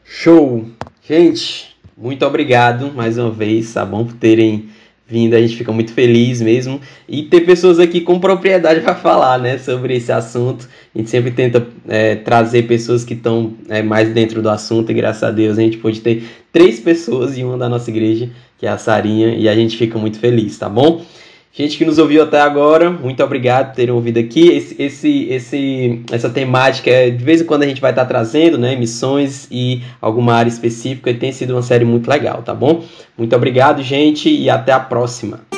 Show! 0.03 0.65
Gente, 1.07 1.75
muito 1.95 2.25
obrigado 2.25 2.91
mais 2.93 3.17
uma 3.17 3.31
vez, 3.31 3.73
tá 3.73 3.85
bom, 3.85 4.05
por 4.05 4.13
terem 4.13 4.69
vindo, 5.09 5.33
a 5.33 5.41
gente 5.41 5.57
fica 5.57 5.71
muito 5.71 5.91
feliz 5.91 6.41
mesmo. 6.41 6.79
E 7.07 7.23
ter 7.23 7.41
pessoas 7.41 7.79
aqui 7.79 8.01
com 8.01 8.19
propriedade 8.19 8.81
para 8.81 8.93
falar 8.93 9.39
né, 9.39 9.57
sobre 9.57 9.95
esse 9.95 10.11
assunto. 10.11 10.69
A 10.93 10.97
gente 10.97 11.09
sempre 11.09 11.31
tenta 11.31 11.67
é, 11.87 12.15
trazer 12.15 12.63
pessoas 12.63 13.03
que 13.03 13.15
estão 13.15 13.53
é, 13.67 13.81
mais 13.81 14.13
dentro 14.13 14.41
do 14.41 14.49
assunto, 14.49 14.91
e 14.91 14.93
graças 14.93 15.23
a 15.23 15.31
Deus 15.31 15.57
a 15.57 15.61
gente 15.61 15.77
pode 15.77 15.99
ter 16.01 16.23
três 16.53 16.79
pessoas 16.79 17.37
e 17.37 17.43
uma 17.43 17.57
da 17.57 17.67
nossa 17.67 17.89
igreja, 17.89 18.29
que 18.57 18.65
é 18.65 18.69
a 18.69 18.77
Sarinha, 18.77 19.35
e 19.35 19.49
a 19.49 19.55
gente 19.55 19.75
fica 19.75 19.97
muito 19.97 20.19
feliz, 20.19 20.57
tá 20.57 20.69
bom? 20.69 21.03
Gente 21.51 21.77
que 21.77 21.83
nos 21.83 21.97
ouviu 21.97 22.23
até 22.23 22.39
agora, 22.39 22.91
muito 22.91 23.23
obrigado 23.23 23.69
por 23.69 23.75
terem 23.75 23.93
ouvido 23.93 24.19
aqui. 24.19 24.49
Esse, 24.49 24.81
esse, 24.81 25.27
esse, 25.29 26.01
essa 26.11 26.29
temática, 26.29 26.89
é, 26.89 27.09
de 27.09 27.23
vez 27.23 27.41
em 27.41 27.45
quando 27.45 27.63
a 27.63 27.67
gente 27.67 27.81
vai 27.81 27.91
estar 27.91 28.05
trazendo, 28.05 28.57
né, 28.57 28.75
missões 28.75 29.47
e 29.51 29.81
alguma 29.99 30.33
área 30.33 30.49
específica, 30.49 31.09
e 31.09 31.15
tem 31.15 31.31
sido 31.31 31.51
uma 31.51 31.63
série 31.63 31.85
muito 31.85 32.07
legal, 32.07 32.43
tá 32.43 32.53
bom? 32.53 32.83
Muito 33.17 33.35
obrigado, 33.35 33.81
gente, 33.81 34.29
e 34.29 34.49
até 34.49 34.71
a 34.71 34.79
próxima. 34.79 35.48